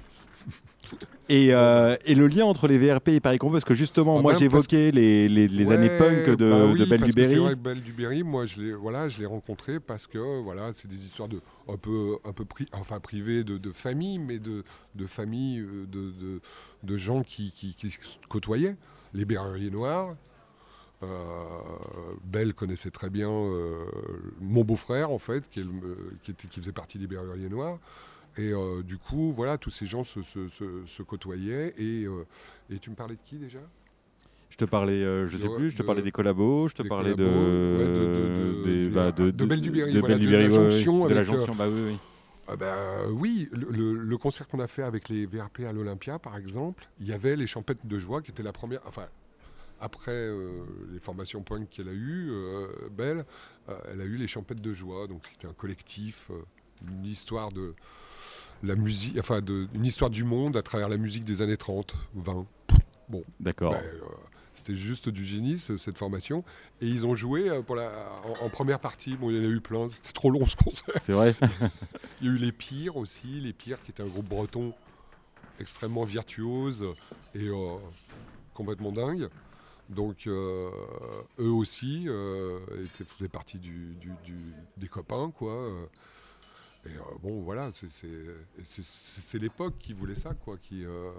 Et, 1.30 1.54
euh, 1.54 1.96
et 2.04 2.14
le 2.14 2.26
lien 2.28 2.44
entre 2.44 2.68
les 2.68 2.76
VRP 2.78 3.08
et 3.08 3.20
Paris 3.20 3.38
Combo, 3.38 3.52
parce 3.54 3.64
que 3.64 3.72
justement, 3.72 4.18
Ah 4.18 4.22
moi 4.22 4.32
ben, 4.32 4.38
j'évoquais 4.38 4.90
les, 4.90 5.26
les, 5.26 5.48
les 5.48 5.64
Ouais, 5.64 5.74
années 5.74 5.96
punk 5.98 6.36
de, 6.36 6.50
bah 6.50 6.66
oui, 6.70 6.78
de 6.78 6.84
Belle 6.84 7.00
parce 7.00 7.14
du 7.14 7.22
que 7.22 7.26
C'est 7.26 7.36
vrai 7.36 7.54
que 7.54 7.58
Belle 7.58 7.80
du 7.82 7.92
Berry, 7.92 8.22
moi, 8.22 8.44
je 8.44 8.60
l'ai, 8.60 8.74
voilà, 8.74 9.08
je 9.08 9.24
rencontré 9.24 9.80
parce 9.80 10.06
que 10.06 10.18
voilà, 10.42 10.70
c'est 10.74 10.86
des 10.86 11.02
histoires 11.02 11.28
de 11.28 11.40
un 11.66 11.78
peu, 11.78 12.18
un 12.26 12.32
peu 12.34 12.44
pri- 12.44 12.68
enfin 12.72 13.00
privées 13.00 13.42
de, 13.42 13.56
de 13.56 13.72
famille, 13.72 14.18
mais 14.18 14.38
de, 14.38 14.64
de 14.94 15.06
famille, 15.06 15.60
euh, 15.60 15.86
de, 15.90 16.10
de, 16.10 16.40
de 16.82 16.96
gens 16.98 17.22
qui, 17.22 17.52
qui, 17.52 17.74
qui 17.74 17.88
se 17.90 17.98
côtoyaient. 18.28 18.76
Les 19.14 19.24
Berruriers 19.24 19.70
Noirs. 19.70 20.14
Euh, 21.02 21.06
Belle 22.24 22.54
connaissait 22.54 22.90
très 22.90 23.10
bien 23.10 23.28
euh, 23.30 23.84
mon 24.40 24.62
beau-frère 24.62 25.10
en 25.10 25.18
fait, 25.18 25.48
qui, 25.50 25.60
est 25.60 25.64
le- 25.64 26.12
qui, 26.22 26.30
était, 26.30 26.48
qui 26.48 26.60
faisait 26.60 26.72
partie 26.72 26.98
des 26.98 27.06
Berruriers 27.06 27.48
Noirs. 27.48 27.78
Et 28.36 28.52
euh, 28.52 28.82
du 28.82 28.98
coup, 28.98 29.32
voilà, 29.32 29.58
tous 29.58 29.70
ces 29.70 29.86
gens 29.86 30.02
se, 30.02 30.22
se, 30.22 30.48
se- 30.48 30.84
se 30.86 31.02
côtoyaient. 31.02 31.72
Et, 31.78 32.04
euh, 32.04 32.24
et 32.70 32.78
tu 32.78 32.90
me 32.90 32.96
parlais 32.96 33.14
de 33.14 33.20
qui 33.24 33.36
déjà? 33.36 33.60
Je 34.50 34.56
te 34.56 34.64
parlais, 34.64 35.02
euh, 35.02 35.28
je 35.28 35.36
sais 35.36 35.48
plus, 35.48 35.70
je 35.70 35.76
te 35.76 35.82
de- 35.82 35.86
parlais 35.86 36.02
des 36.02 36.12
collabos, 36.12 36.68
je 36.68 36.74
te 36.74 36.82
parlais 36.86 37.10
de, 37.10 37.16
de- 37.16 37.24
de- 37.24 38.88
de- 38.88 38.94
bah, 38.94 39.10
de, 39.12 39.30
de 39.30 39.44
Belle 39.44 39.60
voilà, 40.00 40.16
Belle 40.16 40.30
la 40.30 40.38
ouais, 40.48 40.50
jonction 40.70 41.04
de 41.08 41.12
la 41.14 41.20
avec, 41.20 41.32
euh, 41.32 41.36
jonction, 41.36 41.54
bah 41.56 41.66
oui, 41.68 41.80
oui. 41.88 41.98
Ah 42.46 42.56
ben, 42.56 42.74
oui, 43.10 43.48
le, 43.52 43.70
le- 43.70 43.94
le 43.98 44.16
concert 44.18 44.46
qu'on 44.48 44.60
a 44.60 44.66
fait 44.68 44.82
avec 44.82 45.08
les 45.08 45.26
VRP 45.26 45.60
à 45.68 45.72
l'Olympia, 45.72 46.18
par 46.18 46.36
exemple, 46.36 46.86
il 47.00 47.06
y 47.06 47.12
avait 47.12 47.36
les 47.36 47.46
Champettes 47.46 47.84
de 47.86 47.98
Joie, 47.98 48.20
qui 48.22 48.30
était 48.32 48.42
la 48.42 48.52
première. 48.52 48.80
Enfin, 48.86 49.06
après 49.80 50.12
euh, 50.12 50.62
les 50.92 51.00
formations 51.00 51.42
punk 51.42 51.68
qu'elle 51.70 51.88
a 51.88 51.92
eues, 51.92 52.28
euh, 52.30 52.68
Belle, 52.96 53.24
elle 53.90 54.00
a 54.00 54.04
eu 54.04 54.16
les 54.16 54.26
Champettes 54.28 54.60
de 54.60 54.72
Joie, 54.74 55.06
donc 55.08 55.22
c'était 55.32 55.48
un 55.48 55.52
collectif, 55.54 56.30
une 56.86 57.06
histoire 57.06 57.50
de 57.50 57.74
la 58.64 58.76
musique, 58.76 59.16
enfin, 59.18 59.40
de, 59.40 59.68
une 59.74 59.84
histoire 59.86 60.10
du 60.10 60.24
monde 60.24 60.56
à 60.56 60.62
travers 60.62 60.88
la 60.88 60.96
musique 60.96 61.24
des 61.24 61.42
années 61.42 61.56
30, 61.56 61.94
20. 62.14 62.46
Bon, 63.08 63.22
D'accord. 63.40 63.72
ben, 63.72 63.78
euh, 63.84 64.00
c'était 64.54 64.74
juste 64.76 65.08
du 65.08 65.24
génie, 65.24 65.58
ce- 65.58 65.76
cette 65.76 65.98
formation. 65.98 66.44
Et 66.80 66.86
ils 66.86 67.04
ont 67.06 67.14
joué 67.14 67.48
euh, 67.50 67.62
pour 67.62 67.76
la, 67.76 67.90
en, 68.24 68.46
en 68.46 68.48
première 68.48 68.80
partie. 68.80 69.16
Bon, 69.16 69.28
il 69.30 69.36
y 69.36 69.40
en 69.40 69.44
a 69.50 69.52
eu 69.52 69.60
plein, 69.60 69.88
c'était 69.88 70.12
trop 70.12 70.30
long 70.30 70.46
ce 70.46 70.56
concert. 70.56 70.94
C'est 71.02 71.12
vrai. 71.12 71.34
Il 72.22 72.28
y 72.28 72.30
a 72.30 72.32
eu 72.32 72.36
les 72.38 72.52
Pires 72.52 72.96
aussi, 72.96 73.40
les 73.40 73.52
Pires 73.52 73.82
qui 73.82 73.90
étaient 73.90 74.02
un 74.02 74.06
groupe 74.06 74.28
breton 74.28 74.72
extrêmement 75.60 76.04
virtuose 76.04 76.84
et 77.34 77.48
euh, 77.48 77.74
complètement 78.54 78.92
dingue. 78.92 79.28
Donc 79.90 80.26
euh, 80.26 80.70
eux 81.38 81.50
aussi 81.50 82.08
étaient, 82.82 83.04
faisaient 83.04 83.28
partie 83.28 83.58
du, 83.58 83.94
du- 84.00 84.14
du- 84.24 84.54
des 84.78 84.88
copains 84.88 85.30
quoi. 85.36 85.52
Et 86.86 86.96
euh, 86.96 87.00
bon 87.22 87.40
voilà, 87.42 87.70
c'est- 87.74 89.38
l'époque 89.38 89.74
qui 89.78 89.92
voulait 89.94 90.16
ça 90.16 90.34
quoi. 90.34 90.56
Qui, 90.58 90.84
euh, 90.84 91.10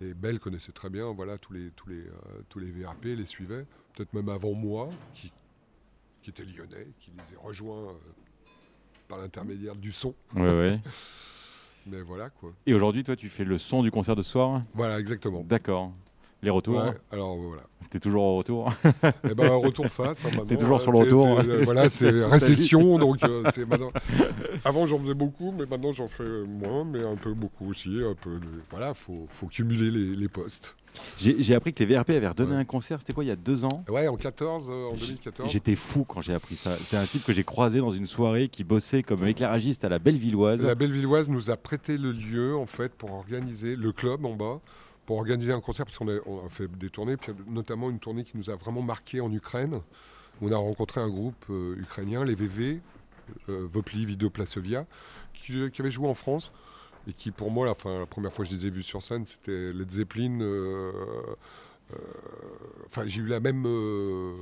et 0.00 0.12
Belle 0.14 0.38
connaissait 0.38 0.72
très 0.72 0.90
bien 0.90 1.10
voilà 1.12 1.38
tous 1.38 1.52
les 1.52 1.70
tous 1.70 1.88
les 1.88 2.00
euh, 2.06 2.12
tous 2.48 2.58
les 2.58 2.70
VRP, 2.70 3.16
les 3.16 3.26
suivait 3.26 3.66
peut-être 3.94 4.12
même 4.12 4.28
avant 4.28 4.52
moi 4.52 4.90
qui 5.14 5.32
qui 6.22 6.30
était 6.30 6.44
lyonnais, 6.44 6.88
qui 6.98 7.12
les 7.12 7.36
a 7.36 7.40
rejoints 7.40 7.94
par 9.08 9.18
l'intermédiaire 9.18 9.74
du 9.76 9.92
son. 9.92 10.14
Ouais, 10.34 10.42
ouais. 10.42 10.80
Mais 11.86 12.02
voilà 12.02 12.30
quoi. 12.30 12.52
Et 12.66 12.74
aujourd'hui, 12.74 13.04
toi, 13.04 13.14
tu 13.14 13.28
fais 13.28 13.44
le 13.44 13.58
son 13.58 13.82
du 13.82 13.92
concert 13.92 14.16
de 14.16 14.22
soir? 14.22 14.64
Voilà, 14.74 14.98
exactement. 14.98 15.44
D'accord. 15.44 15.92
Les 16.42 16.50
retours 16.50 16.76
Ouais, 16.76 16.92
alors 17.12 17.36
voilà. 17.36 17.62
T'es 17.90 18.00
toujours 18.00 18.24
au 18.24 18.36
retour 18.38 18.72
Et 19.30 19.34
ben 19.34 19.48
retour 19.50 19.86
face. 19.90 20.24
hein, 20.24 20.44
T'es 20.48 20.56
toujours 20.56 20.76
hein, 20.76 20.80
sur 20.80 20.92
le 20.92 20.98
retour. 20.98 21.38
c'est- 21.42 21.48
euh, 21.48 21.62
voilà, 21.64 21.88
C'est 21.88 22.10
récession, 22.24 22.98
donc 22.98 23.22
euh, 23.24 23.42
maintenant. 23.68 23.92
Avant 24.64 24.86
j'en 24.86 24.98
faisais 24.98 25.14
beaucoup, 25.14 25.52
mais 25.56 25.66
maintenant 25.66 25.92
j'en 25.92 26.08
fais 26.08 26.24
moins, 26.46 26.84
mais 26.84 27.04
un 27.04 27.16
peu 27.16 27.32
beaucoup 27.32 27.68
aussi. 27.70 28.00
Un 28.04 28.14
peu. 28.14 28.38
de- 28.38 28.46
Voilà, 28.70 28.92
faut 28.94 29.28
faut 29.40 29.46
cumuler 29.46 29.90
les, 29.90 30.16
les 30.16 30.28
postes. 30.28 30.74
J'ai 31.18 31.42
j'ai 31.42 31.54
appris 31.54 31.72
que 31.74 31.84
les 31.84 31.94
VRP 31.94 32.10
avaient 32.10 32.28
redonné 32.28 32.52
Ouais. 32.52 32.56
un 32.60 32.64
concert, 32.64 32.98
c'était 32.98 33.12
quoi, 33.12 33.22
il 33.22 33.28
y 33.28 33.30
a 33.30 33.36
deux 33.36 33.64
ans? 33.64 33.84
Ouais, 33.88 34.08
en 34.08 34.16
14, 34.16 34.68
euh, 34.70 34.88
en 34.90 34.94
2014. 34.96 35.50
J'étais 35.50 35.76
fou 35.76 36.04
quand 36.04 36.22
j'ai 36.22 36.32
appris 36.34 36.56
ça. 36.56 36.76
C'est 36.76 36.96
un 36.96 37.04
type 37.04 37.22
que 37.24 37.32
j'ai 37.32 37.44
croisé 37.44 37.78
dans 37.80 37.90
une 37.92 38.06
soirée 38.06 38.48
qui 38.48 38.64
bossait 38.64 39.02
comme 39.02 39.24
éclairagiste 39.26 39.84
à 39.84 39.88
la 39.88 39.98
Bellevilloise. 39.98 40.64
La 40.64 40.74
Bellevilloise 40.74 41.28
nous 41.28 41.50
a 41.50 41.56
prêté 41.56 41.98
le 41.98 42.12
lieu 42.12 42.56
en 42.56 42.66
fait 42.66 42.92
pour 42.94 43.12
organiser 43.12 43.76
le 43.76 43.92
club 43.92 44.24
en 44.24 44.34
bas, 44.34 44.58
pour 45.06 45.16
organiser 45.18 45.52
un 45.52 45.60
concert 45.60 45.86
parce 45.86 45.96
qu'on 45.98 46.08
a, 46.08 46.18
on 46.26 46.44
a 46.44 46.48
fait 46.50 46.68
des 46.76 46.90
tournées, 46.90 47.16
puis 47.16 47.32
notamment 47.46 47.88
une 47.90 47.98
tournée 48.00 48.24
qui 48.24 48.36
nous 48.36 48.50
a 48.50 48.56
vraiment 48.56 48.82
marqué 48.82 49.20
en 49.20 49.32
Ukraine. 49.32 49.80
On 50.42 50.52
a 50.52 50.56
rencontré 50.56 51.00
un 51.00 51.08
groupe 51.08 51.46
euh, 51.48 51.76
ukrainien, 51.78 52.24
les 52.24 52.34
VV, 52.34 52.80
euh, 53.48 53.66
Vopli, 53.70 54.04
Video 54.04 54.28
Plasovia, 54.28 54.84
qui, 55.32 55.70
qui 55.70 55.80
avait 55.80 55.90
joué 55.90 56.08
en 56.08 56.14
France 56.14 56.52
et 57.08 57.12
qui 57.12 57.30
pour 57.30 57.50
moi, 57.50 57.64
la, 57.66 57.74
fin, 57.74 58.00
la 58.00 58.06
première 58.06 58.32
fois 58.32 58.44
que 58.44 58.50
je 58.50 58.56
les 58.56 58.66
ai 58.66 58.70
vus 58.70 58.82
sur 58.82 59.02
scène, 59.02 59.24
c'était 59.24 59.72
Led 59.72 59.90
Zeppelin. 59.90 60.40
euh, 60.40 60.92
euh, 61.92 61.96
Enfin, 62.86 63.04
j'ai 63.06 63.20
eu 63.20 63.26
la 63.26 63.38
même, 63.40 63.64
euh, 63.66 64.34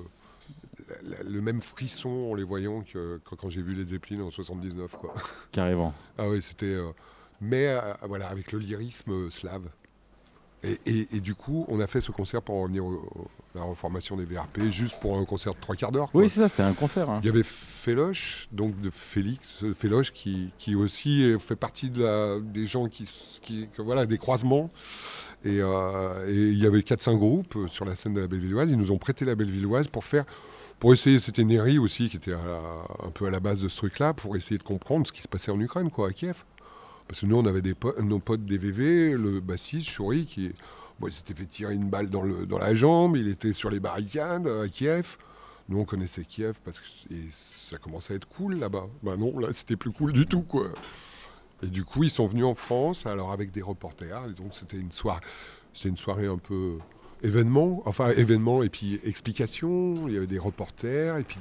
le 1.26 1.40
même 1.40 1.60
frisson 1.60 2.08
en 2.08 2.34
les 2.34 2.42
voyant 2.42 2.82
que 2.82 3.20
quand, 3.24 3.50
j'ai 3.50 3.62
vu 3.62 3.74
Led 3.74 3.88
Zeppelin 3.88 4.22
en 4.22 4.30
79. 4.30 4.90
Quoi. 4.98 5.14
Carrément. 5.52 5.92
Ah 6.18 6.28
oui, 6.28 6.40
c'était. 6.42 6.66
euh, 6.66 6.90
mais 7.40 7.66
euh, 7.68 7.80
voilà, 8.08 8.28
avec 8.28 8.52
le 8.52 8.58
lyrisme 8.58 9.12
euh, 9.12 9.30
slave. 9.30 9.68
Et, 10.64 10.78
et- 10.86 11.16
et 11.16 11.20
du 11.20 11.34
coup, 11.34 11.64
on 11.68 11.78
a 11.80 11.86
fait 11.86 12.00
ce 12.00 12.10
concert 12.10 12.40
pour 12.42 12.54
en 12.56 12.62
revenir 12.62 12.84
à 12.84 13.58
la 13.58 13.62
reformation 13.64 14.16
des 14.16 14.24
VRP, 14.24 14.70
juste 14.70 14.98
pour 15.00 15.18
un 15.18 15.24
concert 15.24 15.54
de 15.54 15.60
trois 15.60 15.74
quarts 15.76 15.92
d'heure. 15.92 16.08
Oui, 16.14 16.28
c'est 16.28 16.40
ça, 16.40 16.48
c'était 16.48 16.62
un 16.62 16.72
concert. 16.72 17.10
hein. 17.10 17.20
Il 17.22 17.26
y 17.26 17.28
avait 17.28 17.42
Féloche, 17.44 18.48
donc 18.52 18.80
de 18.80 18.90
Félix 18.90 19.62
euh, 19.62 19.74
Féloche, 19.74 20.10
qui, 20.12 20.50
qui 20.58 20.74
aussi 20.74 21.34
fait 21.38 21.56
partie 21.56 21.90
de 21.90 22.02
la, 22.02 22.40
des 22.40 22.66
gens 22.66 22.88
qui, 22.88 23.02
s- 23.04 23.40
qui 23.42 23.68
que 23.68 23.82
voilà, 23.82 24.06
des 24.06 24.18
croisements. 24.18 24.70
Et, 25.44 25.58
euh, 25.60 26.26
et 26.28 26.32
il 26.52 26.58
y 26.58 26.66
avait 26.66 26.80
4-5 26.80 27.18
groupes 27.18 27.56
euh, 27.56 27.68
sur 27.68 27.84
la 27.84 27.94
scène 27.94 28.14
de 28.14 28.20
la 28.22 28.26
Bellevilloise. 28.26 28.70
Ils 28.70 28.78
nous 28.78 28.90
ont 28.92 28.96
prêté 28.98 29.26
la 29.26 29.34
Bellevilloise 29.34 29.88
pour 29.88 30.04
faire, 30.04 30.24
pour 30.78 30.94
essayer, 30.94 31.18
c'était 31.18 31.44
Neri 31.44 31.78
aussi 31.78 32.08
qui 32.08 32.16
était 32.16 32.30
la- 32.30 32.84
un 33.06 33.10
peu 33.10 33.26
à 33.26 33.30
la 33.30 33.40
base 33.40 33.60
de 33.60 33.68
ce 33.68 33.76
truc-là, 33.76 34.14
pour 34.14 34.34
essayer 34.36 34.56
de 34.56 34.62
comprendre 34.62 35.06
ce 35.06 35.12
qui 35.12 35.20
se 35.20 35.28
passait 35.28 35.50
en 35.50 35.60
Ukraine, 35.60 35.90
quoi, 35.90 36.08
à 36.08 36.12
Kiev. 36.12 36.44
Parce 37.08 37.20
que 37.20 37.26
nous, 37.26 37.36
on 37.36 37.46
avait 37.46 37.62
des 37.62 37.74
po- 37.74 37.94
nos 38.02 38.18
potes 38.18 38.44
des 38.44 38.58
VV, 38.58 39.12
le 39.12 39.40
bassiste, 39.40 39.88
Chouri, 39.88 40.24
qui 40.24 40.52
bon, 40.98 41.12
s'était 41.12 41.34
fait 41.34 41.46
tirer 41.46 41.74
une 41.74 41.88
balle 41.88 42.10
dans, 42.10 42.22
la 42.22 42.74
jambe, 42.74 43.16
il 43.16 43.28
était 43.28 43.52
sur 43.52 43.70
les 43.70 43.80
barricades 43.80 44.46
à 44.46 44.68
Kiev. 44.68 45.16
Nous, 45.68 45.78
on 45.78 45.84
connaissait 45.84 46.24
Kiev 46.24 46.58
parce 46.64 46.80
que 46.80 46.86
ça 47.30 47.78
commençait 47.78 48.12
à 48.12 48.16
être 48.16 48.28
cool 48.28 48.58
là-bas. 48.58 48.86
Bah 49.02 49.16
non, 49.16 49.38
là, 49.38 49.48
c'était 49.52 49.76
plus 49.76 49.92
cool 49.92 50.12
du 50.12 50.26
tout, 50.26 50.42
quoi. 50.42 50.68
Et 51.62 51.68
du 51.68 51.84
coup, 51.84 52.04
ils 52.04 52.10
sont 52.10 52.26
venus 52.26 52.44
en 52.44 52.54
France, 52.54 53.06
alors 53.06 53.32
avec 53.32 53.50
des 53.50 53.62
reporters. 53.62 54.26
Et 54.28 54.32
donc, 54.32 54.54
c'était 54.54 54.76
une 54.76 54.92
soirée, 54.92 55.22
une 55.84 55.96
soirée 55.96 56.26
un 56.26 56.36
peu 56.36 56.78
événement, 57.22 57.82
enfin 57.86 58.10
événement 58.10 58.62
et 58.62 58.68
puis 58.68 59.00
explication. 59.04 60.06
Il 60.06 60.14
y 60.14 60.16
avait 60.16 60.26
des 60.26 60.38
reporters 60.38 61.16
et 61.16 61.22
puis 61.24 61.38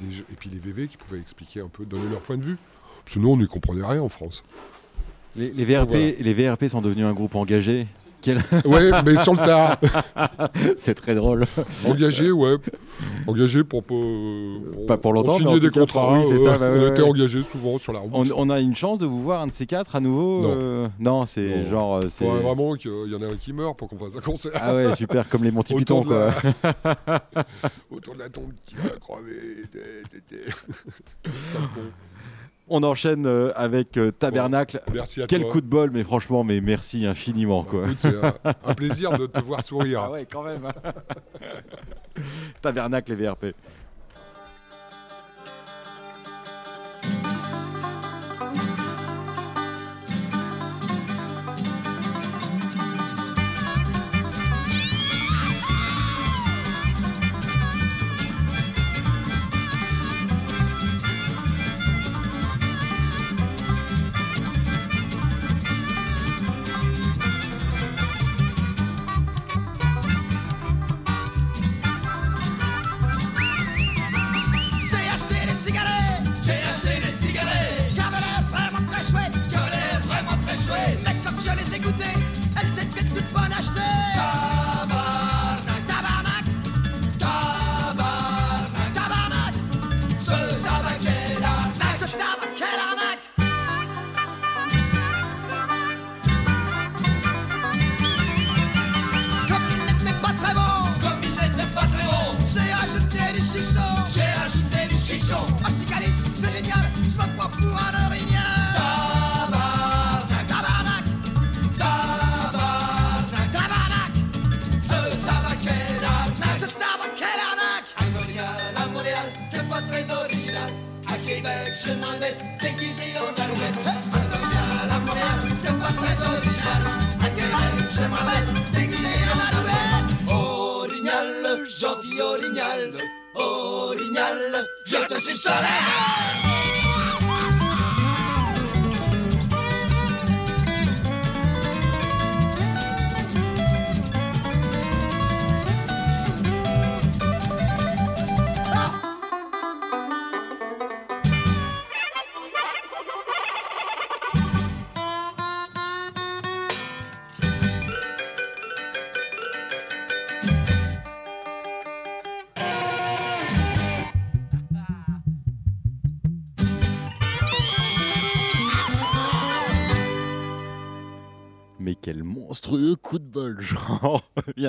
des, 0.50 0.60
VV 0.60 0.88
qui 0.88 0.98
pouvaient 0.98 1.20
expliquer 1.20 1.60
un 1.60 1.68
peu, 1.68 1.86
donner 1.86 2.10
leur 2.10 2.22
point 2.22 2.38
de 2.38 2.44
vue. 2.44 2.58
Parce 3.04 3.16
que 3.16 3.20
nous, 3.20 3.30
on 3.30 3.38
n'y 3.38 3.48
comprenait 3.48 3.86
rien 3.86 4.02
en 4.02 4.10
France. 4.10 4.44
Les, 5.36 5.50
les 5.52 5.66
VRP, 5.66 5.90
Voilà. 5.90 6.06
les 6.20 6.34
VRP 6.34 6.66
sont 6.68 6.82
devenus 6.82 7.06
un 7.06 7.14
groupe 7.14 7.36
engagé. 7.36 7.88
Quel- 8.22 8.38
Ouais, 8.66 8.90
mais 9.04 9.18
sur 9.18 9.34
le 9.34 9.40
tard. 9.40 9.78
c'est 10.78 10.94
très 10.94 11.14
drôle. 11.14 11.46
Engagé, 11.86 12.32
ouais. 12.32 12.56
Engagé 13.28 13.66
pour 13.66 13.84
pas. 13.84 13.96
euh, 13.96 14.86
Pas 14.88 14.96
pour 14.98 15.12
longtemps, 15.12 15.38
tout 15.40 15.60
des 15.60 15.70
contrats. 15.70 16.18
oui, 16.20 16.26
euh, 16.32 16.38
ça, 16.38 16.58
bah 16.58 16.72
on 16.74 16.80
ouais, 16.80 16.88
était 16.88 17.02
ouais. 17.02 17.10
engagés 17.10 17.42
souvent 17.42 17.78
sur 17.78 17.92
la 17.92 18.00
route. 18.00 18.12
On, 18.14 18.26
on 18.48 18.50
a 18.50 18.62
une 18.62 18.76
chance 18.76 18.98
de 19.00 19.06
vous 19.06 19.22
voir 19.22 19.42
un 19.42 19.48
de 19.48 19.52
ces 19.52 19.66
quatre 19.66 19.96
à 19.98 20.00
nouveau 20.00 20.42
Non. 20.44 20.54
euh, 20.56 20.88
Non, 21.00 21.26
c'est 21.26 21.68
genre. 21.68 21.96
euh, 21.96 22.02
Il 22.04 22.10
c'est- 22.12 22.24
faudrait 22.26 22.44
vraiment 22.44 22.76
qu'il 22.76 22.92
y 22.92 23.16
en 23.16 23.22
ait 23.24 23.30
un 23.34 23.36
qui 23.36 23.52
meurt 23.52 23.78
pour 23.78 23.90
qu'on 23.90 23.98
fasse 23.98 24.16
un 24.16 24.22
concert. 24.22 24.52
Ah 24.56 24.74
ouais, 24.74 24.96
super, 24.96 25.28
comme 25.28 25.44
les 25.44 25.52
Monty 25.52 25.74
Python, 25.76 26.04
quoi. 26.04 26.32
la- 26.64 27.24
Autour 27.92 28.14
de 28.14 28.20
la 28.20 28.30
tombe 28.30 28.52
qui 28.66 28.76
va 28.76 28.90
crever. 29.02 29.64
Sale 31.52 31.62
con. 31.76 31.82
On 32.70 32.82
enchaîne 32.84 33.26
euh, 33.28 33.52
avec 33.56 33.98
euh, 33.98 34.12
Tabernacle. 34.12 34.82
Merci 34.94 35.22
à 35.22 35.28
Quel 35.28 35.42
toi. 35.42 35.52
coup 35.52 35.62
de 35.62 35.68
bol, 35.68 35.92
mais 35.92 36.04
franchement, 36.04 36.44
mais 36.46 36.62
merci 36.62 37.06
infiniment, 37.06 37.64
quoi. 37.64 37.86
C'est 37.98 38.16
un, 38.16 38.34
un 38.66 38.74
plaisir 38.74 39.18
de 39.18 39.26
te 39.26 39.40
voir 39.42 39.62
sourire. 39.62 40.02
Ah 40.06 40.12
ouais, 40.12 40.26
quand 40.32 40.44
même. 40.44 40.62
Tabernacle 42.62 43.12
et 43.12 43.16
VRP. 43.16 43.46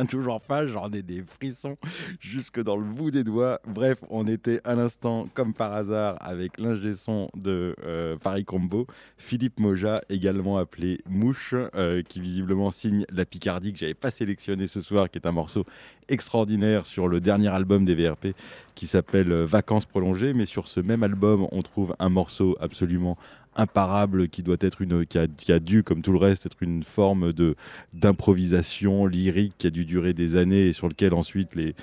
Toujours 0.02 0.40
pas, 0.40 0.66
j'en 0.66 0.90
ai 0.90 1.02
des 1.02 1.22
frissons 1.22 1.76
jusque 2.20 2.60
dans 2.60 2.76
le 2.76 2.84
bout 2.84 3.10
des 3.10 3.22
doigts. 3.22 3.60
Bref, 3.66 3.98
on 4.10 4.26
était 4.26 4.60
à 4.64 4.74
l'instant, 4.74 5.28
comme 5.34 5.54
par 5.54 5.72
hasard, 5.72 6.16
avec 6.20 6.58
l'ingé 6.58 6.94
son 6.94 7.30
de 7.36 7.76
euh, 7.84 8.16
Paris 8.16 8.44
Combo, 8.44 8.86
Philippe 9.16 9.60
Moja, 9.60 10.00
également 10.08 10.58
appelé 10.58 10.98
Mouche, 11.08 11.54
euh, 11.74 12.02
qui 12.02 12.20
visiblement 12.20 12.70
signe 12.70 13.04
La 13.10 13.24
Picardie, 13.24 13.72
que 13.72 13.78
j'avais 13.78 13.94
pas 13.94 14.10
sélectionné 14.10 14.66
ce 14.66 14.80
soir, 14.80 15.10
qui 15.10 15.18
est 15.18 15.26
un 15.26 15.32
morceau 15.32 15.64
extraordinaire 16.08 16.86
sur 16.86 17.08
le 17.08 17.20
dernier 17.20 17.48
album 17.48 17.84
des 17.84 17.94
VRP, 17.94 18.34
qui 18.74 18.86
s'appelle 18.86 19.30
euh, 19.30 19.44
Vacances 19.44 19.86
prolongées. 19.86 20.34
Mais 20.34 20.46
sur 20.46 20.66
ce 20.66 20.80
même 20.80 21.02
album, 21.02 21.46
on 21.52 21.62
trouve 21.62 21.94
un 21.98 22.08
morceau 22.08 22.56
absolument 22.60 23.16
imparable 23.56 24.28
qui 24.28 24.42
doit 24.42 24.56
être 24.60 24.82
une 24.82 25.04
a 25.14 25.58
dû 25.58 25.82
comme 25.82 26.02
tout 26.02 26.12
le 26.12 26.18
reste 26.18 26.46
être 26.46 26.62
une 26.62 26.82
forme 26.82 27.32
de 27.32 27.54
d'improvisation 27.92 29.06
lyrique 29.06 29.54
qui 29.58 29.66
a 29.66 29.70
dû 29.70 29.84
durer 29.84 30.12
des 30.12 30.36
années 30.36 30.68
et 30.68 30.72
sur 30.72 30.88
lequel 30.88 31.14
ensuite 31.14 31.54
les 31.54 31.74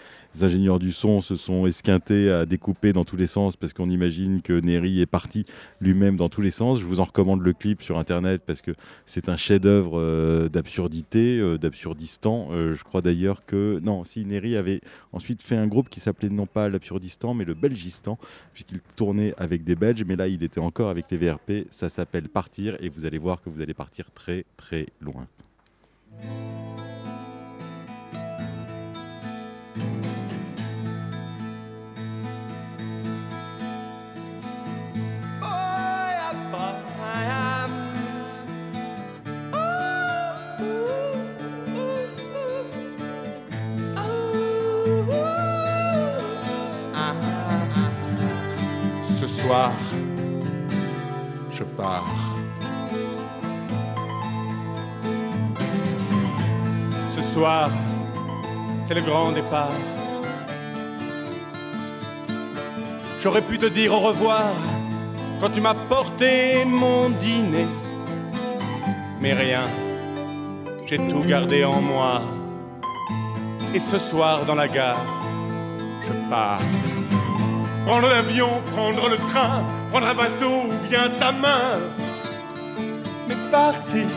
ingénieurs 0.41 0.79
du 0.79 0.91
son 0.91 1.19
se 1.19 1.35
sont 1.35 1.65
esquintés 1.67 2.31
à 2.31 2.45
découper 2.45 2.93
dans 2.93 3.03
tous 3.03 3.17
les 3.17 3.27
sens 3.27 3.55
parce 3.55 3.73
qu'on 3.73 3.89
imagine 3.89 4.41
que 4.41 4.53
Neri 4.59 5.01
est 5.01 5.05
parti 5.05 5.45
lui-même 5.81 6.15
dans 6.15 6.29
tous 6.29 6.41
les 6.41 6.51
sens. 6.51 6.79
Je 6.79 6.85
vous 6.85 6.99
en 6.99 7.03
recommande 7.03 7.41
le 7.41 7.53
clip 7.53 7.81
sur 7.81 7.97
internet 7.97 8.41
parce 8.45 8.61
que 8.61 8.71
c'est 9.05 9.29
un 9.29 9.35
chef-d'œuvre 9.35 9.99
euh, 9.99 10.47
d'absurdité, 10.47 11.39
euh, 11.39 11.57
d'absurdistan. 11.57 12.47
Euh, 12.51 12.73
je 12.73 12.83
crois 12.83 13.01
d'ailleurs 13.01 13.45
que 13.45 13.79
non, 13.83 14.03
si 14.03 14.25
Neri 14.25 14.55
avait 14.55 14.81
ensuite 15.11 15.41
fait 15.41 15.57
un 15.57 15.67
groupe 15.67 15.89
qui 15.89 15.99
s'appelait 15.99 16.29
non 16.29 16.45
pas 16.45 16.69
l'absurdistan 16.69 17.33
mais 17.33 17.45
le 17.45 17.53
belgistan 17.53 18.17
puisqu'il 18.53 18.79
tournait 18.95 19.33
avec 19.37 19.63
des 19.63 19.75
Belges, 19.75 20.03
mais 20.07 20.15
là 20.15 20.27
il 20.27 20.43
était 20.43 20.59
encore 20.59 20.89
avec 20.89 21.05
les 21.11 21.17
VRP. 21.17 21.60
Ça 21.69 21.89
s'appelle 21.89 22.29
Partir 22.29 22.77
et 22.79 22.89
vous 22.89 23.05
allez 23.05 23.17
voir 23.17 23.41
que 23.41 23.49
vous 23.49 23.61
allez 23.61 23.73
partir 23.73 24.11
très 24.11 24.45
très 24.57 24.87
loin. 24.99 25.27
Ce 49.21 49.27
soir, 49.27 49.71
je. 51.65 52.03
Ce 57.09 57.21
soir, 57.21 57.69
c'est 58.83 58.93
le 58.93 59.01
grand 59.01 59.31
départ. 59.31 59.71
J'aurais 63.21 63.41
pu 63.41 63.57
te 63.57 63.67
dire 63.67 63.93
au 63.93 63.99
revoir 63.99 64.53
quand 65.39 65.49
tu 65.49 65.61
m'as 65.61 65.75
porté 65.75 66.65
mon 66.65 67.09
dîner. 67.09 67.67
Mais 69.19 69.33
rien, 69.33 69.65
j'ai 70.87 70.97
tout 70.97 71.21
gardé 71.21 71.63
en 71.63 71.81
moi. 71.81 72.21
Et 73.73 73.79
ce 73.79 73.99
soir 73.99 74.45
dans 74.45 74.55
la 74.55 74.67
gare, 74.67 75.05
je 76.07 76.29
pars. 76.29 76.59
Prendre 77.85 78.09
l'avion, 78.09 78.49
prendre 78.75 79.09
le 79.09 79.17
train, 79.17 79.63
prendre 79.91 80.07
un 80.07 80.15
bateau 80.15 80.69
ou 80.69 80.87
bien 80.87 81.09
ta 81.19 81.31
main. 81.33 81.79
Mais 83.27 83.35
partir. 83.51 84.07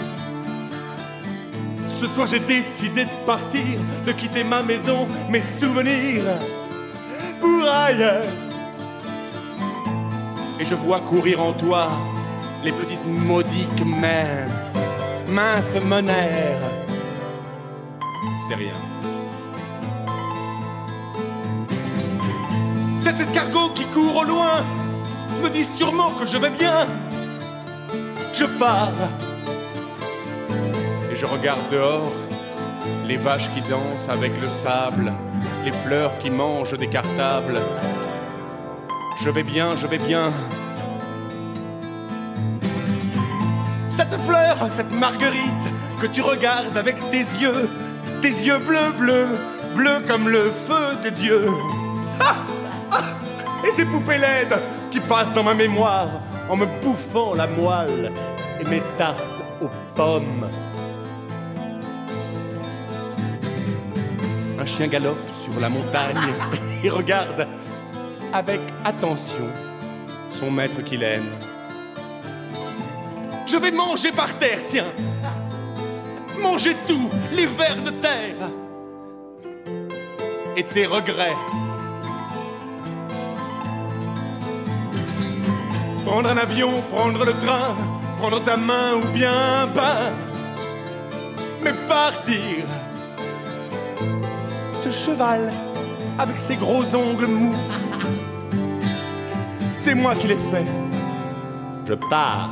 Ce 1.89 2.07
soir 2.07 2.27
j'ai 2.29 2.39
décidé 2.39 3.05
de 3.05 3.27
partir, 3.27 3.79
de 4.07 4.13
quitter 4.13 4.45
ma 4.45 4.63
maison, 4.63 5.07
mes 5.29 5.43
souvenirs 5.43 6.25
pour 7.41 7.69
ailleurs. 7.69 8.25
Et 10.61 10.65
je 10.65 10.75
vois 10.77 11.01
courir 11.01 11.43
en 11.43 11.53
toi 11.53 11.89
les 12.63 12.73
petites 12.73 13.05
maudiques 13.05 13.85
minces, 13.85 14.77
minces 15.29 15.77
monnaires. 15.85 16.71
C'est 18.47 18.55
rien. 18.55 18.75
Cet 22.97 23.21
escargot 23.21 23.71
qui 23.75 23.85
court 23.87 24.17
au 24.17 24.25
loin 24.25 24.65
me 25.43 25.49
dit 25.51 25.65
sûrement 25.65 26.11
que 26.11 26.27
je 26.27 26.37
vais 26.37 26.51
bien. 26.51 26.87
Je 28.33 28.45
pars. 28.45 28.93
Et 31.11 31.17
je 31.17 31.27
regarde 31.27 31.61
dehors 31.71 32.13
les 33.07 33.17
vaches 33.17 33.51
qui 33.55 33.61
dansent 33.63 34.09
avec 34.09 34.33
le 34.41 34.49
sable, 34.49 35.13
les 35.65 35.73
fleurs 35.73 36.19
qui 36.19 36.31
mangent 36.31 36.77
des 36.77 36.89
cartables. 36.89 37.61
Je 39.23 39.31
vais 39.31 39.43
bien, 39.43 39.77
je 39.77 39.87
vais 39.87 39.99
bien. 39.99 40.33
Cette 43.89 44.21
fleur, 44.27 44.57
cette 44.71 44.91
marguerite 44.91 45.67
que 46.01 46.07
tu 46.07 46.21
regardes 46.21 46.77
avec 46.77 46.97
tes 47.11 47.19
yeux, 47.19 47.71
tes 48.21 48.29
yeux 48.29 48.59
bleus, 48.59 48.93
bleus, 48.99 49.29
bleus 49.75 50.03
comme 50.07 50.29
le 50.29 50.51
feu 50.51 50.97
des 51.03 51.13
dieux. 51.13 51.49
Ah 52.21 52.35
et 53.67 53.73
ces 53.73 53.85
poupées 53.87 54.19
laides 54.19 54.59
qui 54.95 55.01
passent 55.01 55.35
dans 55.35 55.43
ma 55.43 55.55
mémoire 55.55 56.23
en 56.49 56.57
me 56.57 56.67
bouffant 56.81 57.35
la 57.35 57.49
moelle 57.49 58.13
et 58.61 58.69
mes 58.69 58.81
tartes 58.97 59.25
aux 59.61 59.69
pommes. 59.97 60.49
Un 64.57 64.65
chien 64.65 64.87
galope 64.87 65.29
sur 65.33 65.59
la 65.61 65.69
montagne 65.69 66.33
et 66.85 66.91
regarde 66.91 67.49
avec 68.33 68.61
attention 68.85 69.49
son 70.31 70.53
maître 70.53 70.81
qu'il 70.85 71.03
aime. 71.03 71.33
Je 73.49 73.57
vais 73.57 73.73
manger 73.73 74.13
par 74.13 74.39
terre, 74.39 74.61
tiens. 74.65 74.93
Manger 76.41 76.77
tout, 76.87 77.11
les 77.33 77.47
vers 77.47 77.83
de 77.83 77.91
terre. 77.91 78.49
Et 80.57 80.63
tes 80.63 80.87
regrets. 80.87 81.35
Prendre 86.05 86.29
un 86.29 86.37
avion, 86.37 86.83
prendre 86.91 87.25
le 87.25 87.33
train, 87.33 87.75
prendre 88.19 88.43
ta 88.43 88.57
main 88.57 88.95
ou 89.03 89.09
bien 89.09 89.33
un 89.63 89.67
bain. 89.67 90.13
Mais 91.63 91.73
partir. 91.89 92.65
Ce 94.75 94.91
cheval 94.91 95.51
avec 96.19 96.39
ses 96.39 96.57
gros 96.57 96.95
ongles 96.95 97.27
mous. 97.27 97.57
C'est 99.79 99.95
moi 99.95 100.15
qui 100.15 100.29
l'ai 100.29 100.37
fait. 100.37 100.67
Je 101.87 101.95
pars. 101.95 102.51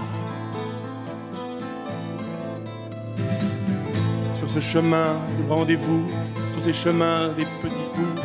Sur 4.35 4.49
ce 4.49 4.61
chemin 4.61 5.17
de 5.39 5.53
rendez-vous, 5.53 6.11
sur 6.53 6.63
ces 6.63 6.73
chemins 6.73 7.29
des 7.37 7.47
petits 7.61 7.89
coups, 7.95 8.23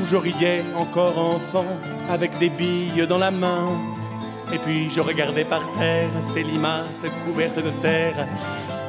où 0.00 0.04
je 0.04 0.16
riais 0.16 0.64
encore 0.76 1.18
enfant 1.18 1.66
avec 2.10 2.38
des 2.38 2.48
billes 2.48 3.06
dans 3.08 3.18
la 3.18 3.30
main. 3.30 3.68
Et 4.52 4.58
puis 4.58 4.90
je 4.90 5.00
regardais 5.00 5.44
par 5.44 5.62
terre 5.78 6.10
ces 6.20 6.42
limaces 6.42 7.04
couvertes 7.24 7.62
de 7.62 7.70
terre 7.82 8.26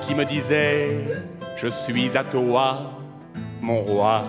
qui 0.06 0.16
me 0.16 0.26
disaient 0.26 1.24
Je 1.56 1.68
suis 1.68 2.18
à 2.18 2.24
toi, 2.24 2.94
mon 3.62 3.82
roi. 3.82 4.24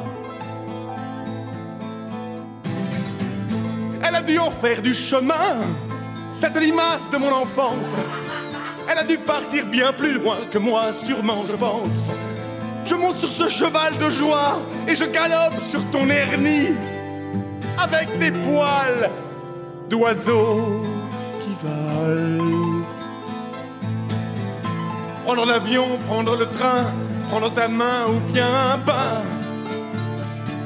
Elle 4.05 4.15
a 4.15 4.21
dû 4.21 4.39
en 4.39 4.51
faire 4.51 4.83
du 4.83 4.93
chemin, 4.93 5.57
cette 6.33 6.57
limace 6.61 7.11
de 7.11 7.17
mon 7.17 7.33
enfance. 7.33 7.97
Elle 8.91 8.99
a 8.99 9.05
dû 9.05 9.17
partir 9.17 9.65
bien 9.67 9.93
plus 9.93 10.13
loin 10.13 10.37
que 10.51 10.59
moi, 10.59 10.93
sûrement, 10.93 11.45
je 11.49 11.57
pense. 11.57 12.11
Je 12.85 12.95
monte 12.95 13.17
sur 13.17 13.33
ce 13.33 13.49
cheval 13.49 13.97
de 13.97 14.11
joie 14.11 14.61
et 14.87 14.95
je 14.95 15.05
galope 15.05 15.65
sur 15.65 15.83
ton 15.91 16.07
hernie 16.11 16.75
avec 17.79 18.19
des 18.19 18.33
poils 18.33 19.09
d'oiseaux 19.89 20.83
Prendre 25.25 25.47
l'avion, 25.47 25.87
prendre 26.09 26.37
le 26.37 26.47
train, 26.47 26.85
prendre 27.29 27.53
ta 27.53 27.69
main 27.69 28.07
ou 28.09 28.33
bien 28.33 28.49
un 28.75 28.79
pain, 28.79 29.23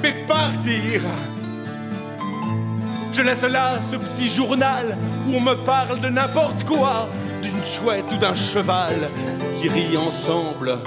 mais 0.02 0.12
partir. 0.26 1.02
Je 3.12 3.22
laisse 3.22 3.42
là 3.42 3.80
ce 3.82 3.96
petit 3.96 4.28
journal 4.28 4.96
où 5.26 5.34
on 5.34 5.40
me 5.40 5.54
parle 5.54 6.00
de 6.00 6.08
n'importe 6.08 6.64
quoi, 6.64 7.08
d'une 7.42 7.64
chouette 7.64 8.06
ou 8.12 8.16
d'un 8.16 8.34
cheval 8.34 9.10
qui 9.60 9.68
rit 9.68 9.96
ensemble, 9.98 10.78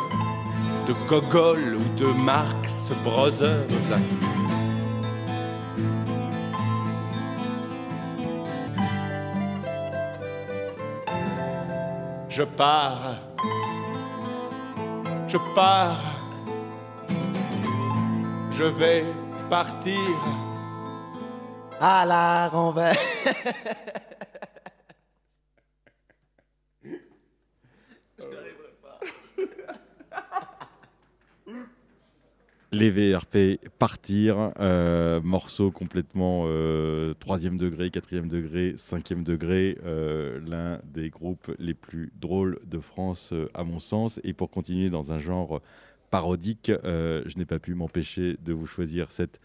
de 0.88 0.94
Gogol 1.08 1.78
ou 1.78 2.00
de 2.00 2.08
Marx 2.14 2.92
Brothers. 3.04 3.68
Je 12.40 12.46
pars, 12.46 13.18
je 15.28 15.38
pars, 15.54 16.00
je 18.54 18.64
vais 18.64 19.04
partir. 19.50 20.16
À 21.82 22.06
la 22.06 22.48
renvers. 22.48 22.96
Les 32.72 32.92
VRP 32.92 33.60
partir, 33.80 34.52
euh, 34.60 35.20
morceau 35.22 35.72
complètement 35.72 36.44
euh, 36.46 37.16
troisième 37.16 37.58
degré, 37.58 37.90
quatrième 37.90 38.28
degré, 38.28 38.76
cinquième 38.78 39.24
degré, 39.24 39.80
euh, 39.86 40.40
l'un 40.46 40.80
des 40.94 41.10
groupes 41.10 41.52
les 41.58 41.74
plus 41.74 42.12
drôles 42.22 42.60
de 42.68 42.78
France 42.78 43.32
euh, 43.34 43.50
à 43.56 43.64
mon 43.64 43.80
sens. 43.80 44.20
Et 44.24 44.34
pour 44.34 44.52
continuer 44.52 44.92
dans 44.92 45.12
un 45.12 45.18
genre 45.18 45.62
parodique, 46.10 46.72
euh, 46.84 47.22
je 47.26 47.38
n'ai 47.38 47.46
pas 47.46 47.60
pu 47.60 47.74
m'empêcher 47.74 48.38
de 48.44 48.54
vous 48.54 48.66
choisir 48.66 49.12
cette, 49.12 49.40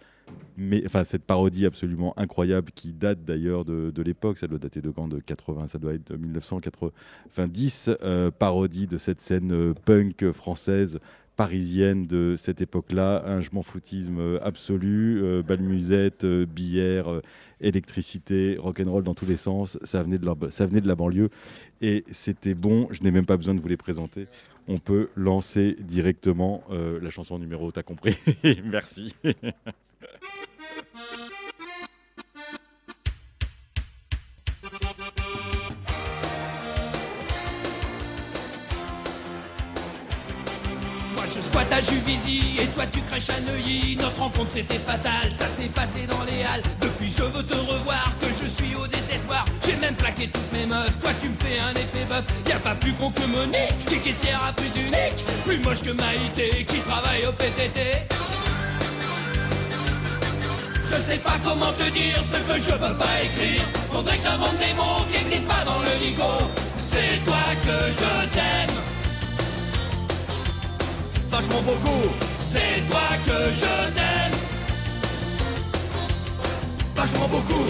parodie 1.26 1.66
absolument 1.66 2.18
incroyable 2.18 2.70
qui 2.74 2.92
date 2.92 3.24
d'ailleurs 3.24 3.64
de, 3.64 4.02
l'époque, 4.02 4.38
ça 4.38 4.46
doit 4.48 4.58
dater 4.58 4.80
de 4.80 4.90
quand? 4.90 5.08
De 5.08 5.18
80, 5.18 5.68
ça 5.68 5.78
doit 5.78 5.94
être 5.94 6.12
de 6.12 6.16
1990, 6.16 7.90
euh, 8.02 8.30
parodie 8.30 8.86
de 8.86 8.96
cette 8.96 9.20
scène 9.20 9.52
euh, 9.52 9.74
punk 9.84 10.32
française 10.32 10.98
parisienne 11.36 12.06
de 12.06 12.36
cette 12.36 12.60
époque-là, 12.60 13.24
un 13.26 13.40
je 13.40 13.50
m'en 13.52 13.62
foutisme 13.62 14.18
euh, 14.18 14.38
absolu, 14.42 15.20
euh, 15.22 15.42
bal 15.42 15.60
musette, 15.60 16.24
euh, 16.24 16.46
euh, 16.56 17.20
électricité, 17.60 18.56
rock'n'roll 18.58 19.02
dans 19.02 19.14
tous 19.14 19.26
les 19.26 19.36
sens, 19.36 19.78
ça 19.82 20.02
venait, 20.02 20.18
de 20.18 20.28
ça 20.50 20.66
venait 20.66 20.80
de 20.80 20.88
la 20.88 20.94
banlieue 20.94 21.30
et 21.80 22.04
c'était 22.10 22.54
bon, 22.54 22.88
je 22.90 23.02
n'ai 23.02 23.10
même 23.10 23.26
pas 23.26 23.36
besoin 23.36 23.54
de 23.54 23.60
vous 23.60 23.68
les 23.68 23.76
présenter. 23.76 24.26
On 24.68 24.78
peut 24.78 25.08
lancer 25.16 25.76
directement 25.80 26.62
euh, 26.70 26.98
la 27.02 27.10
chanson 27.10 27.38
numéro, 27.38 27.70
t'as 27.72 27.82
compris 27.82 28.16
Merci. 28.64 29.14
je 41.34 41.40
squatte 41.40 41.72
à 41.72 41.80
Juvisy 41.80 42.60
et 42.60 42.66
toi 42.68 42.84
tu 42.92 43.00
crèches 43.00 43.30
à 43.30 43.40
Neuilly. 43.40 43.96
Notre 43.96 44.18
rencontre 44.18 44.50
c'était 44.52 44.78
fatal, 44.78 45.32
ça 45.32 45.48
s'est 45.48 45.70
passé 45.74 46.06
dans 46.06 46.22
les 46.24 46.42
halles. 46.44 46.62
Depuis 46.80 47.10
je 47.10 47.22
veux 47.22 47.42
te 47.42 47.54
revoir, 47.54 48.10
que 48.20 48.26
je 48.28 48.48
suis 48.48 48.74
au 48.74 48.86
désespoir. 48.86 49.44
J'ai 49.66 49.76
même 49.76 49.94
plaqué 49.94 50.30
toutes 50.32 50.52
mes 50.52 50.66
meufs, 50.66 50.98
toi 51.00 51.10
tu 51.20 51.28
me 51.28 51.34
fais 51.34 51.58
un 51.58 51.72
effet 51.72 52.04
bœuf. 52.08 52.24
Y 52.46 52.52
a 52.52 52.58
pas 52.58 52.74
plus 52.74 52.92
con 52.94 53.10
que 53.10 53.26
Monique, 53.26 53.92
est 53.92 54.04
caissière 54.04 54.42
à 54.48 54.52
plus 54.52 54.70
unique. 54.76 55.24
Plus 55.44 55.58
moche 55.58 55.82
que 55.82 55.90
Maïté, 55.90 56.64
qui 56.64 56.78
travaille 56.80 57.26
au 57.26 57.32
PTT. 57.32 58.06
Je 60.90 61.00
sais 61.00 61.18
pas 61.18 61.36
comment 61.44 61.72
te 61.72 61.90
dire 61.90 62.22
ce 62.22 62.38
que 62.52 62.58
je 62.58 62.72
peux 62.72 62.96
pas 62.96 63.14
écrire. 63.24 63.62
Faudrait 63.90 64.16
que 64.16 64.22
j'invente 64.22 64.58
des 64.58 64.74
mots 64.74 65.04
qui 65.10 65.16
existent 65.16 65.52
pas 65.52 65.64
dans 65.64 65.80
le 65.80 65.98
dico. 65.98 66.22
C'est 66.84 67.24
toi 67.24 67.42
que 67.64 67.90
je 67.90 68.34
t'aime. 68.34 68.93
Beaucoup. 71.62 72.10
C'est 72.42 72.90
toi 72.90 73.00
que 73.24 73.52
je 73.52 73.94
t'aime. 73.94 74.38
Vachement 76.94 77.28
beaucoup. 77.28 77.64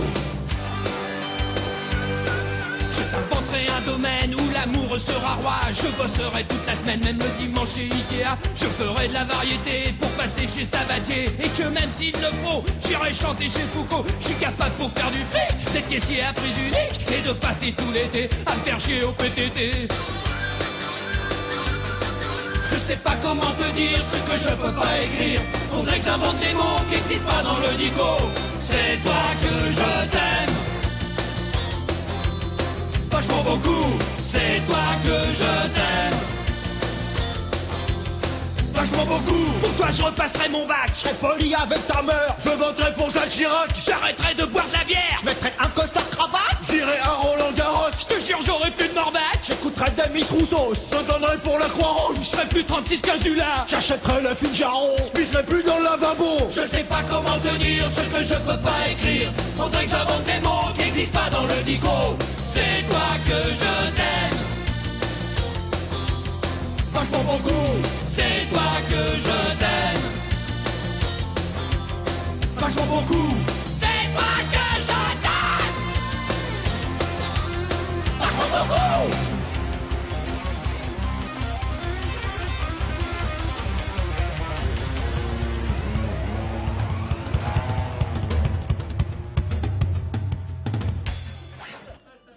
Je 2.90 3.02
t'inventerai 3.02 3.68
un 3.68 3.92
domaine 3.92 4.34
où 4.34 4.52
l'amour 4.52 4.98
sera 4.98 5.34
roi. 5.34 5.54
Je 5.70 5.86
bosserai 5.96 6.44
toute 6.44 6.66
la 6.66 6.74
semaine, 6.74 7.00
même 7.04 7.18
le 7.18 7.44
dimanche 7.44 7.74
chez 7.76 7.84
Ikea. 7.84 8.36
Je 8.56 8.64
ferai 8.64 9.08
de 9.08 9.12
la 9.12 9.24
variété 9.24 9.94
pour 10.00 10.10
passer 10.10 10.48
chez 10.48 10.64
Sabatier. 10.64 11.26
Et 11.38 11.48
que 11.48 11.68
même 11.68 11.90
s'il 11.96 12.14
le 12.14 12.32
faut, 12.42 12.64
j'irai 12.84 13.12
chanter 13.14 13.44
chez 13.44 13.66
Foucault. 13.72 14.04
Je 14.20 14.26
suis 14.26 14.36
capable 14.36 14.72
pour 14.72 14.90
faire 14.90 15.10
du 15.10 15.22
fric, 15.30 15.72
d'être 15.72 15.88
caissier 15.88 16.22
à 16.22 16.32
prix 16.32 16.52
unique. 16.58 17.06
Et 17.12 17.26
de 17.26 17.32
passer 17.32 17.72
tout 17.72 17.92
l'été 17.92 18.28
à 18.46 18.56
me 18.56 18.60
faire 18.60 18.80
chier 18.80 19.04
au 19.04 19.12
PTT. 19.12 19.88
Je 22.74 22.78
sais 22.80 22.96
pas 22.96 23.14
comment 23.22 23.52
te 23.52 23.72
dire 23.76 24.02
ce 24.02 24.16
que 24.28 24.36
je 24.36 24.52
peux 24.56 24.72
pas 24.72 24.98
écrire. 25.04 25.40
Faudrait 25.70 25.96
que 25.96 26.04
j'invente 26.04 26.36
des 26.40 26.54
mots 26.54 26.80
qui 26.90 26.96
existent 26.96 27.30
pas 27.30 27.40
dans 27.44 27.58
le 27.58 27.72
dico. 27.76 28.18
C'est 28.58 29.00
toi 29.04 29.22
que 29.40 29.70
je 29.70 30.10
t'aime. 30.10 30.54
Vachement 33.12 33.44
beaucoup. 33.44 33.92
C'est 34.24 34.66
toi 34.66 34.86
que 35.04 35.32
je 35.32 35.74
t'aime. 35.74 36.23
Vachement 38.74 39.06
beaucoup. 39.06 39.44
Pour 39.60 39.74
toi, 39.76 39.86
je 39.90 40.02
repasserai 40.02 40.48
mon 40.48 40.66
bac. 40.66 40.90
Je 40.94 41.00
serai 41.00 41.14
poli 41.14 41.54
avec 41.54 41.86
ta 41.86 42.02
mère. 42.02 42.34
Je 42.44 42.50
voterai 42.50 42.92
pour 42.96 43.10
Jacques 43.10 43.30
Chirac. 43.30 43.70
J'arrêterai 43.84 44.34
de 44.34 44.44
boire 44.46 44.66
de 44.68 44.72
la 44.72 44.84
bière. 44.84 45.18
Je 45.20 45.26
mettrai 45.26 45.52
un 45.60 45.68
costard 45.68 46.08
cravate. 46.10 46.58
J'irai 46.68 46.98
à 46.98 47.10
Roland 47.10 47.52
Garros. 47.56 47.90
Je 47.98 48.14
te 48.14 48.20
jure, 48.20 48.40
j'aurai 48.44 48.70
plus 48.72 48.88
de 48.88 48.94
morbac. 48.94 49.20
J'écouterai 49.46 49.90
des 49.92 50.12
Miss 50.12 50.28
Rousseau. 50.30 50.74
Je 50.74 50.96
te 50.96 51.38
pour 51.44 51.58
la 51.58 51.66
Croix-Rouge. 51.66 52.16
Je 52.20 52.26
serai 52.26 52.46
plus 52.46 52.64
36 52.64 53.00
Casula. 53.00 53.64
J'achèterai 53.68 54.22
le 54.22 54.34
Figaro. 54.34 54.96
Je 54.98 55.20
pisserai 55.20 55.42
plus 55.44 55.62
dans 55.62 55.78
le 55.78 55.84
lavabo. 55.84 56.50
Je 56.50 56.66
sais 56.66 56.84
pas 56.84 57.02
comment 57.08 57.38
te 57.38 57.56
dire 57.56 57.84
ce 57.94 58.00
que 58.00 58.22
je 58.22 58.34
peux 58.34 58.60
pas 58.60 58.90
écrire. 58.90 59.30
Faudrait 59.56 59.84
que 59.84 59.90
j'invente 59.90 60.24
des 60.24 60.40
mots 60.42 60.72
qui 60.76 60.82
existent 60.82 61.18
pas 61.18 61.30
dans 61.30 61.44
le 61.44 61.62
dico. 61.62 62.16
C'est 62.44 62.86
toi 62.88 63.08
que 63.26 63.50
je 63.52 63.96
t'aime. 63.96 64.38
Vachement 66.92 67.24
beaucoup. 67.24 67.93
C'est 68.16 68.48
toi 68.48 68.70
que 68.88 69.02
je 69.18 69.58
t'aime. 69.58 70.06
Vachement 72.56 72.86
beaucoup. 72.86 73.34
C'est 73.80 74.06
toi 74.14 74.32
que 74.52 74.63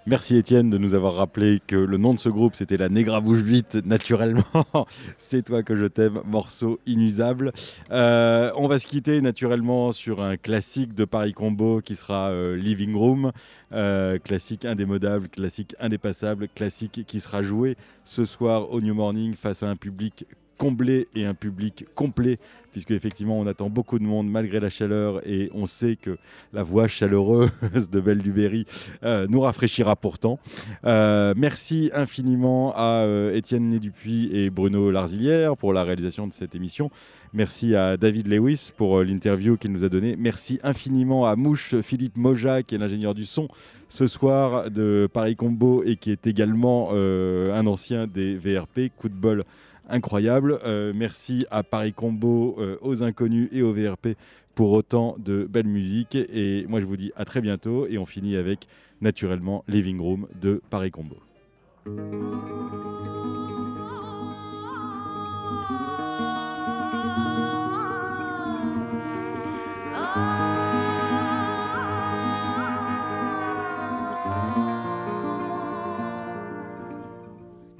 Merci 0.10 0.38
Étienne 0.38 0.70
de 0.70 0.78
nous 0.78 0.94
avoir 0.94 1.16
rappelé 1.16 1.60
que 1.68 1.76
le 1.76 1.98
nom 1.98 2.14
de 2.14 2.20
ce 2.20 2.30
groupe 2.30 2.56
c'était 2.56 2.78
la 2.78 2.88
Négra 2.88 3.20
Bouche 3.20 3.42
8 3.42 3.86
naturellement. 3.86 4.42
C'est 5.18 5.44
toi 5.44 5.64
que 5.64 5.76
je 5.76 5.84
t'aime, 5.84 6.22
morceau 6.24 6.80
inusable. 6.86 7.52
Euh, 7.92 8.50
on 8.56 8.70
va 8.70 8.80
se 8.80 8.88
quitter 8.88 9.20
naturellement 9.20 9.92
sur 9.92 10.22
un 10.22 10.38
classique 10.38 10.94
de 10.94 11.04
Paris 11.04 11.34
Combo 11.34 11.82
qui 11.82 11.96
sera 11.96 12.30
euh, 12.30 12.56
Living 12.56 12.96
Room. 12.96 13.34
Euh, 13.74 14.18
classique 14.18 14.64
indémodable, 14.64 15.28
classique 15.28 15.76
indépassable, 15.78 16.48
classique 16.56 17.04
qui 17.06 17.20
sera 17.20 17.42
joué 17.42 17.76
ce 18.06 18.24
soir 18.24 18.72
au 18.72 18.80
New 18.80 18.94
Morning 18.94 19.34
face 19.34 19.62
à 19.62 19.68
un 19.68 19.76
public 19.76 20.26
comblé 20.58 21.08
et 21.16 21.26
un 21.26 21.34
public 21.34 21.86
complet, 21.96 22.38
puisque 22.72 22.92
effectivement 22.92 23.40
on 23.40 23.48
attend 23.48 23.70
beaucoup 23.70 24.00
de 24.00 24.04
monde 24.04 24.30
malgré 24.30 24.60
la 24.60 24.70
chaleur 24.70 25.22
et 25.28 25.50
on 25.54 25.66
sait 25.66 25.96
que 25.96 26.18
la 26.54 26.64
voix 26.64 26.88
chaleureuse 26.88 27.52
de 27.92 28.00
Belle 28.00 28.22
Duberry 28.22 28.66
euh, 29.04 29.28
nous 29.30 29.42
rafraîchira 29.42 29.96
pourtant. 29.96 30.40
Euh, 30.86 31.34
merci 31.38 31.92
infiniment 31.94 32.74
à 32.76 33.04
euh, 33.04 33.36
Étienne 33.36 33.78
Dupuis 33.78 34.30
et 34.34 34.50
Bruno 34.50 34.92
Larzilière 34.92 35.56
pour 35.56 35.74
la 35.74 35.84
réalisation 35.84 36.28
de 36.28 36.34
cette 36.34 36.56
émission. 36.56 36.92
Merci 37.34 37.76
à 37.76 37.98
David 37.98 38.28
Lewis 38.28 38.72
pour 38.76 38.98
euh, 39.00 39.04
l'interview 39.04 39.58
qu'il 39.58 39.72
nous 39.72 39.84
a 39.84 39.90
donnée. 39.90 40.16
Merci 40.18 40.60
infiniment 40.64 41.28
à 41.28 41.36
Mouche 41.36 41.76
Philippe 41.82 42.18
Moja, 42.18 42.64
qui 42.64 42.76
est 42.76 42.78
l'ingénieur 42.78 43.14
du 43.14 43.26
son 43.26 43.48
ce 43.90 44.08
soir 44.08 44.72
de 44.72 45.10
Paris 45.12 45.36
Combo 45.36 45.84
et 45.86 45.98
qui 45.98 46.12
est 46.12 46.26
également 46.28 46.90
euh, 46.94 47.54
un 47.54 47.68
ancien 47.68 48.08
des 48.08 48.36
VRP. 48.36 48.92
Coup 48.96 49.10
de 49.10 49.16
bol 49.16 49.44
incroyable. 49.90 50.60
Euh, 50.64 50.94
merci 50.96 51.46
à 51.52 51.64
Paris 51.64 51.94
Combo, 51.94 52.56
euh, 52.60 52.78
aux 52.82 53.04
Inconnus 53.04 53.50
et 53.52 53.62
au 53.62 53.74
VRP 53.74 54.16
pour 54.56 54.72
autant 54.72 55.16
de 55.20 55.46
belle 55.50 55.68
musique. 55.68 56.16
Et 56.16 56.66
moi, 56.68 56.80
je 56.80 56.86
vous 56.86 56.98
dis 56.98 57.12
à 57.16 57.26
très 57.26 57.42
bientôt. 57.42 57.88
Et 57.88 57.98
on 57.98 58.06
finit 58.06 58.36
avec, 58.36 58.68
naturellement, 59.02 59.64
Living 59.68 60.00
Room 60.00 60.28
de 60.40 60.62
Paris 60.70 60.92
Combo. 60.92 61.18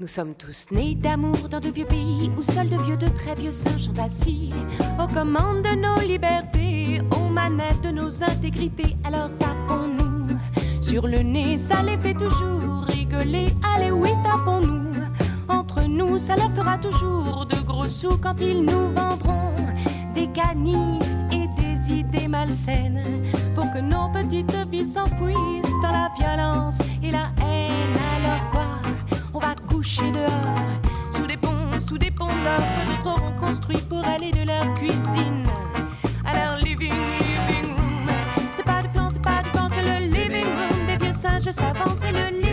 Nous 0.08 0.14
sommes 0.14 0.34
tous 0.34 0.68
nés 0.70 0.94
d'amour 0.94 1.50
dans 1.50 1.60
de 1.60 1.68
vieux 1.68 1.84
pays 1.84 2.30
où 2.38 2.42
seuls 2.42 2.70
de 2.70 2.78
vieux, 2.78 2.96
de 2.96 3.08
très 3.08 3.34
vieux 3.34 3.52
singes 3.52 3.82
sont 3.82 3.98
assis 3.98 4.54
aux 4.98 5.06
commandes 5.06 5.62
de 5.62 5.74
nos 5.76 6.00
libertés, 6.00 7.02
aux 7.14 7.28
manettes 7.28 7.82
de 7.82 7.90
nos 7.90 8.22
intégrités. 8.22 8.96
Alors 9.04 9.28
tapons-nous 9.38 10.34
sur 10.80 11.06
le 11.06 11.18
nez, 11.18 11.58
ça 11.58 11.82
les 11.82 11.98
fait 11.98 12.14
toujours 12.14 12.84
rigoler. 12.84 13.48
Allez, 13.76 13.90
oui, 13.90 14.08
tapons-nous 14.24 14.94
entre 15.46 15.82
nous, 15.82 16.18
ça 16.18 16.36
leur 16.36 16.52
fera 16.52 16.78
toujours 16.78 17.44
de 17.44 17.56
gros 17.66 17.86
sous 17.86 18.16
quand 18.16 18.40
ils 18.40 18.64
nous 18.64 18.90
vendront 18.94 19.52
des 20.14 20.28
canifs 20.28 21.06
et 21.30 21.48
des 21.60 21.98
idées 21.98 22.28
malsaines 22.28 23.04
pour 23.54 23.70
que 23.74 23.80
nos 23.80 24.08
petites 24.08 24.56
vies 24.70 24.86
s'enfouissent 24.86 25.76
dans 25.82 25.92
la 25.92 26.08
violence 26.18 26.78
et 27.02 27.10
la 27.10 27.28
haine. 27.44 28.07
Dehors, 29.80 30.58
sous 31.14 31.26
des 31.26 31.36
ponts, 31.36 31.80
sous 31.86 31.98
des 31.98 32.10
ponts 32.10 32.26
d'or 32.26 32.66
d'autres 32.86 33.22
auront 33.22 33.32
construits 33.38 33.80
pour 33.88 34.04
aller 34.04 34.32
de 34.32 34.44
leur 34.44 34.74
cuisine 34.74 35.46
à 36.24 36.34
leur 36.34 36.56
living, 36.58 36.92
living 37.20 37.70
room. 37.76 38.10
C'est 38.56 38.64
pas 38.64 38.82
du 38.82 38.88
plan, 38.88 39.08
c'est 39.12 39.22
pas 39.22 39.40
du 39.42 39.50
plan, 39.50 39.68
c'est 39.70 39.82
le 39.82 40.06
living 40.06 40.46
room 40.46 40.86
des 40.86 41.04
vieux 41.04 41.12
singes 41.12 41.52
savants, 41.52 41.94
c'est 42.00 42.12
le 42.12 42.38
living, 42.38 42.47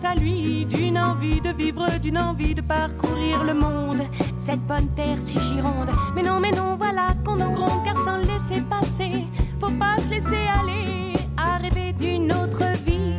ça 0.00 0.14
lui, 0.14 0.64
d'une 0.64 0.98
envie 0.98 1.42
de 1.42 1.50
vivre, 1.50 1.86
d'une 2.00 2.16
envie 2.16 2.54
de 2.54 2.62
parcourir 2.62 3.44
le 3.44 3.52
monde, 3.52 4.00
cette 4.38 4.66
bonne 4.66 4.88
terre 4.96 5.18
si 5.18 5.38
gironde. 5.38 5.90
Mais 6.14 6.22
non, 6.22 6.40
mais 6.40 6.52
non, 6.52 6.76
voilà 6.78 7.08
qu'on 7.22 7.38
en 7.38 7.52
gronde, 7.52 7.84
car 7.84 7.98
sans 7.98 8.16
laisser 8.16 8.62
passer, 8.62 9.26
faut 9.60 9.76
pas 9.78 9.98
se 9.98 10.08
laisser 10.08 10.46
aller 10.58 11.12
à 11.36 11.58
rêver 11.58 11.92
d'une 11.92 12.32
autre 12.32 12.64
vie. 12.86 13.14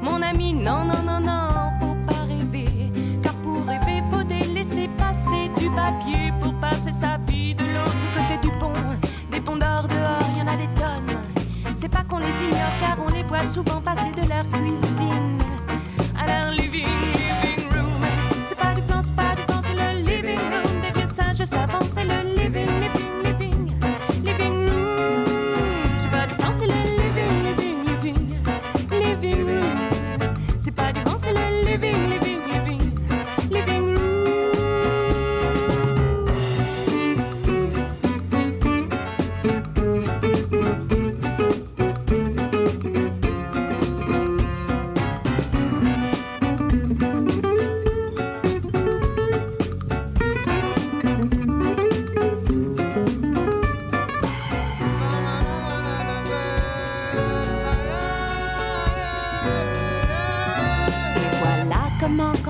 Mon 0.00 0.22
ami, 0.22 0.52
non, 0.54 0.84
non, 0.84 1.02
non, 1.04 1.20
non, 1.20 1.48
faut 1.80 1.96
pas 2.06 2.22
rêver, 2.22 2.92
car 3.24 3.34
pour 3.42 3.66
rêver, 3.66 4.00
faut 4.12 4.22
délaisser 4.22 4.88
passer 4.96 5.50
du 5.58 5.68
papier 5.70 6.32
pour 6.40 6.54
passer 6.60 6.92
sa 6.92 7.16
vie 7.26 7.56
de 7.56 7.64
l'autre 7.64 8.06
côté 8.14 8.38
du 8.40 8.52
pont. 8.58 8.72
Des 9.32 9.40
ponts 9.40 9.56
d'or 9.56 9.88
dehors, 9.88 10.30
y 10.38 10.42
en 10.42 10.46
a 10.46 10.56
des 10.56 10.70
tonnes. 10.78 11.18
C'est 11.76 11.88
pas 11.88 12.04
qu'on 12.08 12.18
les 12.18 12.26
ignore 12.26 12.76
car 12.80 12.96
on 13.04 13.10
les 13.12 13.24
voit 13.24 13.48
souvent 13.48 13.80
passer 13.80 14.12
de 14.12 14.28
leur 14.28 14.48
cuisine 14.50 15.29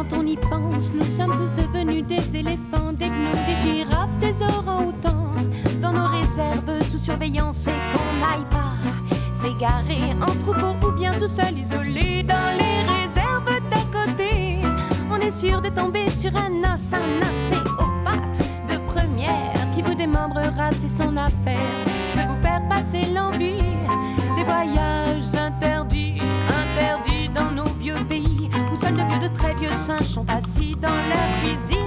quand 0.01 0.17
on 0.17 0.27
y 0.27 0.37
pense, 0.37 0.95
nous 0.95 1.05
sommes 1.05 1.37
tous 1.37 1.63
devenus 1.63 2.05
des 2.05 2.37
éléphants, 2.37 2.93
des 2.93 3.07
gnous, 3.07 3.37
des 3.47 3.71
girafes, 3.71 4.17
des 4.19 4.35
orang-outans. 4.43 5.33
Dans 5.83 5.93
nos 5.93 6.09
réserves 6.09 6.83
sous 6.91 6.99
surveillance 6.99 7.67
et 7.67 7.81
qu'on 7.93 8.21
n'aille 8.21 8.49
pas 8.51 8.77
s'égarer 9.33 10.15
en 10.21 10.33
troupeau 10.39 10.87
ou 10.87 10.93
bien 10.93 11.13
tout 11.13 11.29
seul 11.29 11.59
isolé 11.59 12.23
dans 12.23 12.51
les 12.59 13.03
réserves 13.03 13.61
d'à 13.71 14.07
côté. 14.07 14.61
On 15.11 15.17
est 15.17 15.37
sûr 15.37 15.61
de 15.61 15.69
tomber 15.69 16.09
sur 16.11 16.35
un 16.35 16.51
os, 16.73 16.95
un 16.95 17.21
ostéopathe 17.29 18.43
de 18.71 18.79
première 18.91 19.71
qui 19.75 19.83
vous 19.83 19.95
démembrera, 19.95 20.71
c'est 20.73 20.89
son 20.89 21.17
affaire 21.17 21.77
de 22.17 22.29
vous 22.29 22.43
faire 22.43 22.63
passer 22.69 23.03
l'envie 23.13 23.63
des 24.37 24.45
voyages 24.45 25.00
assis 30.29 30.75
dans 30.81 30.89
leur 30.89 31.29
cuisine. 31.43 31.80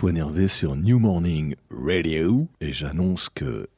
Antoine 0.00 0.48
sur 0.48 0.76
New 0.76 0.98
Morning 0.98 1.54
Radio. 1.70 2.48
Et 2.62 2.72
j'annonce 2.72 3.28
que... 3.28 3.68